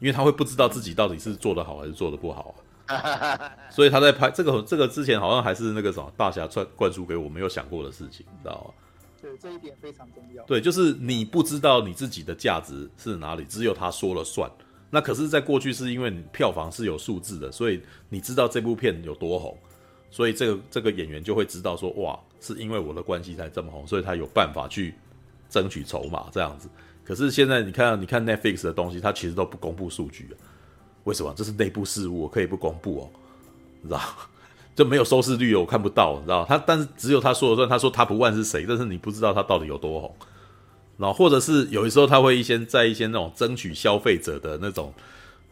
[0.00, 2.54] 因为他会不知道自己到底是做的好还是做的不好，
[3.68, 8.70] 所以他在拍这个这个之前，好像还是那个什么大侠传灌输给我没有想过的事情，你知道吗？
[9.20, 10.44] 对，这一点非常重要。
[10.44, 14.50] 对，就是你不知道你自己的价值是哪里，只有他说了算。
[14.90, 19.58] 那可是，在过去是因为你票房是有数字的，所以你知道这部片有多红，
[20.10, 24.94] 所以这个这个演员就会知道说，哇，是因为我的关系才这么红，所以他有办法去
[25.50, 26.68] 争取筹码这样子。
[27.04, 30.34] 可是现在你看，你看 Netflix 的东西，它其实都不公布数据啊。
[31.04, 31.34] 为什么？
[31.36, 33.10] 这是内部事务，我可以不公布哦，
[33.80, 34.00] 你知道？
[34.78, 37.68] 就没有收视率，我看不到，你知道他，但是只有他说了算。
[37.68, 40.14] 他说 Top One 是谁，但是你不知道他到底有多红。
[40.96, 44.94] 然后或者是有的时候他会一些在一些那种争取消费者的那种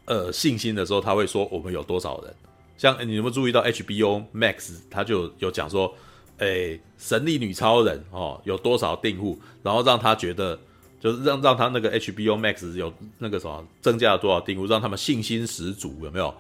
[0.05, 2.32] 呃信心的时候，他会说我们有多少人。
[2.78, 5.93] 像你有没有注意到 HBO Max，他就有讲说，
[6.39, 10.57] 诶，神力女超人哦有多少订户，然后让他觉得
[11.01, 16.32] 就是让让他那个 HBO Max 有那个什么增加了多少订户，让他们信心十足，有没有？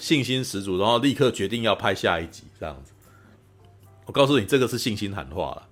[0.00, 2.92] 信心十足，然后立刻决定要拍下一集，这样子。
[4.06, 5.62] 我告诉你，这个是信心喊话了，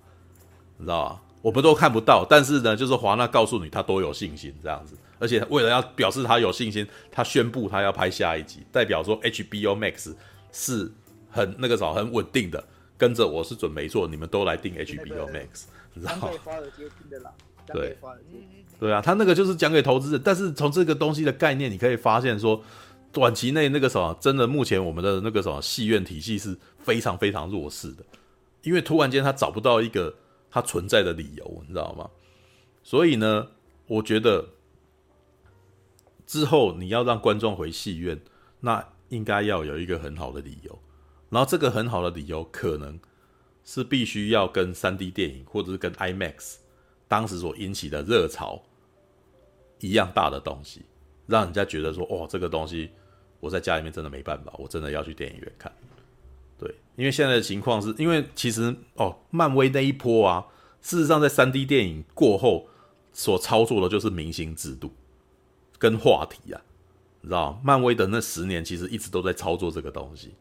[0.77, 1.21] 你知道吧？
[1.41, 4.95] 我们都看不到，但是呢，就是华纳告诉你他多有信心，这样子。
[5.17, 10.13] 而且为了要表示他有信心，他宣布他要拍下一集，代表说 HBO Max
[10.51, 10.89] 是
[11.29, 12.63] 很那个什么很稳定的，
[12.97, 16.29] 跟着我是准没错，你们都来订 HBO Max，你知道吗？
[17.71, 17.97] 对，
[18.79, 22.63] 对啊，他那个就是讲给投资人，但是从这个东西的概念，你可以发现说，
[23.11, 28.03] 短期内那个什么，真的目前我们的那个什么戏院体系是非常非常弱势的，
[28.63, 30.15] 因为突然间他找不到一个
[30.51, 32.09] 他存在的理由，你知道吗？
[32.83, 33.49] 所以呢，
[33.87, 34.49] 我觉得
[36.25, 38.21] 之后你要让观众回戏院，
[38.59, 40.79] 那应该要有一个很好的理由，
[41.29, 42.99] 然后这个很好的理由可能
[43.63, 46.57] 是必须要跟 3D 电影或者是跟 IMAX。
[47.07, 48.61] 当时所引起的热潮
[49.79, 50.83] 一样大的东西，
[51.29, 52.89] 让人家觉得说：“哦，这个东西
[53.39, 55.71] 我在家里面真的没办法，我真的要去电影院看。”
[56.57, 60.47] 对，因为现在的情况是因为其实哦，漫威那一波啊，
[60.81, 62.67] 事实上在三 D 电影过后
[63.13, 64.91] 所操作的就是明星制度
[65.77, 66.59] 跟话题啊，
[67.21, 70.33] 你知道，漫威的那十年其实一直都在操作这个东西。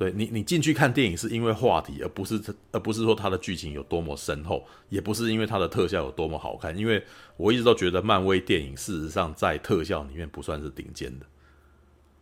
[0.00, 2.40] 对你，你进去看电影是因为话题，而不是
[2.72, 6.74] 而不是说它的剧情有多么深厚，也不是因为它的特效有多么好看。
[6.74, 7.04] 因为
[7.36, 11.26] 我一直都觉得漫威电影事实上在特效里面不算是顶尖的。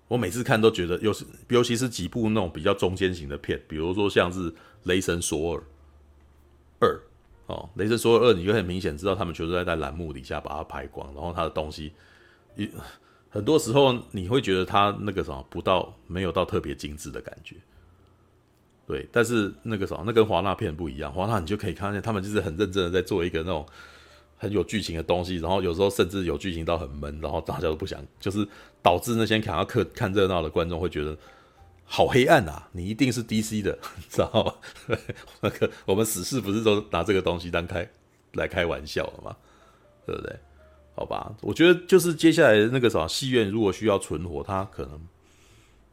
[0.09, 4.51] 我每次看都觉得，尤其尤其是几部那种比较中间型的片，比如说像是
[4.83, 5.63] 《雷神索尔
[6.81, 6.89] 二》
[7.47, 11.93] 哦，《雷神索尔二》，你就很明显知道他们全是在在栏目底下把它拍光，然后它的东西
[12.57, 12.69] 一。
[13.31, 17.57] 很多时候你会觉得他那个什么不到没有到特别精致的感觉，
[18.87, 23.67] 对，但是那个什么那跟华纳片不一样，华纳你就可以看见他们就是很认真的在做一个那种
[24.39, 28.47] 很有剧情的东西，然后有时候甚至有剧情到很闷，然后大家都不想，就是
[28.83, 31.17] 导致那些想要看看热闹的观众会觉得
[31.85, 32.69] 好黑暗啊！
[32.73, 33.79] 你一定是 DC 的，
[34.09, 34.97] 知道吗？
[35.43, 37.89] 那个我们死侍不是都拿这个东西当开
[38.33, 39.37] 来开玩笑了吗？
[40.07, 40.39] 对不对？
[40.99, 45.01] 好吧，我觉得就是接下来那个什么戏院，如果需要存活，它可能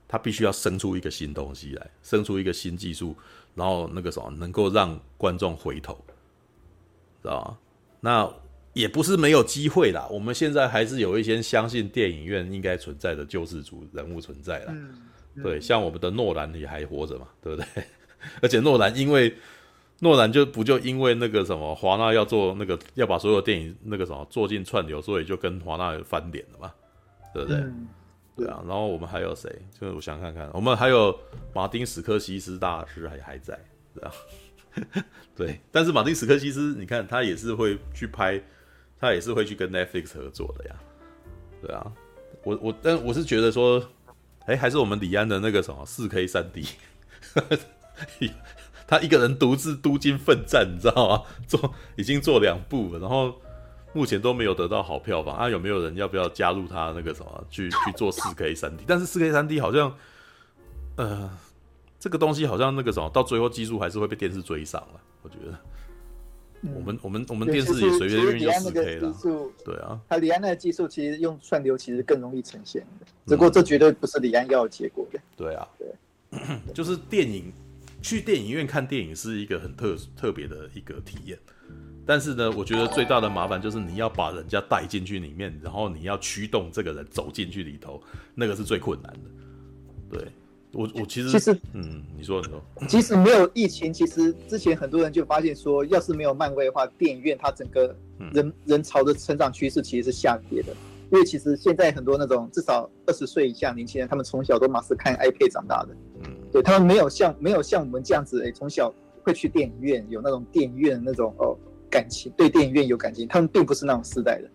[0.07, 3.15] 它必须要生出一个新东西来，生出一个新技术，
[3.53, 6.03] 然后那个什么能够让观众回头，
[7.21, 7.57] 知道吗？
[7.99, 8.33] 那
[8.73, 10.07] 也不是没有机会啦。
[10.09, 14.73] 我们现在还是有一些相信电影院应该存在的救世主人物存在啦。
[15.43, 17.83] 对，像我们的诺兰也还活着嘛，对不对？
[18.41, 19.31] 而且诺兰因为。
[19.99, 26.73] 诺兰就不就因为那个什么华纳要做那个要把所有电影那个什么做进串流，所以就跟华纳翻脸了嘛，
[27.33, 27.57] 对不对？
[27.57, 27.87] 嗯、
[28.35, 28.61] 对啊。
[28.67, 29.49] 然后我们还有谁？
[29.79, 31.17] 就是我想看看，我们还有
[31.53, 33.57] 马丁史科西斯大师还还在，
[33.93, 34.11] 对啊。
[35.33, 38.41] 对，但是马丁史科西斯，你看他也是会去拍，
[38.99, 40.75] 他也是会去跟 Netflix 合作的呀，
[41.61, 41.91] 对啊。
[42.43, 43.79] 我我但我是觉得说，
[44.41, 46.67] 哎、欸，还是我们李安的那个什么四 K 三 D。
[48.87, 51.23] 他一个人独自督军奋战，你知道吗？
[51.47, 53.33] 做已经做两部了，然后
[53.93, 55.49] 目前都没有得到好票房啊！
[55.49, 58.83] 有没有人要不要加入他那个什么去去做四 K 三 D？
[58.85, 59.95] 但是四 K 三 D 好像，
[60.97, 61.29] 呃，
[61.99, 65.01] 这个东西好像那个什么，到最后技术还是会被电视追上了。
[65.23, 65.57] 我觉得，
[66.75, 69.15] 我们我们我们电视也随便用四 K 了。
[69.63, 75.19] 对啊，他李安那个技术其实用串流其实更容易呈现的，只不过这绝对不是李安要的结果的。
[75.35, 76.37] 对啊，对，
[76.73, 77.51] 就是电影。
[78.05, 81.39] 去电影院看电影是一个很特特别的一个体验，
[82.05, 87.99] 但是呢，我觉得最大的麻烦就是你要把人家带进去里面，然后你要驱动这个人走进去里头，
[88.35, 90.19] 那个是最困难的。
[90.19, 90.27] 对，
[90.73, 97.87] 我，我其实其实，嗯，你说你说，其实没有疫情，其实之前很多人就发现说，要是没有漫威的话，电影院它整个
[98.35, 100.71] 人、嗯、人潮的成长趋势其实是下跌的，
[101.11, 106.35] 因为其实现在很多那种至少二十岁以下年轻人，他们从小都马是看 iPad 长大的，嗯。
[106.51, 108.93] 对，他们没有像没有像我们这样子，哎，从小
[109.23, 111.57] 会去电影院，有那种电影院的那种哦
[111.89, 113.27] 感情，对电影院有感情。
[113.27, 114.49] 他们并不是那种世代的，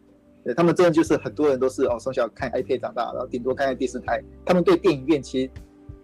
[0.44, 4.22] 对，他们真的就是很多人都是哦从小看 iPad 长大，然后顶多看看电视台。
[4.44, 5.50] 他们对电影院其实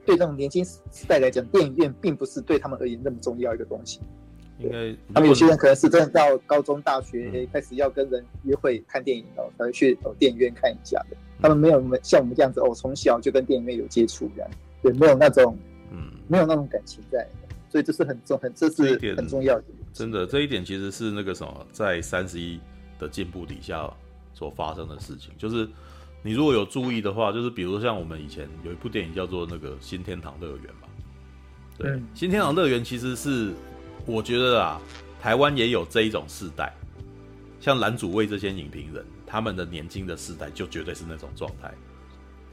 [0.04, 4.00] 对这种年轻时代来讲，电影院并不是对他们而言那么重要一个东西。
[4.58, 11.16] 应该他们有些人可能是真的到高中、大学、嗯、开始要跟人约会看电影哦，才会去哦电影院看一下的。
[11.42, 14.50] 他们没有像我们这样子哦，从小就跟电影院有接触这样，
[14.82, 15.56] 对，没有那种。
[15.92, 17.24] 嗯，没有那种感情在，
[17.70, 19.64] 所以这是很重很这是很重要的。
[19.92, 22.58] 真的，这一点其实是那个什么，在三十一
[22.98, 23.88] 的进步底下
[24.34, 25.32] 所发生的事情。
[25.38, 25.66] 就是
[26.22, 30.88] 你如果有注意的话，就是比如像我们以前有一部电影叫做那个《新天堂乐园》嘛。
[31.78, 33.52] 对，嗯、新天堂乐园其实是
[34.04, 34.80] 我觉得啊，
[35.20, 36.74] 台湾也有这一种世代。
[37.60, 41.72] 像蓝主卫这些影评人，他们的年轻的世代就绝对是那种状态，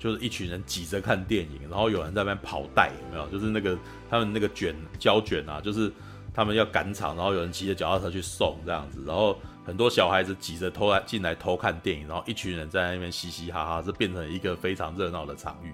[0.03, 3.25] 就是一群人挤着看电影，然后有人在那边跑带，有没有？
[3.29, 3.77] 就是那个
[4.09, 5.89] 他们那个卷胶卷啊，就是
[6.33, 15.73] 他们要赶场，然后有人骑着脚踏车去送这样子，然后很多小孩子挤着偷来进来偷看电影，然后一群人在那边嘻嘻哈哈，是变成一个非常热闹的场域。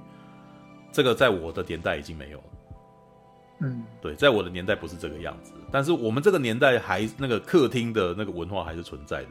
[0.91, 2.43] 这个在我的年代已经没有了。
[3.61, 9.29] 嗯，对，在我的年代不是这个样子，但是我们这个年代还那个客厅的那个文化还是存在的。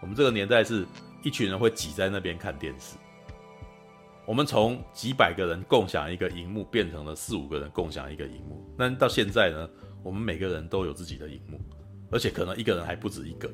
[0.00, 0.86] 我们这个年代是
[1.22, 2.96] 一群人会挤在那边看电视。
[4.26, 8.64] 我们从几百个人共享一个荧幕，变成了四五个人共享一个荧幕。
[8.76, 9.68] 那到现在呢，
[10.02, 11.60] 我们每个人都有自己的荧幕，
[12.10, 13.50] 而且可能一个人还不止一个。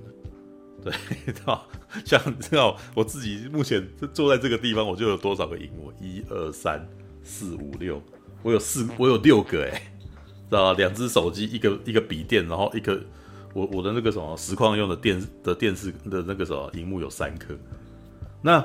[0.83, 0.93] 对，
[2.05, 5.93] 像知道我自己目前坐在这个地方，我就有多少个荧幕？
[6.01, 6.87] 一二三
[7.23, 8.03] 四五六，
[8.43, 9.93] 我有四，我有六个哎。
[10.49, 13.03] 知道两只手机，一个一个笔电，然后一个
[13.53, 17.53] 我我的那个什么实况用的电的电视的那个什么荧幕有三颗。
[18.43, 18.61] 那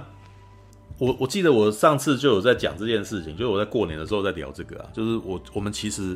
[1.01, 6.15] 我我记得我上次就有在讲这件事情，就是我在过年的时候在聊这个啊，就是我我们其实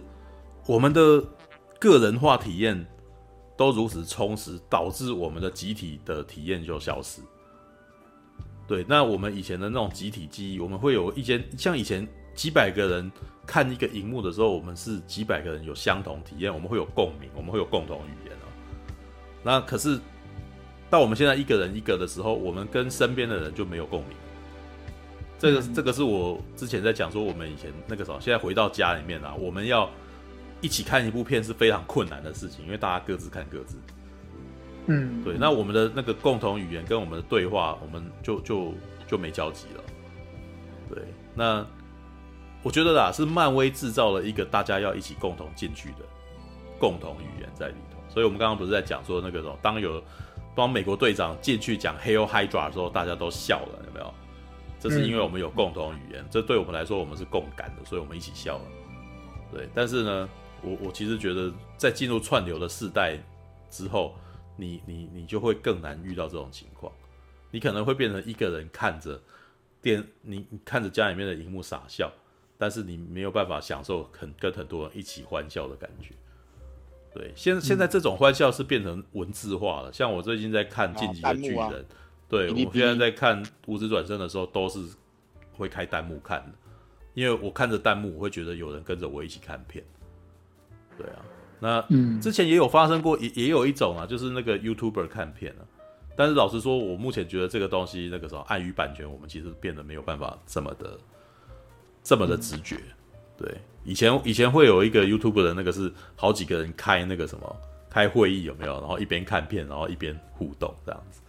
[0.68, 1.24] 我们的
[1.80, 2.86] 个人化体验
[3.58, 7.20] 都如此充实，导致我们的集体的体验就消失。
[8.68, 13.12] 对，那我们以前的那种集体记忆，我们会有一间像以前几百个人。
[13.48, 18.50] 看一个荧幕的时候，我们是几百个人有相同体验，我们会有共鸣，我们会有共同语言哦。
[19.44, 20.00] 那可是
[20.90, 24.18] 到我们现在一个人一个的时候，我们跟身边的人就没有共鸣。
[25.38, 29.90] 这个这个是我之前在讲说，我们以前那个时候，现在回到家里面啊，我们要
[30.62, 33.78] 一起看一部片是非常困难的事情，因为大家各自看各自。
[34.88, 35.36] 嗯，对。
[35.38, 38.74] 那我们的那个共同语言跟我们的对话，我们就就
[39.08, 39.84] 就没交集了。
[40.90, 41.04] 对，
[41.34, 41.66] 那。
[42.64, 45.98] 我觉得啦，是漫威制造了一个大家要一起共同进去的
[46.80, 48.00] 共同语言在里头。
[48.10, 50.04] 所以，我们刚刚不是在讲说那个什么，当有
[50.56, 54.12] 当美国队长进去讲 Hail Hydra 的时候，大家都笑了，有没有？
[54.88, 58.66] 这是因为我们有共同语言，这对我们来说，我们是共感的，所以我们一起笑了。
[59.52, 60.30] 对，但是呢，
[60.62, 63.18] 我我其实觉得，在进入串流的世代
[63.70, 64.14] 之后，
[64.56, 66.94] 你你你就会更难遇到这种情况，
[67.50, 69.20] 你可能会变成一个人看着
[69.82, 72.12] 电，你你看着家里面的荧幕傻笑。
[72.58, 76.16] 但是你没有办法享受很跟很多人一起欢笑的感觉，
[77.14, 79.90] 对，现现在这种欢笑是变成文字化了。
[79.90, 81.86] 嗯、像我最近在看《进击的巨人》，啊，
[82.28, 84.80] 对，我现在在看《无职转身》的时候，都是
[85.54, 86.54] 会开弹幕看的，
[87.14, 89.84] 因为我看着弹幕，我会觉得有人跟着我一起看片。
[90.98, 91.26] 对啊，
[91.60, 95.64] 那嗯之前也有发生过，也也有一种啊，就是那个 YouTuber 看片啊。
[96.16, 100.98] 但是老实说，我目前觉得这个东西，那个时候碍于版权，我们其实变得没有办法这么的。
[102.08, 102.78] 这么的直觉，
[103.36, 103.52] 对，
[103.84, 107.56] 以前以前会有一个 YouTube 的那个是好几个人开那个什么
[107.90, 108.74] 开会议有没有？
[108.74, 111.20] 然后一边看片，然后一边互动这样子，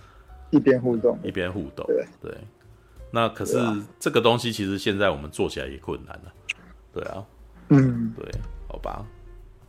[0.50, 1.18] 一边互动。
[1.22, 2.06] 一边互动，对。
[2.22, 2.36] 对。
[3.10, 3.58] 那可是
[3.98, 6.32] 这个东西其实现在我们做起来也困难了，
[6.92, 7.24] 对啊，
[7.68, 8.28] 嗯，对，
[8.68, 9.06] 好吧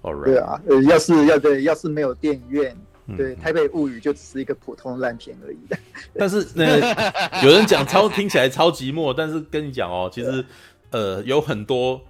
[0.02, 2.76] ，All right，对啊，呃，要是要对，要是没有电影院，
[3.16, 5.58] 对，台北物语就只是一个普通烂片而已。
[6.18, 10.44] 但是那有人讲超听起来超寂寞，但是跟你讲哦， 其实。
[10.90, 12.02] 呃，有很多，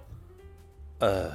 [1.00, 1.28] 呃，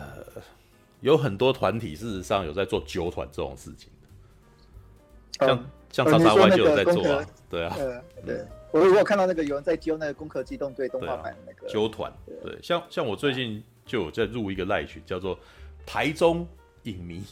[1.01, 12.11] 有很多团体，事实上有在做揪团这种事情的，像、嗯、像叉叉 Y 就有在做啊，对啊，呃、对，我我有看到那个有人在揪那个《攻壳机动队》动画版那个揪团，
[12.44, 15.38] 对，像像我最近就有在入一个赖群，叫做
[15.86, 16.45] 台中
[16.84, 17.24] 影迷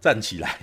[0.00, 0.58] 站起来，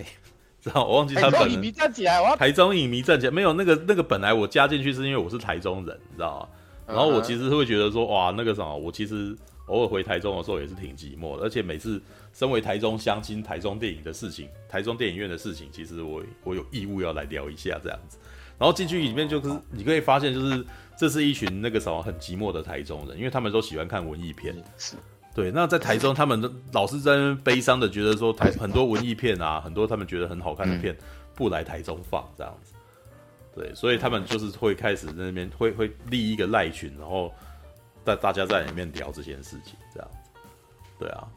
[0.61, 6.47] 知道我忘记他本台中影迷站起来，台中影迷站起来，没有那个那个本来我加进去是因为我是台中人，你知道吗？
[6.85, 11.99] 然后我其实会觉得说，哇，那个什么，我其实偶尔回台中的时候也是挺寂寞的，而且每次
[12.39, 18.17] 身为台中相亲，台中电影的事情，台中电影院的事情，其实我我有义务要来聊一下这样子。
[18.57, 20.65] 然后进去里面就是你可以发现，就是
[20.97, 24.55] 这是一群那个什么很寂寞的台中人，因为他们都喜欢看文艺片。
[24.77, 24.95] 是。
[25.35, 26.41] 对，那在台中，他们
[26.71, 30.97] 老是在那边悲伤的觉得说，台很多文艺片啊，很多他们觉得很好看的片，
[31.35, 32.73] 不来台中放这样子。
[33.53, 37.33] 对，所以他们就是会开始在那边会会立一个赖群，然后
[38.05, 40.39] 在大家在里面聊这件事情，这样子。
[40.97, 41.27] 对啊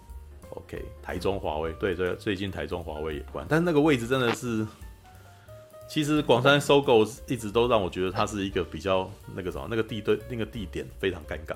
[0.54, 4.66] ，OK，台中华威，对对，最近台中华威也关，但是那个位置真的是，
[5.88, 11.54] 其实广山收购一直都让我觉得它是一个比较那个什么，那个地对那个地点非常尴尬，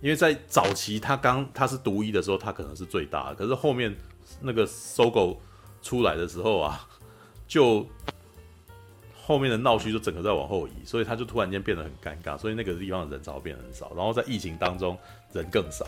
[0.00, 3.94] 因为在早期它刚它是独一的时候，它可能是最大的，可是后面
[4.40, 5.40] 那个收购
[5.82, 6.88] 出来的时候啊，
[7.46, 7.86] 就。
[9.24, 14.98] 后面的闹区就整个在往后移，所以它就突然间变得很尴尬，所以那个地方的人潮变得很少，然后在疫情当中
[15.32, 15.86] 人更少，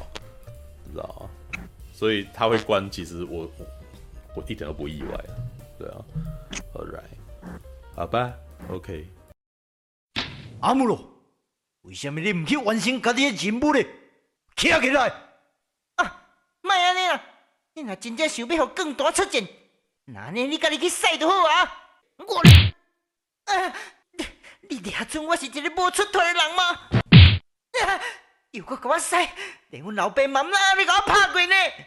[0.85, 1.29] 你知道吗？
[2.05, 3.67] 所以他会关，其实我我，
[4.37, 5.25] 我一点都不意外，
[5.79, 6.05] 对啊
[6.75, 8.31] ，All right，好吧
[8.69, 9.09] ，OK。
[10.61, 11.01] 阿姆罗，
[11.81, 13.83] 为什么你唔去完成家己的任务呢？
[14.55, 15.09] 起来起来！
[15.97, 16.27] 啊，
[16.61, 17.23] 卖安尼啦，
[17.73, 19.43] 你若真正想要互更大出战，
[20.05, 21.87] 那呢你家己去使就好啊。
[22.19, 22.37] 我，
[23.51, 23.75] 啊，
[24.69, 26.65] 你你还准我是一个无出头的人吗？
[27.87, 28.01] 啊，
[28.51, 29.17] 又搁给我使，
[29.71, 31.55] 连阮老爸妈妈你给我拍过呢。